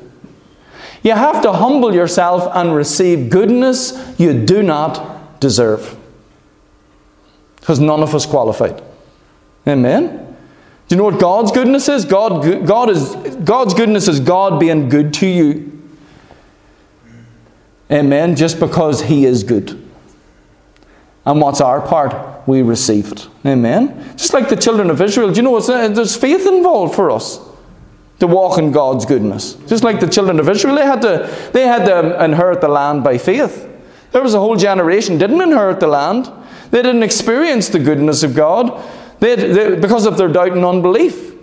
You 1.03 1.13
have 1.13 1.41
to 1.41 1.51
humble 1.51 1.95
yourself 1.95 2.49
and 2.53 2.75
receive 2.75 3.31
goodness 3.31 4.15
you 4.19 4.45
do 4.45 4.61
not 4.61 5.39
deserve. 5.39 5.97
Because 7.55 7.79
none 7.79 8.03
of 8.03 8.13
us 8.13 8.27
qualified. 8.27 8.83
Amen? 9.67 10.37
Do 10.87 10.95
you 10.95 10.97
know 10.97 11.05
what 11.05 11.19
God's 11.19 11.51
goodness 11.51 11.89
is? 11.89 12.05
God, 12.05 12.67
God 12.67 12.89
is 12.91 13.15
God's 13.37 13.73
goodness 13.73 14.07
is 14.07 14.19
God 14.19 14.59
being 14.59 14.89
good 14.89 15.13
to 15.15 15.27
you. 15.27 15.67
Amen. 17.91 18.35
Just 18.35 18.59
because 18.59 19.01
He 19.01 19.25
is 19.25 19.43
good. 19.43 19.71
And 21.25 21.41
what's 21.41 21.61
our 21.61 21.81
part? 21.81 22.30
We 22.47 22.61
receive 22.61 23.11
it. 23.11 23.27
Amen? 23.45 24.15
Just 24.17 24.33
like 24.33 24.49
the 24.49 24.55
children 24.55 24.89
of 24.89 25.01
Israel. 25.01 25.31
Do 25.31 25.37
you 25.37 25.41
know, 25.43 25.59
there's 25.59 26.15
faith 26.15 26.47
involved 26.47 26.95
for 26.95 27.11
us 27.11 27.39
to 28.19 28.27
walk 28.27 28.57
in 28.57 28.71
God's 28.71 29.05
goodness. 29.05 29.55
Just 29.67 29.83
like 29.83 29.99
the 29.99 30.07
children 30.07 30.39
of 30.39 30.49
Israel, 30.49 30.75
they 30.75 30.85
had 30.85 31.01
to, 31.01 31.49
they 31.53 31.67
had 31.67 31.85
to 31.85 32.23
inherit 32.23 32.61
the 32.61 32.67
land 32.67 33.03
by 33.03 33.17
faith. 33.17 33.67
There 34.11 34.21
was 34.21 34.33
a 34.33 34.39
whole 34.39 34.55
generation 34.55 35.17
didn't 35.17 35.41
inherit 35.41 35.79
the 35.79 35.87
land. 35.87 36.31
They 36.71 36.81
didn't 36.81 37.03
experience 37.03 37.69
the 37.69 37.79
goodness 37.79 38.23
of 38.23 38.35
God 38.35 38.83
they, 39.19 39.35
they, 39.35 39.75
because 39.75 40.05
of 40.05 40.17
their 40.17 40.27
doubt 40.27 40.51
and 40.51 40.65
unbelief. 40.65 41.33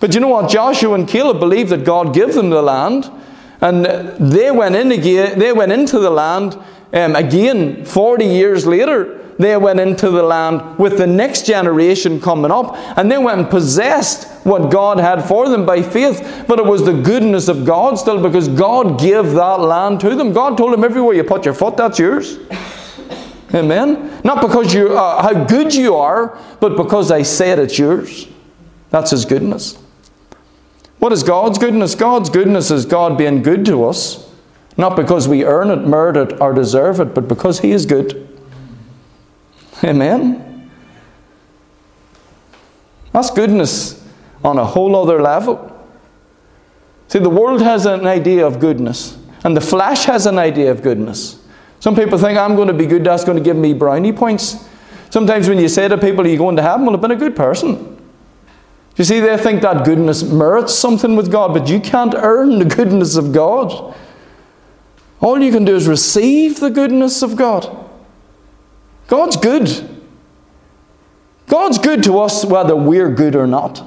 But 0.00 0.14
you 0.14 0.20
know 0.20 0.28
what? 0.28 0.50
Joshua 0.50 0.94
and 0.94 1.08
Caleb 1.08 1.38
believed 1.38 1.70
that 1.70 1.84
God 1.84 2.12
gave 2.12 2.34
them 2.34 2.50
the 2.50 2.62
land, 2.62 3.10
and 3.60 3.84
they 3.84 4.50
went 4.50 4.74
in 4.74 4.90
again. 4.90 5.38
They 5.38 5.52
went 5.52 5.72
into 5.72 5.98
the 5.98 6.10
land 6.10 6.58
um, 6.92 7.16
again 7.16 7.84
40 7.84 8.24
years 8.24 8.66
later 8.66 9.21
they 9.38 9.56
went 9.56 9.80
into 9.80 10.10
the 10.10 10.22
land 10.22 10.78
with 10.78 10.98
the 10.98 11.06
next 11.06 11.46
generation 11.46 12.20
coming 12.20 12.50
up, 12.50 12.76
and 12.98 13.10
they 13.10 13.18
went 13.18 13.40
and 13.40 13.50
possessed 13.50 14.28
what 14.44 14.70
God 14.70 14.98
had 14.98 15.22
for 15.22 15.48
them 15.48 15.64
by 15.64 15.82
faith. 15.82 16.44
But 16.46 16.58
it 16.58 16.66
was 16.66 16.84
the 16.84 16.92
goodness 16.92 17.48
of 17.48 17.64
God 17.64 17.98
still, 17.98 18.22
because 18.22 18.48
God 18.48 18.98
gave 19.00 19.32
that 19.32 19.60
land 19.60 20.00
to 20.00 20.14
them. 20.14 20.32
God 20.32 20.58
told 20.58 20.72
them, 20.72 20.84
everywhere 20.84 21.14
you 21.14 21.24
put 21.24 21.44
your 21.44 21.54
foot, 21.54 21.76
that's 21.76 21.98
yours. 21.98 22.38
Amen. 23.54 24.20
Not 24.24 24.40
because 24.40 24.72
you 24.72 24.96
uh, 24.96 25.22
how 25.22 25.44
good 25.44 25.74
you 25.74 25.94
are, 25.94 26.38
but 26.60 26.76
because 26.76 27.10
I 27.10 27.22
said 27.22 27.58
it's 27.58 27.78
yours. 27.78 28.26
That's 28.90 29.10
His 29.10 29.24
goodness. 29.24 29.78
What 30.98 31.12
is 31.12 31.22
God's 31.22 31.58
goodness? 31.58 31.94
God's 31.94 32.30
goodness 32.30 32.70
is 32.70 32.86
God 32.86 33.18
being 33.18 33.42
good 33.42 33.66
to 33.66 33.84
us, 33.84 34.30
not 34.76 34.96
because 34.96 35.26
we 35.26 35.44
earn 35.44 35.70
it, 35.70 35.86
merit 35.86 36.16
it, 36.16 36.40
or 36.40 36.54
deserve 36.54 37.00
it, 37.00 37.14
but 37.14 37.28
because 37.28 37.60
He 37.60 37.72
is 37.72 37.84
good. 37.86 38.31
Amen? 39.84 40.70
That's 43.12 43.30
goodness 43.30 44.02
on 44.42 44.58
a 44.58 44.64
whole 44.64 44.96
other 44.96 45.20
level. 45.20 45.68
See, 47.08 47.18
the 47.18 47.30
world 47.30 47.60
has 47.60 47.84
an 47.84 48.06
idea 48.06 48.46
of 48.46 48.58
goodness, 48.58 49.18
and 49.44 49.56
the 49.56 49.60
flesh 49.60 50.04
has 50.04 50.26
an 50.26 50.38
idea 50.38 50.70
of 50.70 50.82
goodness. 50.82 51.44
Some 51.80 51.94
people 51.94 52.16
think 52.16 52.38
I'm 52.38 52.56
going 52.56 52.68
to 52.68 52.74
be 52.74 52.86
good, 52.86 53.04
that's 53.04 53.24
going 53.24 53.36
to 53.36 53.44
give 53.44 53.56
me 53.56 53.74
brownie 53.74 54.12
points. 54.12 54.68
Sometimes 55.10 55.48
when 55.48 55.58
you 55.58 55.68
say 55.68 55.88
to 55.88 55.98
people, 55.98 56.24
Are 56.24 56.28
you 56.28 56.38
going 56.38 56.56
to 56.56 56.62
heaven? 56.62 56.86
Well, 56.86 56.94
I've 56.94 57.02
been 57.02 57.10
a 57.10 57.16
good 57.16 57.36
person. 57.36 57.98
You 58.96 59.04
see, 59.04 59.20
they 59.20 59.36
think 59.36 59.62
that 59.62 59.84
goodness 59.84 60.22
merits 60.22 60.74
something 60.74 61.16
with 61.16 61.30
God, 61.30 61.52
but 61.52 61.68
you 61.68 61.80
can't 61.80 62.14
earn 62.14 62.58
the 62.58 62.64
goodness 62.64 63.16
of 63.16 63.32
God. 63.32 63.94
All 65.20 65.40
you 65.40 65.52
can 65.52 65.64
do 65.64 65.74
is 65.74 65.86
receive 65.86 66.60
the 66.60 66.70
goodness 66.70 67.22
of 67.22 67.36
God. 67.36 67.90
God's 69.12 69.36
good. 69.36 70.00
God's 71.46 71.76
good 71.76 72.02
to 72.04 72.18
us 72.20 72.46
whether 72.46 72.74
we're 72.74 73.10
good 73.10 73.36
or 73.36 73.46
not. 73.46 73.84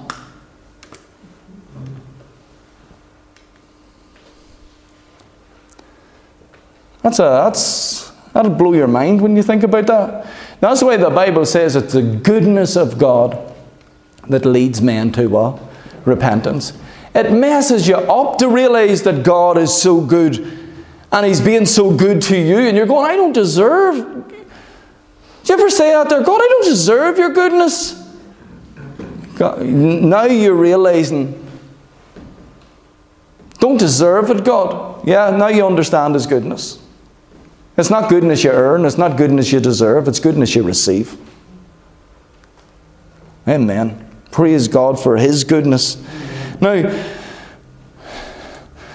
That's 7.02 7.18
a, 7.18 7.24
that's, 7.24 8.12
that'll 8.34 8.52
blow 8.52 8.74
your 8.74 8.86
mind 8.86 9.20
when 9.20 9.36
you 9.36 9.42
think 9.42 9.64
about 9.64 9.88
that. 9.88 10.28
That's 10.60 10.84
way 10.84 10.98
the 10.98 11.10
Bible 11.10 11.48
says 11.48 11.76
it's 11.76 11.94
the 11.94 12.04
goodness 12.04 12.76
of 12.76 13.00
God 13.00 13.52
that 14.30 14.46
leads 14.46 14.80
men 14.80 15.12
to 15.14 15.36
uh, 15.36 15.60
repentance. 16.06 16.72
It 17.16 17.32
messes 17.32 17.88
you 17.88 17.96
up 17.96 18.38
to 18.38 18.48
realize 18.48 19.02
that 19.02 19.24
God 19.26 19.58
is 19.58 19.76
so 19.76 20.02
good 20.02 20.38
and 21.12 21.26
He's 21.26 21.42
being 21.42 21.66
so 21.66 21.90
good 21.90 22.22
to 22.24 22.38
you, 22.38 22.60
and 22.60 22.78
you're 22.78 22.86
going, 22.86 23.10
I 23.10 23.16
don't 23.16 23.34
deserve. 23.34 24.26
Do 25.46 25.54
you 25.54 25.60
ever 25.60 25.70
say 25.70 25.94
out 25.94 26.10
there, 26.10 26.24
God, 26.24 26.42
I 26.42 26.48
don't 26.48 26.66
deserve 26.66 27.20
your 27.20 27.30
goodness? 27.30 28.04
God, 29.36 29.62
now 29.62 30.24
you're 30.24 30.56
realizing, 30.56 31.48
don't 33.60 33.78
deserve 33.78 34.32
it, 34.32 34.44
God. 34.44 35.08
Yeah, 35.08 35.30
now 35.30 35.50
you 35.50 35.64
understand 35.64 36.16
His 36.16 36.26
goodness. 36.26 36.82
It's 37.78 37.92
not 37.92 38.10
goodness 38.10 38.44
you 38.44 38.50
earn, 38.50 38.86
it's 38.86 38.98
not 38.98 39.18
goodness 39.18 39.52
you 39.52 39.60
deserve, 39.60 40.08
it's 40.08 40.20
goodness 40.20 40.56
you 40.56 40.64
receive. 40.64 41.16
Amen. 43.48 44.10
Praise 44.32 44.68
God 44.68 45.00
for 45.00 45.16
His 45.16 45.44
goodness. 45.44 46.04
Now, 46.60 46.82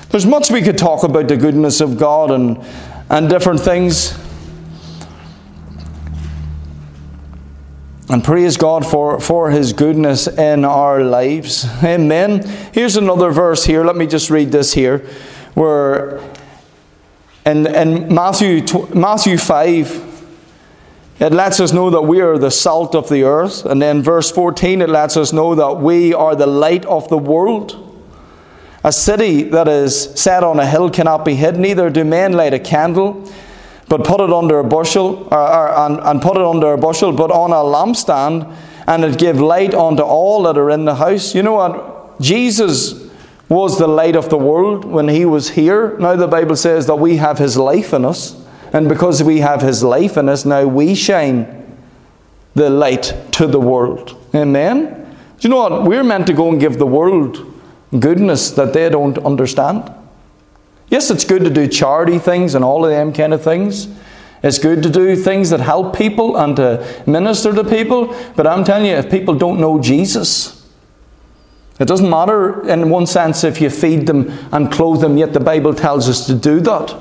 there's 0.08 0.26
much 0.26 0.50
we 0.50 0.62
could 0.62 0.78
talk 0.78 1.04
about 1.04 1.28
the 1.28 1.36
goodness 1.36 1.80
of 1.80 1.96
God 1.96 2.32
and, 2.32 2.58
and 3.08 3.30
different 3.30 3.60
things. 3.60 4.18
And 8.10 8.24
praise 8.24 8.56
God 8.56 8.84
for, 8.84 9.20
for 9.20 9.52
His 9.52 9.72
goodness 9.72 10.26
in 10.26 10.64
our 10.64 11.00
lives. 11.00 11.64
Amen. 11.84 12.42
Here's 12.74 12.96
another 12.96 13.30
verse 13.30 13.64
here. 13.64 13.84
Let 13.84 13.94
me 13.94 14.08
just 14.08 14.30
read 14.30 14.50
this 14.50 14.72
here. 14.72 15.06
Where 15.54 16.20
in, 17.46 17.68
in 17.68 18.12
Matthew, 18.12 18.66
Matthew 18.92 19.38
5, 19.38 20.24
it 21.20 21.32
lets 21.32 21.60
us 21.60 21.72
know 21.72 21.88
that 21.90 22.02
we 22.02 22.20
are 22.20 22.36
the 22.36 22.50
salt 22.50 22.96
of 22.96 23.08
the 23.08 23.22
earth. 23.22 23.64
And 23.64 23.80
then 23.80 24.02
verse 24.02 24.28
14, 24.32 24.82
it 24.82 24.88
lets 24.88 25.16
us 25.16 25.32
know 25.32 25.54
that 25.54 25.80
we 25.80 26.12
are 26.12 26.34
the 26.34 26.48
light 26.48 26.84
of 26.86 27.08
the 27.10 27.18
world. 27.18 27.86
A 28.82 28.90
city 28.90 29.44
that 29.44 29.68
is 29.68 30.20
set 30.20 30.42
on 30.42 30.58
a 30.58 30.66
hill 30.66 30.90
cannot 30.90 31.24
be 31.24 31.36
hid, 31.36 31.58
neither 31.58 31.90
do 31.90 32.04
men 32.04 32.32
light 32.32 32.54
a 32.54 32.58
candle, 32.58 33.30
but 33.90 34.04
put 34.04 34.20
it 34.20 34.32
under 34.32 34.60
a 34.60 34.64
bushel, 34.64 35.26
or, 35.32 35.38
or, 35.38 35.78
and, 35.80 35.98
and 36.00 36.22
put 36.22 36.36
it 36.36 36.42
under 36.42 36.72
a 36.72 36.78
bushel, 36.78 37.12
but 37.12 37.32
on 37.32 37.50
a 37.50 37.56
lampstand, 37.56 38.56
and 38.86 39.04
it 39.04 39.18
give 39.18 39.40
light 39.40 39.74
unto 39.74 40.02
all 40.02 40.44
that 40.44 40.56
are 40.56 40.70
in 40.70 40.84
the 40.84 40.94
house. 40.94 41.34
You 41.34 41.42
know 41.42 41.54
what? 41.54 42.20
Jesus 42.20 43.10
was 43.48 43.78
the 43.78 43.88
light 43.88 44.14
of 44.14 44.30
the 44.30 44.38
world 44.38 44.84
when 44.84 45.08
he 45.08 45.24
was 45.24 45.50
here. 45.50 45.98
Now 45.98 46.14
the 46.14 46.28
Bible 46.28 46.54
says 46.54 46.86
that 46.86 46.94
we 46.94 47.16
have 47.16 47.38
his 47.38 47.56
life 47.56 47.92
in 47.92 48.04
us. 48.04 48.40
And 48.72 48.88
because 48.88 49.24
we 49.24 49.40
have 49.40 49.60
his 49.60 49.82
life 49.82 50.16
in 50.16 50.28
us, 50.28 50.44
now 50.44 50.66
we 50.66 50.94
shine 50.94 51.76
the 52.54 52.70
light 52.70 53.12
to 53.32 53.48
the 53.48 53.58
world. 53.58 54.16
Amen? 54.32 54.84
Do 55.40 55.48
you 55.48 55.50
know 55.50 55.68
what? 55.68 55.82
We're 55.82 56.04
meant 56.04 56.28
to 56.28 56.32
go 56.32 56.48
and 56.48 56.60
give 56.60 56.78
the 56.78 56.86
world 56.86 57.44
goodness 57.98 58.52
that 58.52 58.72
they 58.72 58.88
don't 58.88 59.18
understand. 59.18 59.92
Yes, 60.90 61.10
it's 61.10 61.24
good 61.24 61.44
to 61.44 61.50
do 61.50 61.68
charity 61.68 62.18
things 62.18 62.54
and 62.54 62.64
all 62.64 62.84
of 62.84 62.90
them 62.90 63.12
kind 63.12 63.32
of 63.32 63.42
things. 63.42 63.88
It's 64.42 64.58
good 64.58 64.82
to 64.82 64.90
do 64.90 65.16
things 65.16 65.50
that 65.50 65.60
help 65.60 65.96
people 65.96 66.36
and 66.36 66.56
to 66.56 67.02
minister 67.06 67.54
to 67.54 67.62
people. 67.62 68.14
But 68.36 68.46
I'm 68.46 68.64
telling 68.64 68.86
you, 68.86 68.94
if 68.94 69.10
people 69.10 69.34
don't 69.34 69.60
know 69.60 69.80
Jesus, 69.80 70.66
it 71.78 71.86
doesn't 71.86 72.10
matter 72.10 72.68
in 72.68 72.90
one 72.90 73.06
sense 73.06 73.44
if 73.44 73.60
you 73.60 73.70
feed 73.70 74.06
them 74.06 74.30
and 74.52 74.70
clothe 74.72 75.00
them, 75.00 75.16
yet 75.16 75.32
the 75.32 75.40
Bible 75.40 75.74
tells 75.74 76.08
us 76.08 76.26
to 76.26 76.34
do 76.34 76.60
that. 76.60 76.94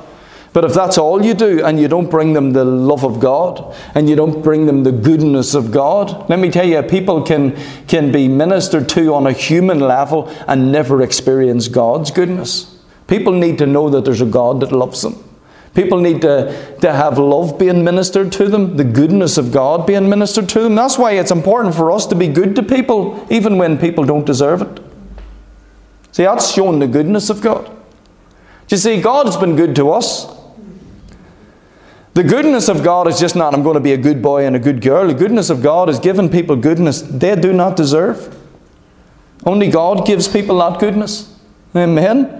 But 0.51 0.65
if 0.65 0.73
that's 0.73 0.97
all 0.97 1.23
you 1.23 1.33
do 1.33 1.63
and 1.63 1.79
you 1.79 1.87
don't 1.87 2.09
bring 2.09 2.33
them 2.33 2.53
the 2.53 2.65
love 2.65 3.03
of 3.03 3.19
God 3.19 3.75
and 3.93 4.09
you 4.09 4.15
don't 4.15 4.41
bring 4.41 4.65
them 4.65 4.83
the 4.83 4.91
goodness 4.91 5.53
of 5.53 5.71
God, 5.71 6.29
let 6.29 6.39
me 6.39 6.49
tell 6.49 6.67
you, 6.67 6.81
people 6.81 7.23
can, 7.23 7.55
can 7.87 8.11
be 8.11 8.27
ministered 8.27 8.89
to 8.89 9.13
on 9.13 9.27
a 9.27 9.31
human 9.31 9.79
level 9.79 10.27
and 10.47 10.71
never 10.71 11.01
experience 11.01 11.67
God's 11.67 12.09
goodness. 12.09 12.78
People 13.10 13.34
need 13.34 13.57
to 13.57 13.66
know 13.66 13.89
that 13.89 14.05
there's 14.05 14.22
a 14.22 14.26
God 14.26 14.60
that 14.60 14.72
loves 14.72 15.01
them. 15.01 15.22
People 15.74 15.99
need 15.99 16.22
to, 16.22 16.78
to 16.82 16.93
have 16.93 17.18
love 17.18 17.57
being 17.57 17.84
ministered 17.84 18.32
to 18.34 18.47
them, 18.47 18.78
the 18.78 18.84
goodness 18.84 19.38
of 19.38 19.51
God 19.51 19.88
being 19.88 20.10
ministered 20.10 20.47
to 20.49 20.62
them. 20.62 20.76
That's 20.76 20.97
why 20.97 21.14
it's 21.14 21.32
important 21.32 21.76
for 21.76 21.91
us 21.91 22.05
to 22.07 22.16
be 22.16 22.28
good 22.28 22.55
to 22.55 22.64
people, 22.64 23.26
even 23.32 23.57
when 23.57 23.78
people 23.78 24.03
don't 24.03 24.26
deserve 24.26 24.62
it. 24.62 24.80
See, 26.12 26.24
that's 26.24 26.51
shown 26.51 26.80
the 26.80 26.88
goodness 26.88 27.30
of 27.30 27.41
God. 27.41 27.66
Do 27.66 28.76
you 28.76 28.78
see, 28.78 29.01
God's 29.01 29.38
been 29.38 29.55
good 29.55 29.76
to 29.76 29.91
us. 29.91 30.28
The 32.14 32.24
goodness 32.24 32.68
of 32.68 32.84
God 32.84 33.07
is 33.07 33.20
just 33.20 33.36
not, 33.36 33.53
I'm 33.53 33.64
going 33.64 33.76
to 33.76 33.80
be 33.80 33.93
a 33.93 33.97
good 33.97 34.22
boy 34.22 34.45
and 34.45 34.55
a 34.55 34.60
good 34.60 34.82
girl. 34.82 35.07
The 35.07 35.14
goodness 35.14 35.49
of 35.49 35.64
God 35.64 35.89
is 35.89 35.97
giving 35.97 36.30
people 36.30 36.55
goodness 36.55 37.01
they 37.01 37.36
do 37.36 37.53
not 37.53 37.76
deserve. 37.76 38.36
Only 39.45 39.70
God 39.70 40.05
gives 40.05 40.28
people 40.28 40.60
that 40.60 40.80
goodness. 40.80 41.36
Amen. 41.76 42.39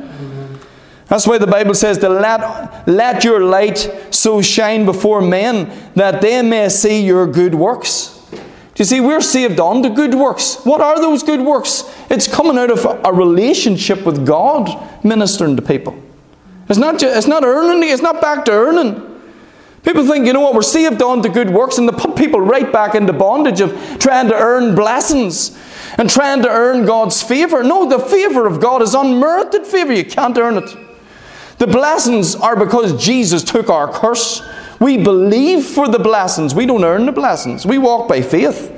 That's 1.10 1.26
why 1.26 1.39
the 1.39 1.47
Bible 1.47 1.74
says 1.74 1.97
to 1.97 2.10
let, 2.10 2.88
let 2.88 3.24
your 3.24 3.43
light 3.43 3.78
so 4.12 4.43
shine 4.43 4.86
before 4.86 5.22
men 5.22 5.91
that 5.95 6.22
they 6.22 6.41
may 6.43 6.70
see 6.70 7.03
your 7.03 7.26
good 7.26 7.55
works. 7.55 8.16
Do 8.32 8.84
you 8.84 8.86
see, 8.86 9.01
we're 9.01 9.20
saved 9.20 9.60
on 9.60 9.82
to 9.84 9.89
good 9.89 10.14
works. 10.14 10.64
What 10.64 10.82
are 10.82 10.97
those 11.01 11.24
good 11.24 11.41
works? 11.41 11.84
It's 12.12 12.28
coming 12.28 12.57
out 12.57 12.70
of 12.70 12.86
a 13.03 13.12
relationship 13.12 14.05
with 14.05 14.26
God, 14.26 15.03
ministering 15.03 15.55
to 15.55 15.62
people. 15.64 16.01
It's 16.70 16.78
not, 16.78 16.99
just, 16.99 17.18
it's 17.18 17.28
not 17.28 17.43
earning, 17.43 17.89
it's 17.89 18.03
not 18.03 18.22
back 18.22 18.45
to 18.45 18.51
earning. 18.51 19.22
People 19.82 20.05
think, 20.05 20.28
you 20.28 20.34
know 20.34 20.41
what, 20.41 20.53
we're 20.53 20.62
saved 20.62 21.01
on 21.01 21.24
to 21.24 21.30
good 21.30 21.49
works, 21.49 21.80
and 21.80 21.89
they 21.89 21.93
put 21.93 22.16
people 22.16 22.39
right 22.39 22.72
back 22.72 22.93
into 22.93 23.14
bondage 23.14 23.62
of 23.62 23.72
trying 23.97 24.28
to 24.28 24.36
earn 24.36 24.76
blessings 24.76 25.57
and 25.97 26.07
trying 26.07 26.43
to 26.43 26.49
earn 26.49 26.86
God's 26.86 27.24
favour. 27.24 27.64
No, 27.64 27.89
the 27.89 27.97
favour 27.97 28.45
of 28.45 28.62
God 28.62 28.84
is 28.84 28.93
unmerited 28.93 29.66
favour. 29.66 29.93
You 29.93 30.05
can't 30.05 30.38
earn 30.38 30.57
it. 30.57 30.89
The 31.60 31.68
blessings 31.68 32.36
are 32.36 32.55
because 32.55 33.01
Jesus 33.03 33.43
took 33.43 33.70
our 33.70 33.91
curse. 33.91 34.41
We 34.80 34.97
believe 34.97 35.66
for 35.66 35.89
the 35.89 35.99
blessings. 35.99 36.55
We 36.55 36.66
don't 36.66 36.84
earn 36.84 37.05
the 37.05 37.12
blessings. 37.12 37.66
We 37.66 37.78
walk 37.78 38.07
by 38.07 38.22
faith. 38.22 38.76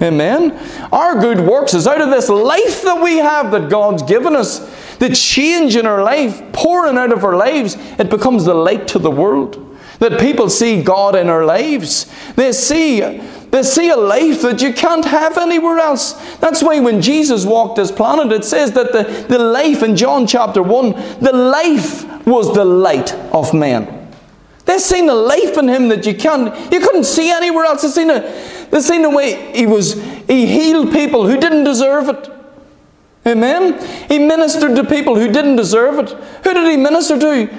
Amen. 0.00 0.52
Our 0.92 1.20
good 1.20 1.40
works 1.40 1.74
is 1.74 1.86
out 1.86 2.00
of 2.00 2.10
this 2.10 2.28
life 2.28 2.82
that 2.82 3.02
we 3.02 3.16
have 3.16 3.50
that 3.52 3.70
God's 3.70 4.02
given 4.02 4.36
us. 4.36 4.58
The 4.98 5.14
change 5.14 5.74
in 5.74 5.86
our 5.86 6.02
life, 6.02 6.42
pouring 6.52 6.98
out 6.98 7.12
of 7.12 7.24
our 7.24 7.36
lives, 7.36 7.76
it 7.98 8.10
becomes 8.10 8.44
the 8.44 8.54
light 8.54 8.86
to 8.88 8.98
the 8.98 9.10
world. 9.10 9.78
That 9.98 10.20
people 10.20 10.50
see 10.50 10.82
God 10.82 11.14
in 11.14 11.28
our 11.28 11.44
lives. 11.44 12.12
They 12.34 12.52
see, 12.52 13.00
they 13.52 13.62
see 13.62 13.90
a 13.90 13.96
life 13.96 14.40
that 14.42 14.62
you 14.62 14.72
can't 14.72 15.04
have 15.04 15.36
anywhere 15.36 15.78
else. 15.78 16.14
That's 16.38 16.62
why 16.62 16.80
when 16.80 17.02
Jesus 17.02 17.44
walked 17.44 17.76
this 17.76 17.92
planet, 17.92 18.32
it 18.32 18.46
says 18.46 18.72
that 18.72 18.92
the, 18.92 19.02
the 19.28 19.38
life 19.38 19.82
in 19.82 19.94
John 19.94 20.26
chapter 20.26 20.62
1, 20.62 20.92
the 21.20 21.34
life 21.34 22.26
was 22.26 22.54
the 22.54 22.64
light 22.64 23.12
of 23.30 23.52
man. 23.52 24.10
They've 24.64 24.80
seen 24.80 25.06
a 25.10 25.14
life 25.14 25.58
in 25.58 25.68
him 25.68 25.88
that 25.88 26.06
you 26.06 26.14
can't, 26.14 26.72
you 26.72 26.80
couldn't 26.80 27.04
see 27.04 27.30
anywhere 27.30 27.66
else. 27.66 27.82
They've 27.82 27.90
seen, 27.90 28.08
a, 28.08 28.20
they've 28.70 28.82
seen 28.82 29.02
the 29.02 29.10
way 29.10 29.54
he 29.54 29.66
was, 29.66 30.02
he 30.26 30.46
healed 30.46 30.90
people 30.90 31.28
who 31.28 31.38
didn't 31.38 31.64
deserve 31.64 32.08
it. 32.08 32.30
Amen? 33.26 33.78
He 34.08 34.18
ministered 34.18 34.76
to 34.76 34.84
people 34.84 35.16
who 35.16 35.30
didn't 35.30 35.56
deserve 35.56 35.98
it. 35.98 36.10
Who 36.44 36.54
did 36.54 36.66
he 36.70 36.78
minister 36.78 37.20
to? 37.20 37.54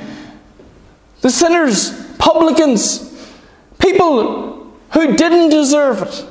The 1.22 1.30
sinners 1.30 2.04
publicans, 2.18 3.32
people 3.78 4.53
who 4.94 5.16
didn't 5.16 5.50
deserve 5.50 6.02
it. 6.04 6.26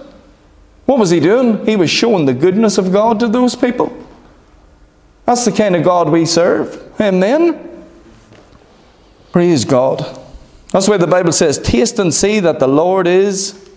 What 0.86 0.98
was 0.98 1.10
he 1.10 1.20
doing? 1.20 1.64
He 1.66 1.76
was 1.76 1.90
showing 1.90 2.26
the 2.26 2.34
goodness 2.34 2.78
of 2.78 2.92
God 2.92 3.20
to 3.20 3.28
those 3.28 3.54
people. 3.54 3.96
That's 5.26 5.44
the 5.44 5.52
kind 5.52 5.76
of 5.76 5.84
God 5.84 6.10
we 6.10 6.26
serve. 6.26 6.92
Amen. 7.00 7.86
Praise 9.30 9.64
God. 9.64 10.20
That's 10.70 10.88
why 10.88 10.96
the 10.96 11.06
Bible 11.06 11.32
says, 11.32 11.58
Taste 11.58 11.98
and 11.98 12.12
see 12.12 12.40
that 12.40 12.58
the 12.58 12.66
Lord 12.66 13.06
is 13.06 13.70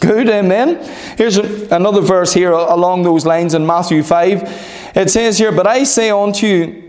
good. 0.00 0.28
Amen. 0.28 0.82
Here's 1.16 1.36
another 1.36 2.00
verse 2.00 2.32
here 2.32 2.52
along 2.52 3.02
those 3.02 3.26
lines 3.26 3.54
in 3.54 3.66
Matthew 3.66 4.02
5. 4.02 4.92
It 4.96 5.10
says 5.10 5.38
here, 5.38 5.52
But 5.52 5.66
I 5.66 5.84
say 5.84 6.10
unto 6.10 6.46
you, 6.46 6.84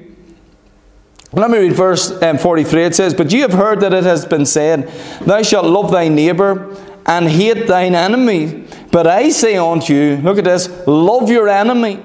let 1.31 1.51
me 1.51 1.59
read 1.59 1.73
verse 1.73 2.11
um, 2.23 2.39
43. 2.39 2.85
It 2.85 2.95
says, 2.95 3.13
But 3.13 3.31
you 3.31 3.41
have 3.41 3.53
heard 3.53 3.81
that 3.81 3.93
it 3.93 4.03
has 4.03 4.25
been 4.25 4.47
said, 4.47 4.87
Thou 5.21 5.43
shalt 5.43 5.65
love 5.65 5.91
thy 5.91 6.07
neighbour 6.07 6.75
and 7.05 7.27
hate 7.27 7.67
thine 7.67 7.95
enemy. 7.95 8.65
But 8.91 9.07
I 9.07 9.29
say 9.29 9.57
unto 9.57 9.93
you, 9.93 10.17
look 10.17 10.37
at 10.37 10.43
this, 10.43 10.69
love 10.87 11.29
your 11.29 11.47
enemy, 11.47 12.03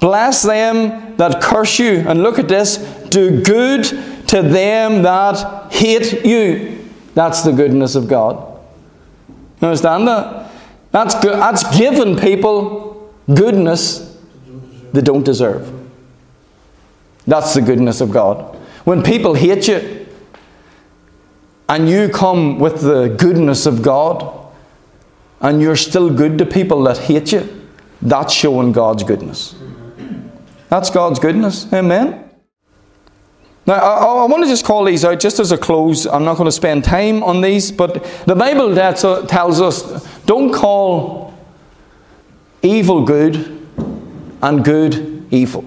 bless 0.00 0.42
them 0.42 1.16
that 1.16 1.40
curse 1.40 1.78
you, 1.78 2.04
and 2.08 2.22
look 2.22 2.38
at 2.38 2.48
this, 2.48 2.76
do 3.10 3.42
good 3.42 3.84
to 4.28 4.42
them 4.42 5.02
that 5.02 5.72
hate 5.72 6.24
you. 6.24 6.88
That's 7.14 7.42
the 7.42 7.52
goodness 7.52 7.94
of 7.94 8.08
God. 8.08 8.58
You 9.60 9.68
understand 9.68 10.08
that? 10.08 10.50
That's, 10.92 11.14
good. 11.20 11.34
That's 11.34 11.76
giving 11.76 12.16
people 12.16 13.12
goodness 13.32 14.18
they 14.92 15.00
don't 15.00 15.24
deserve. 15.24 15.72
That's 17.26 17.54
the 17.54 17.60
goodness 17.60 18.00
of 18.00 18.10
God. 18.10 18.56
When 18.84 19.02
people 19.02 19.34
hate 19.34 19.68
you 19.68 19.99
and 21.70 21.88
you 21.88 22.08
come 22.08 22.58
with 22.58 22.80
the 22.80 23.14
goodness 23.16 23.64
of 23.64 23.80
God 23.80 24.28
and 25.40 25.62
you're 25.62 25.76
still 25.76 26.12
good 26.12 26.36
to 26.38 26.44
people 26.44 26.82
that 26.82 26.98
hate 26.98 27.30
you, 27.30 27.48
that's 28.02 28.34
showing 28.34 28.72
God's 28.72 29.04
goodness. 29.04 29.54
That's 30.68 30.90
God's 30.90 31.20
goodness. 31.20 31.72
Amen. 31.72 32.28
Now, 33.66 33.74
I, 33.74 34.04
I, 34.04 34.24
want 34.24 34.42
to 34.42 34.48
just 34.48 34.64
call 34.64 34.84
these 34.84 35.04
out 35.04 35.20
just 35.20 35.38
as 35.38 35.52
a 35.52 35.58
close. 35.58 36.06
I'm 36.06 36.24
not 36.24 36.36
going 36.36 36.46
to 36.46 36.52
spend 36.52 36.82
time 36.82 37.22
on 37.22 37.40
these, 37.40 37.70
but 37.70 38.02
the 38.26 38.34
Bible 38.34 38.74
tells 38.74 39.60
us 39.60 40.22
don't 40.24 40.52
call 40.52 41.32
evil 42.62 43.04
good 43.04 43.64
and 44.42 44.64
good 44.64 45.24
evil. 45.30 45.64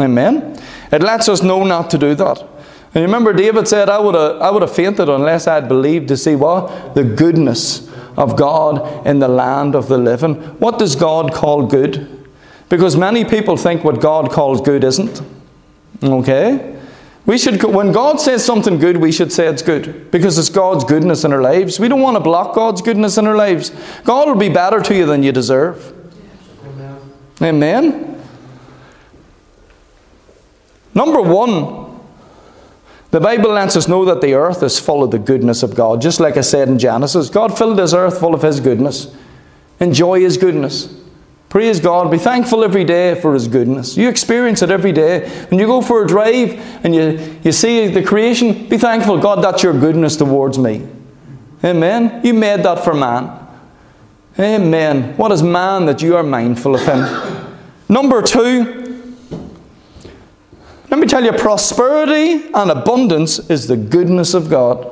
Amen? 0.00 0.60
It 0.90 1.02
lets 1.02 1.28
us 1.28 1.40
know 1.40 1.62
not 1.62 1.88
to 1.90 1.98
do 1.98 2.16
that. 2.16 2.53
And 2.94 3.02
remember, 3.02 3.32
David 3.32 3.66
said, 3.66 3.88
I 3.88 3.98
would 3.98 4.14
have, 4.14 4.40
I 4.40 4.50
would 4.50 4.62
have 4.62 4.74
fainted 4.74 5.08
unless 5.08 5.48
I 5.48 5.56
had 5.56 5.68
believed 5.68 6.08
to 6.08 6.16
see 6.16 6.36
what? 6.36 6.94
The 6.94 7.02
goodness 7.02 7.90
of 8.16 8.36
God 8.36 9.04
in 9.04 9.18
the 9.18 9.26
land 9.26 9.74
of 9.74 9.88
the 9.88 9.98
living. 9.98 10.36
What 10.60 10.78
does 10.78 10.94
God 10.94 11.32
call 11.32 11.66
good? 11.66 12.24
Because 12.68 12.96
many 12.96 13.24
people 13.24 13.56
think 13.56 13.82
what 13.82 14.00
God 14.00 14.30
calls 14.30 14.60
good 14.60 14.84
isn't. 14.84 15.22
Okay? 16.02 16.70
We 17.26 17.38
should, 17.38 17.62
when 17.64 17.90
God 17.90 18.20
says 18.20 18.44
something 18.44 18.78
good, 18.78 18.98
we 18.98 19.10
should 19.10 19.32
say 19.32 19.48
it's 19.48 19.62
good 19.62 20.10
because 20.10 20.38
it's 20.38 20.50
God's 20.50 20.84
goodness 20.84 21.24
in 21.24 21.32
our 21.32 21.40
lives. 21.40 21.80
We 21.80 21.88
don't 21.88 22.00
want 22.00 22.16
to 22.16 22.20
block 22.20 22.54
God's 22.54 22.82
goodness 22.82 23.16
in 23.16 23.26
our 23.26 23.36
lives. 23.36 23.70
God 24.04 24.28
will 24.28 24.36
be 24.36 24.50
better 24.50 24.80
to 24.80 24.94
you 24.94 25.06
than 25.06 25.22
you 25.22 25.32
deserve. 25.32 25.92
Amen. 26.64 27.00
Amen. 27.42 28.22
Number 30.94 31.22
one, 31.22 31.83
the 33.14 33.20
Bible 33.20 33.50
lets 33.52 33.76
us 33.76 33.86
know 33.86 34.04
that 34.06 34.20
the 34.20 34.34
earth 34.34 34.60
is 34.64 34.80
full 34.80 35.04
of 35.04 35.12
the 35.12 35.20
goodness 35.20 35.62
of 35.62 35.76
God. 35.76 36.02
Just 36.02 36.18
like 36.18 36.36
I 36.36 36.40
said 36.40 36.66
in 36.66 36.80
Genesis, 36.80 37.30
God 37.30 37.56
filled 37.56 37.78
this 37.78 37.94
earth 37.94 38.18
full 38.18 38.34
of 38.34 38.42
His 38.42 38.58
goodness. 38.58 39.14
Enjoy 39.78 40.18
His 40.18 40.36
goodness. 40.36 40.92
Praise 41.48 41.78
God. 41.78 42.10
Be 42.10 42.18
thankful 42.18 42.64
every 42.64 42.82
day 42.82 43.14
for 43.20 43.32
His 43.32 43.46
goodness. 43.46 43.96
You 43.96 44.08
experience 44.08 44.62
it 44.62 44.72
every 44.72 44.90
day. 44.90 45.28
When 45.48 45.60
you 45.60 45.66
go 45.66 45.80
for 45.80 46.02
a 46.02 46.08
drive 46.08 46.58
and 46.84 46.92
you, 46.92 47.38
you 47.44 47.52
see 47.52 47.86
the 47.86 48.02
creation, 48.02 48.68
be 48.68 48.78
thankful, 48.78 49.20
God, 49.20 49.44
that's 49.44 49.62
your 49.62 49.78
goodness 49.78 50.16
towards 50.16 50.58
me. 50.58 50.84
Amen. 51.62 52.20
You 52.24 52.34
made 52.34 52.64
that 52.64 52.82
for 52.82 52.94
man. 52.94 53.30
Amen. 54.40 55.16
What 55.16 55.30
is 55.30 55.40
man 55.40 55.86
that 55.86 56.02
you 56.02 56.16
are 56.16 56.24
mindful 56.24 56.74
of 56.74 56.84
him? 56.84 57.46
Number 57.88 58.22
two, 58.22 58.83
let 60.94 61.00
me 61.00 61.08
tell 61.08 61.24
you 61.24 61.32
prosperity 61.32 62.48
and 62.54 62.70
abundance 62.70 63.50
is 63.50 63.66
the 63.66 63.76
goodness 63.76 64.32
of 64.32 64.48
God. 64.48 64.86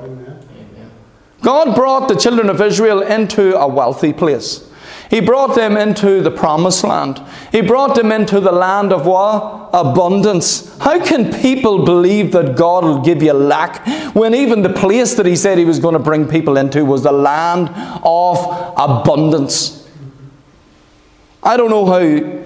God 1.42 1.76
brought 1.76 2.08
the 2.08 2.16
children 2.16 2.50
of 2.50 2.60
Israel 2.60 3.02
into 3.02 3.56
a 3.56 3.68
wealthy 3.68 4.12
place. 4.12 4.68
He 5.10 5.20
brought 5.20 5.54
them 5.54 5.76
into 5.76 6.20
the 6.20 6.30
promised 6.32 6.82
land. 6.82 7.22
He 7.52 7.60
brought 7.60 7.94
them 7.94 8.10
into 8.10 8.40
the 8.40 8.50
land 8.50 8.92
of 8.92 9.06
what? 9.06 9.70
Abundance. 9.72 10.76
How 10.78 11.00
can 11.04 11.32
people 11.40 11.84
believe 11.84 12.32
that 12.32 12.56
God 12.56 12.82
will 12.82 13.00
give 13.00 13.22
you 13.22 13.32
lack 13.32 13.86
when 14.12 14.34
even 14.34 14.62
the 14.62 14.72
place 14.72 15.14
that 15.14 15.26
He 15.26 15.36
said 15.36 15.56
He 15.56 15.64
was 15.64 15.78
going 15.78 15.94
to 15.94 16.00
bring 16.00 16.26
people 16.26 16.56
into 16.56 16.84
was 16.84 17.04
the 17.04 17.12
land 17.12 17.68
of 18.02 18.38
abundance? 18.76 19.88
I 21.44 21.56
don't 21.56 21.70
know 21.70 21.86
how, 21.86 22.41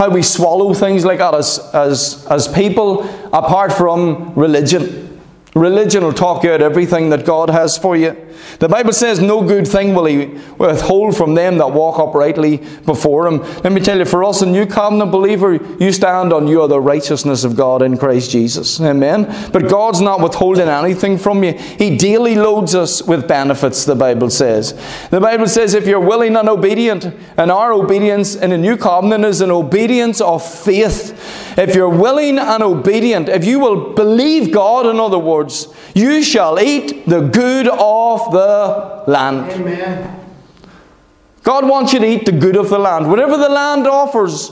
how 0.00 0.08
we 0.08 0.22
swallow 0.22 0.72
things 0.72 1.04
like 1.04 1.18
that 1.18 1.34
as, 1.34 1.58
as, 1.74 2.26
as 2.30 2.48
people 2.48 3.02
apart 3.34 3.70
from 3.70 4.32
religion. 4.34 5.20
Religion 5.54 6.02
will 6.02 6.14
talk 6.14 6.42
out 6.46 6.62
everything 6.62 7.10
that 7.10 7.26
God 7.26 7.50
has 7.50 7.76
for 7.76 7.94
you. 7.94 8.16
The 8.58 8.68
Bible 8.68 8.92
says, 8.92 9.20
No 9.20 9.42
good 9.42 9.66
thing 9.66 9.94
will 9.94 10.06
he 10.06 10.26
withhold 10.58 11.16
from 11.16 11.34
them 11.34 11.58
that 11.58 11.72
walk 11.72 11.98
uprightly 11.98 12.58
before 12.84 13.26
him. 13.26 13.38
Let 13.62 13.72
me 13.72 13.80
tell 13.80 13.98
you, 13.98 14.04
for 14.04 14.24
us, 14.24 14.42
a 14.42 14.46
new 14.46 14.66
covenant 14.66 15.10
believer, 15.10 15.54
you 15.54 15.92
stand 15.92 16.32
on 16.32 16.46
you 16.46 16.62
are 16.62 16.68
the 16.68 16.80
righteousness 16.80 17.44
of 17.44 17.56
God 17.56 17.82
in 17.82 17.96
Christ 17.96 18.30
Jesus. 18.30 18.80
Amen. 18.80 19.24
But 19.52 19.68
God's 19.68 20.00
not 20.00 20.20
withholding 20.20 20.68
anything 20.68 21.18
from 21.18 21.42
you. 21.44 21.52
He 21.52 21.96
daily 21.96 22.34
loads 22.34 22.74
us 22.74 23.02
with 23.02 23.28
benefits, 23.28 23.84
the 23.84 23.94
Bible 23.94 24.30
says. 24.30 24.72
The 25.10 25.20
Bible 25.20 25.46
says, 25.46 25.74
if 25.74 25.86
you're 25.86 26.00
willing 26.00 26.36
and 26.36 26.48
obedient, 26.48 27.06
and 27.36 27.50
our 27.50 27.72
obedience 27.72 28.34
in 28.34 28.52
a 28.52 28.58
new 28.58 28.76
covenant 28.76 29.24
is 29.24 29.40
an 29.40 29.50
obedience 29.50 30.20
of 30.20 30.46
faith. 30.46 31.58
If 31.58 31.74
you're 31.74 31.88
willing 31.88 32.38
and 32.38 32.62
obedient, 32.62 33.28
if 33.28 33.44
you 33.44 33.58
will 33.58 33.94
believe 33.94 34.52
God, 34.52 34.86
in 34.86 34.98
other 34.98 35.18
words, 35.18 35.68
you 35.94 36.22
shall 36.22 36.60
eat 36.60 37.06
the 37.06 37.20
good 37.20 37.68
of 37.68 38.29
the 38.32 39.04
land. 39.10 39.50
Amen. 39.52 40.16
God 41.42 41.68
wants 41.68 41.92
you 41.92 41.98
to 42.00 42.06
eat 42.06 42.26
the 42.26 42.32
good 42.32 42.56
of 42.56 42.68
the 42.68 42.78
land. 42.78 43.08
Whatever 43.08 43.36
the 43.36 43.48
land 43.48 43.86
offers, 43.86 44.50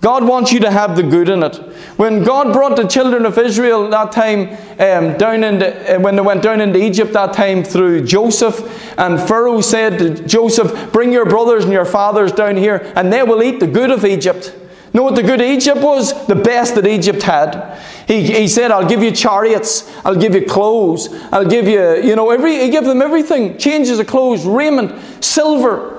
God 0.00 0.24
wants 0.24 0.52
you 0.52 0.60
to 0.60 0.70
have 0.70 0.96
the 0.96 1.02
good 1.02 1.28
in 1.28 1.42
it. 1.42 1.56
When 1.96 2.22
God 2.22 2.52
brought 2.52 2.76
the 2.76 2.86
children 2.86 3.26
of 3.26 3.38
Israel 3.38 3.88
that 3.90 4.12
time 4.12 4.50
um, 4.78 5.18
down 5.18 5.42
into, 5.42 5.96
uh, 5.96 5.98
when 5.98 6.16
they 6.16 6.22
went 6.22 6.42
down 6.42 6.60
into 6.60 6.78
Egypt 6.78 7.12
that 7.14 7.32
time 7.32 7.64
through 7.64 8.04
Joseph, 8.04 8.98
and 8.98 9.18
Pharaoh 9.20 9.60
said 9.60 9.98
to 9.98 10.26
Joseph, 10.26 10.92
Bring 10.92 11.12
your 11.12 11.26
brothers 11.26 11.64
and 11.64 11.72
your 11.72 11.84
fathers 11.84 12.32
down 12.32 12.56
here, 12.56 12.92
and 12.94 13.12
they 13.12 13.22
will 13.22 13.42
eat 13.42 13.58
the 13.58 13.66
good 13.66 13.90
of 13.90 14.04
Egypt. 14.04 14.54
Know 14.92 15.02
what 15.02 15.14
the 15.14 15.22
good 15.22 15.42
Egypt 15.42 15.80
was? 15.80 16.26
The 16.26 16.34
best 16.34 16.74
that 16.76 16.86
Egypt 16.86 17.22
had. 17.22 17.78
He, 18.06 18.22
he 18.22 18.48
said, 18.48 18.70
I'll 18.70 18.88
give 18.88 19.02
you 19.02 19.10
chariots, 19.10 19.92
I'll 20.04 20.16
give 20.16 20.34
you 20.34 20.46
clothes, 20.46 21.08
I'll 21.32 21.44
give 21.44 21.66
you, 21.66 21.96
you 21.96 22.14
know, 22.14 22.30
every, 22.30 22.60
he 22.60 22.70
gave 22.70 22.84
them 22.84 23.02
everything 23.02 23.58
changes 23.58 23.98
of 23.98 24.06
clothes, 24.06 24.44
raiment, 24.44 25.24
silver. 25.24 25.96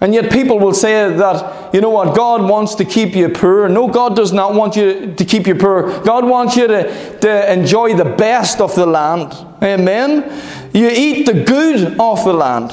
And 0.00 0.14
yet 0.14 0.32
people 0.32 0.58
will 0.58 0.72
say 0.72 1.14
that, 1.14 1.74
you 1.74 1.82
know 1.82 1.90
what, 1.90 2.16
God 2.16 2.48
wants 2.48 2.74
to 2.76 2.86
keep 2.86 3.14
you 3.14 3.28
poor. 3.28 3.68
No, 3.68 3.86
God 3.88 4.16
does 4.16 4.32
not 4.32 4.54
want 4.54 4.74
you 4.74 5.12
to 5.14 5.24
keep 5.26 5.46
you 5.46 5.54
poor. 5.54 6.02
God 6.04 6.24
wants 6.24 6.56
you 6.56 6.66
to, 6.66 7.18
to 7.18 7.52
enjoy 7.52 7.94
the 7.94 8.06
best 8.06 8.62
of 8.62 8.74
the 8.74 8.86
land. 8.86 9.34
Amen. 9.62 10.70
You 10.72 10.88
eat 10.88 11.26
the 11.26 11.44
good 11.44 12.00
of 12.00 12.24
the 12.24 12.32
land. 12.32 12.72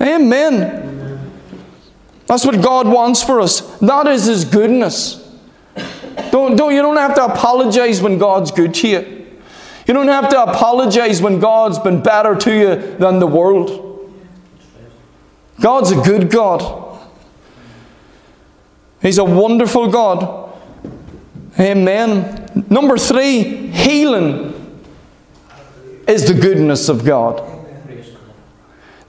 Amen. 0.00 0.91
That's 2.26 2.44
what 2.44 2.62
God 2.62 2.88
wants 2.88 3.22
for 3.22 3.40
us. 3.40 3.60
That 3.78 4.06
is 4.06 4.26
His 4.26 4.44
goodness. 4.44 5.18
Don't, 6.30 6.56
don't, 6.56 6.74
you 6.74 6.82
don't 6.82 6.96
have 6.96 7.14
to 7.16 7.24
apologize 7.24 8.00
when 8.00 8.18
God's 8.18 8.50
good 8.50 8.74
to 8.74 8.88
you. 8.88 9.26
You 9.86 9.94
don't 9.94 10.08
have 10.08 10.28
to 10.30 10.42
apologize 10.42 11.20
when 11.20 11.40
God's 11.40 11.78
been 11.78 12.02
better 12.02 12.36
to 12.36 12.54
you 12.54 12.96
than 12.98 13.18
the 13.18 13.26
world. 13.26 14.12
God's 15.60 15.90
a 15.90 15.96
good 15.96 16.30
God. 16.30 17.00
He's 19.00 19.18
a 19.18 19.24
wonderful 19.24 19.88
God. 19.88 20.52
Amen. 21.58 22.66
Number 22.70 22.96
three, 22.96 23.68
healing 23.68 24.84
is 26.06 26.26
the 26.26 26.34
goodness 26.34 26.88
of 26.88 27.04
God. 27.04 27.51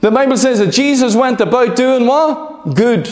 The 0.04 0.12
Bible 0.12 0.36
says 0.36 0.60
that 0.60 0.74
Jesus 0.74 1.16
went 1.16 1.39
about 1.39 1.78
doing 1.78 2.06
what? 2.06 2.76
Good. 2.76 3.08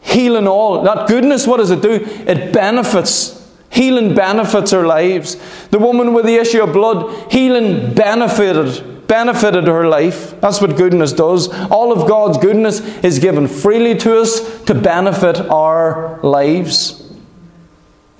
Healing 0.00 0.46
all. 0.46 0.84
That 0.84 1.08
goodness, 1.08 1.44
what 1.44 1.56
does 1.56 1.72
it 1.72 1.82
do? 1.82 1.94
It 1.94 2.52
benefits. 2.52 3.52
Healing 3.68 4.14
benefits 4.14 4.72
our 4.72 4.86
lives. 4.86 5.38
The 5.70 5.80
woman 5.80 6.12
with 6.14 6.24
the 6.24 6.36
issue 6.36 6.62
of 6.62 6.72
blood, 6.72 7.32
healing 7.32 7.94
benefited 7.94 9.08
benefited 9.08 9.66
her 9.66 9.88
life. 9.88 10.40
That's 10.40 10.60
what 10.60 10.76
goodness 10.76 11.12
does. 11.12 11.48
All 11.68 11.90
of 11.90 12.08
God's 12.08 12.38
goodness 12.38 12.78
is 13.02 13.18
given 13.18 13.48
freely 13.48 13.96
to 13.98 14.20
us 14.20 14.62
to 14.66 14.74
benefit 14.74 15.40
our 15.50 16.20
lives. 16.22 17.12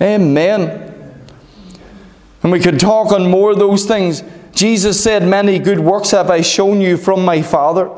Amen. 0.01 1.23
And 2.43 2.51
we 2.51 2.59
could 2.59 2.77
talk 2.77 3.13
on 3.13 3.31
more 3.31 3.51
of 3.51 3.59
those 3.59 3.85
things. 3.85 4.21
Jesus 4.57 5.01
said, 5.01 5.21
Many 5.21 5.59
good 5.59 5.79
works 5.79 6.11
have 6.11 6.31
I 6.31 6.41
shown 6.41 6.81
you 6.81 6.97
from 6.97 7.23
my 7.23 7.43
Father. 7.43 7.91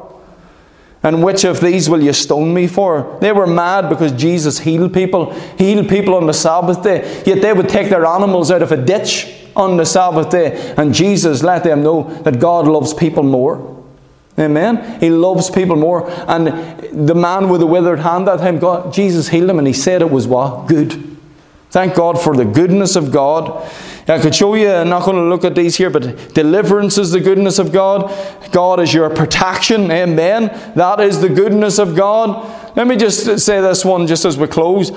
And 1.01 1.23
which 1.23 1.45
of 1.45 1.61
these 1.61 1.89
will 1.89 2.03
you 2.03 2.11
stone 2.11 2.53
me 2.53 2.67
for? 2.67 3.17
They 3.21 3.31
were 3.31 3.47
mad 3.47 3.87
because 3.87 4.11
Jesus 4.11 4.59
healed 4.59 4.93
people, 4.93 5.31
healed 5.57 5.87
people 5.87 6.15
on 6.15 6.27
the 6.27 6.33
Sabbath 6.33 6.83
day. 6.83 7.23
Yet 7.25 7.41
they 7.41 7.53
would 7.53 7.69
take 7.69 7.89
their 7.89 8.05
animals 8.05 8.51
out 8.51 8.61
of 8.61 8.73
a 8.73 8.77
ditch 8.77 9.33
on 9.55 9.77
the 9.77 9.85
Sabbath 9.85 10.29
day. 10.29 10.73
And 10.77 10.93
Jesus 10.93 11.41
let 11.43 11.63
them 11.63 11.81
know 11.81 12.03
that 12.23 12.41
God 12.41 12.67
loves 12.67 12.93
people 12.93 13.23
more. 13.23 13.81
Amen. 14.37 14.99
He 14.99 15.09
loves 15.09 15.49
people 15.49 15.77
more. 15.77 16.09
And 16.29 16.47
the 17.07 17.15
man 17.15 17.47
with 17.47 17.61
the 17.61 17.67
withered 17.67 17.99
hand 17.99 18.27
that 18.27 18.39
time, 18.39 18.59
God, 18.59 18.91
Jesus 18.91 19.29
healed 19.29 19.49
him 19.49 19.59
and 19.59 19.67
he 19.67 19.73
said 19.73 20.01
it 20.01 20.11
was 20.11 20.27
what? 20.27 20.67
Good. 20.67 21.17
Thank 21.71 21.95
God 21.95 22.19
for 22.19 22.35
the 22.35 22.45
goodness 22.45 22.97
of 22.97 23.11
God. 23.11 23.71
I 24.09 24.19
could 24.19 24.33
show 24.33 24.55
you, 24.55 24.69
I'm 24.69 24.89
not 24.89 25.05
going 25.05 25.17
to 25.17 25.29
look 25.29 25.43
at 25.43 25.55
these 25.55 25.75
here, 25.75 25.89
but 25.89 26.33
deliverance 26.33 26.97
is 26.97 27.11
the 27.11 27.19
goodness 27.19 27.59
of 27.59 27.71
God. 27.71 28.11
God 28.51 28.79
is 28.79 28.93
your 28.93 29.09
protection. 29.09 29.91
Amen. 29.91 30.47
That 30.75 30.99
is 30.99 31.21
the 31.21 31.29
goodness 31.29 31.77
of 31.77 31.95
God. 31.95 32.75
Let 32.75 32.87
me 32.87 32.95
just 32.95 33.39
say 33.39 33.61
this 33.61 33.85
one 33.85 34.07
just 34.07 34.25
as 34.25 34.37
we 34.37 34.47
close. 34.47 34.91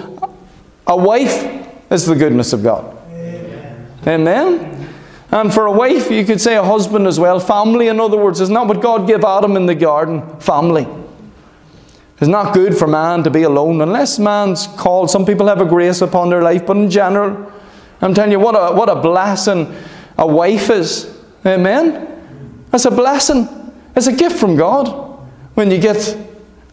A 0.86 0.96
wife 0.96 1.66
is 1.90 2.06
the 2.06 2.14
goodness 2.14 2.52
of 2.52 2.62
God. 2.62 2.96
Amen. 3.10 3.88
Amen. 4.06 4.94
And 5.30 5.52
for 5.52 5.66
a 5.66 5.72
wife, 5.72 6.10
you 6.10 6.24
could 6.24 6.40
say 6.40 6.56
a 6.56 6.64
husband 6.64 7.06
as 7.06 7.20
well. 7.20 7.40
Family, 7.40 7.88
in 7.88 8.00
other 8.00 8.16
words, 8.16 8.40
is 8.40 8.50
not 8.50 8.66
what 8.66 8.80
God 8.80 9.06
gave 9.06 9.24
Adam 9.24 9.56
in 9.56 9.66
the 9.66 9.74
garden. 9.74 10.40
Family. 10.40 10.86
It's 12.18 12.28
not 12.28 12.54
good 12.54 12.76
for 12.76 12.86
man 12.86 13.24
to 13.24 13.30
be 13.30 13.42
alone 13.42 13.80
unless 13.80 14.18
man's 14.18 14.66
called. 14.66 15.10
Some 15.10 15.26
people 15.26 15.48
have 15.48 15.60
a 15.60 15.64
grace 15.64 16.02
upon 16.02 16.30
their 16.30 16.42
life, 16.42 16.64
but 16.64 16.76
in 16.76 16.88
general, 16.88 17.52
I'm 18.02 18.12
telling 18.12 18.32
you, 18.32 18.40
what 18.40 18.54
a, 18.54 18.74
what 18.74 18.88
a 18.88 18.96
blessing 18.96 19.74
a 20.18 20.26
wife 20.26 20.70
is. 20.70 21.16
Amen? 21.46 22.08
It's 22.72 22.84
a 22.84 22.90
blessing. 22.90 23.48
It's 23.94 24.08
a 24.08 24.12
gift 24.12 24.38
from 24.38 24.56
God 24.56 24.88
when 25.54 25.70
you 25.70 25.78
get 25.78 26.16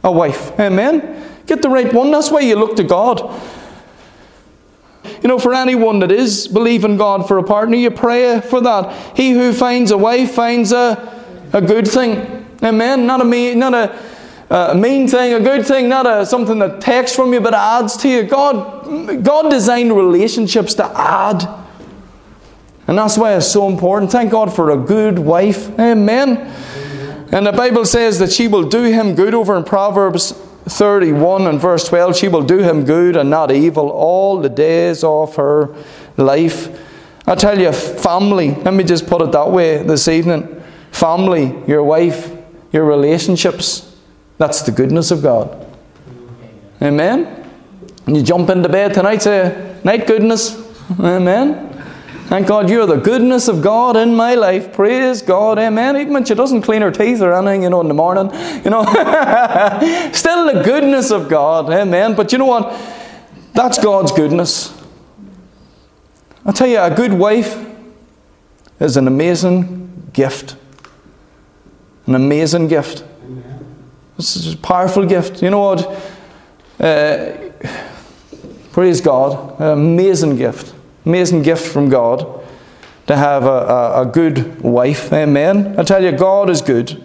a 0.03 0.11
wife. 0.11 0.59
Amen? 0.59 1.23
Get 1.45 1.61
the 1.61 1.69
right 1.69 1.91
one. 1.93 2.11
That's 2.11 2.31
why 2.31 2.41
you 2.41 2.55
look 2.55 2.75
to 2.77 2.83
God. 2.83 3.41
You 5.21 5.27
know, 5.27 5.39
for 5.39 5.53
anyone 5.53 5.99
that 5.99 6.11
is 6.11 6.47
believing 6.47 6.97
God 6.97 7.27
for 7.27 7.37
a 7.37 7.43
partner, 7.43 7.75
you 7.75 7.91
pray 7.91 8.41
for 8.41 8.61
that. 8.61 9.17
He 9.17 9.31
who 9.31 9.53
finds 9.53 9.91
a 9.91 9.97
wife 9.97 10.31
finds 10.31 10.71
a, 10.71 11.23
a 11.53 11.61
good 11.61 11.87
thing. 11.87 12.47
Amen? 12.63 13.05
Not 13.05 13.21
a, 13.21 13.25
mean, 13.25 13.59
not 13.59 13.73
a, 13.73 13.99
a 14.49 14.73
mean 14.75 15.07
thing, 15.07 15.33
a 15.33 15.39
good 15.39 15.65
thing, 15.65 15.89
not 15.89 16.07
a, 16.07 16.25
something 16.25 16.59
that 16.59 16.81
takes 16.81 17.15
from 17.15 17.33
you 17.33 17.39
but 17.39 17.53
adds 17.53 17.95
to 17.97 18.09
you. 18.09 18.23
God, 18.23 19.23
God 19.23 19.49
designed 19.49 19.95
relationships 19.95 20.73
to 20.75 20.85
add. 20.85 21.47
And 22.87 22.97
that's 22.97 23.17
why 23.17 23.35
it's 23.35 23.51
so 23.51 23.69
important. 23.69 24.11
Thank 24.11 24.31
God 24.31 24.53
for 24.53 24.71
a 24.71 24.77
good 24.77 25.19
wife. 25.19 25.69
Amen. 25.79 26.37
And 27.31 27.45
the 27.45 27.51
Bible 27.51 27.85
says 27.85 28.17
that 28.17 28.31
she 28.31 28.47
will 28.47 28.67
do 28.67 28.83
him 28.83 29.13
good 29.13 29.35
over 29.35 29.55
in 29.55 29.63
Proverbs 29.63 30.31
31 30.65 31.45
and 31.45 31.61
verse 31.61 31.87
12. 31.87 32.17
She 32.17 32.27
will 32.27 32.41
do 32.41 32.57
him 32.57 32.85
good 32.85 33.15
and 33.15 33.29
not 33.29 33.51
evil 33.51 33.89
all 33.89 34.41
the 34.41 34.49
days 34.49 35.03
of 35.03 35.35
her 35.35 35.75
life. 36.17 36.75
I 37.27 37.35
tell 37.35 37.59
you, 37.59 37.71
family, 37.71 38.55
let 38.55 38.73
me 38.73 38.83
just 38.83 39.05
put 39.05 39.21
it 39.21 39.31
that 39.33 39.51
way 39.51 39.83
this 39.83 40.07
evening. 40.07 40.59
Family, 40.91 41.55
your 41.67 41.83
wife, 41.83 42.35
your 42.71 42.85
relationships, 42.85 43.88
that's 44.39 44.63
the 44.63 44.71
goodness 44.71 45.11
of 45.11 45.21
God. 45.21 45.67
Amen. 46.81 47.47
And 48.07 48.17
you 48.17 48.23
jump 48.23 48.49
into 48.49 48.69
bed 48.69 48.93
tonight, 48.95 49.21
say, 49.21 49.79
Night 49.83 50.07
goodness. 50.07 50.57
Amen. 50.99 51.67
Thank 52.27 52.47
God 52.47 52.69
you're 52.69 52.85
the 52.85 52.97
goodness 52.97 53.47
of 53.47 53.61
God 53.61 53.97
in 53.97 54.15
my 54.15 54.35
life. 54.35 54.71
Praise 54.73 55.21
God. 55.21 55.57
Amen. 55.57 55.97
Even 55.97 56.13
when 56.13 56.25
she 56.25 56.35
doesn't 56.35 56.61
clean 56.61 56.81
her 56.81 56.91
teeth 56.91 57.21
or 57.21 57.33
anything, 57.33 57.63
you 57.63 57.69
know, 57.69 57.81
in 57.81 57.87
the 57.87 57.93
morning, 57.93 58.31
you 58.63 58.69
know, 58.69 58.83
still 60.13 60.45
the 60.45 60.61
goodness 60.63 61.11
of 61.11 61.27
God. 61.27 61.71
Amen. 61.71 62.15
But 62.15 62.31
you 62.31 62.37
know 62.37 62.45
what? 62.45 62.79
That's 63.53 63.77
God's 63.77 64.11
goodness. 64.11 64.75
I 66.45 66.51
tell 66.51 66.67
you, 66.67 66.79
a 66.79 66.93
good 66.93 67.13
wife 67.13 67.65
is 68.79 68.95
an 68.95 69.07
amazing 69.07 70.09
gift. 70.13 70.55
An 72.05 72.15
amazing 72.15 72.67
gift. 72.67 73.03
It's 74.19 74.53
a 74.53 74.57
powerful 74.57 75.05
gift. 75.05 75.41
You 75.41 75.49
know 75.49 75.59
what? 75.59 76.01
Uh, 76.77 77.51
praise 78.73 78.99
God. 78.99 79.57
An 79.61 79.69
amazing 79.69 80.35
gift. 80.35 80.75
Amazing 81.05 81.43
gift 81.43 81.65
from 81.65 81.87
God 81.87 82.43
to 83.07 83.15
have 83.15 83.45
a, 83.45 83.47
a, 83.47 84.01
a 84.01 84.05
good 84.05 84.59
wife. 84.61 85.13
Amen. 85.13 85.79
I 85.79 85.83
tell 85.83 86.03
you, 86.03 86.11
God 86.11 86.49
is 86.49 86.61
good. 86.61 87.01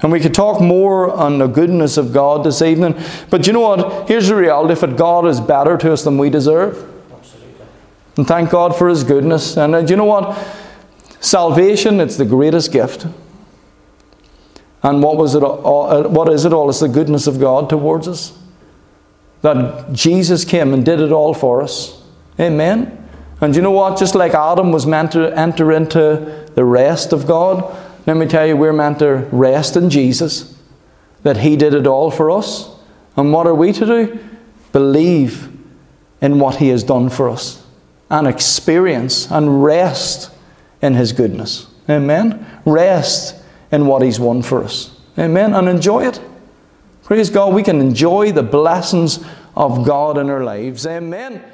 And 0.00 0.12
we 0.12 0.20
could 0.20 0.34
talk 0.34 0.60
more 0.60 1.10
on 1.10 1.38
the 1.38 1.46
goodness 1.46 1.96
of 1.96 2.12
God 2.12 2.44
this 2.44 2.60
evening. 2.60 2.94
But 3.30 3.46
you 3.46 3.54
know 3.54 3.60
what? 3.60 4.06
Here's 4.06 4.28
the 4.28 4.36
reality 4.36 4.78
that 4.78 4.98
God 4.98 5.26
is 5.26 5.40
better 5.40 5.78
to 5.78 5.94
us 5.94 6.04
than 6.04 6.18
we 6.18 6.28
deserve. 6.28 6.76
Absolutely. 7.10 7.66
And 8.18 8.26
thank 8.26 8.50
God 8.50 8.76
for 8.76 8.90
His 8.90 9.02
goodness. 9.02 9.56
And 9.56 9.74
uh, 9.74 9.78
you 9.78 9.96
know 9.96 10.04
what? 10.04 10.38
Salvation, 11.20 12.00
it's 12.00 12.18
the 12.18 12.26
greatest 12.26 12.70
gift. 12.70 13.06
And 14.84 15.02
what 15.02 15.16
was 15.16 15.34
it? 15.34 15.42
All, 15.42 15.90
uh, 15.90 16.08
what 16.08 16.28
is 16.28 16.44
it 16.44 16.52
all? 16.52 16.68
It's 16.68 16.80
the 16.80 16.88
goodness 16.88 17.26
of 17.26 17.40
God 17.40 17.70
towards 17.70 18.06
us. 18.06 18.38
That 19.40 19.92
Jesus 19.92 20.44
came 20.44 20.74
and 20.74 20.84
did 20.84 21.00
it 21.00 21.10
all 21.10 21.32
for 21.32 21.62
us. 21.62 22.02
Amen. 22.38 23.08
And 23.40 23.56
you 23.56 23.62
know 23.62 23.70
what? 23.70 23.98
Just 23.98 24.14
like 24.14 24.34
Adam 24.34 24.72
was 24.72 24.86
meant 24.86 25.12
to 25.12 25.36
enter 25.38 25.72
into 25.72 26.48
the 26.54 26.64
rest 26.64 27.12
of 27.12 27.26
God, 27.26 27.74
let 28.06 28.18
me 28.18 28.26
tell 28.26 28.46
you, 28.46 28.56
we're 28.56 28.74
meant 28.74 28.98
to 28.98 29.26
rest 29.32 29.76
in 29.76 29.88
Jesus, 29.88 30.56
that 31.22 31.38
He 31.38 31.56
did 31.56 31.72
it 31.72 31.86
all 31.86 32.10
for 32.10 32.30
us. 32.30 32.70
And 33.16 33.32
what 33.32 33.46
are 33.46 33.54
we 33.54 33.72
to 33.72 33.86
do? 33.86 34.18
Believe 34.72 35.50
in 36.20 36.38
what 36.38 36.56
He 36.56 36.68
has 36.68 36.84
done 36.84 37.08
for 37.08 37.30
us 37.30 37.64
and 38.10 38.26
experience 38.26 39.30
and 39.30 39.64
rest 39.64 40.30
in 40.82 40.94
His 40.94 41.12
goodness. 41.12 41.66
Amen? 41.88 42.46
Rest 42.66 43.43
in 43.74 43.86
what 43.86 44.02
He's 44.02 44.20
won 44.20 44.42
for 44.42 44.64
us. 44.64 44.96
Amen? 45.18 45.54
And 45.54 45.68
enjoy 45.68 46.06
it. 46.06 46.20
Praise 47.02 47.28
God, 47.28 47.52
we 47.52 47.62
can 47.62 47.80
enjoy 47.80 48.32
the 48.32 48.42
blessings 48.42 49.22
of 49.54 49.84
God 49.84 50.16
in 50.16 50.30
our 50.30 50.42
lives. 50.42 50.86
Amen. 50.86 51.44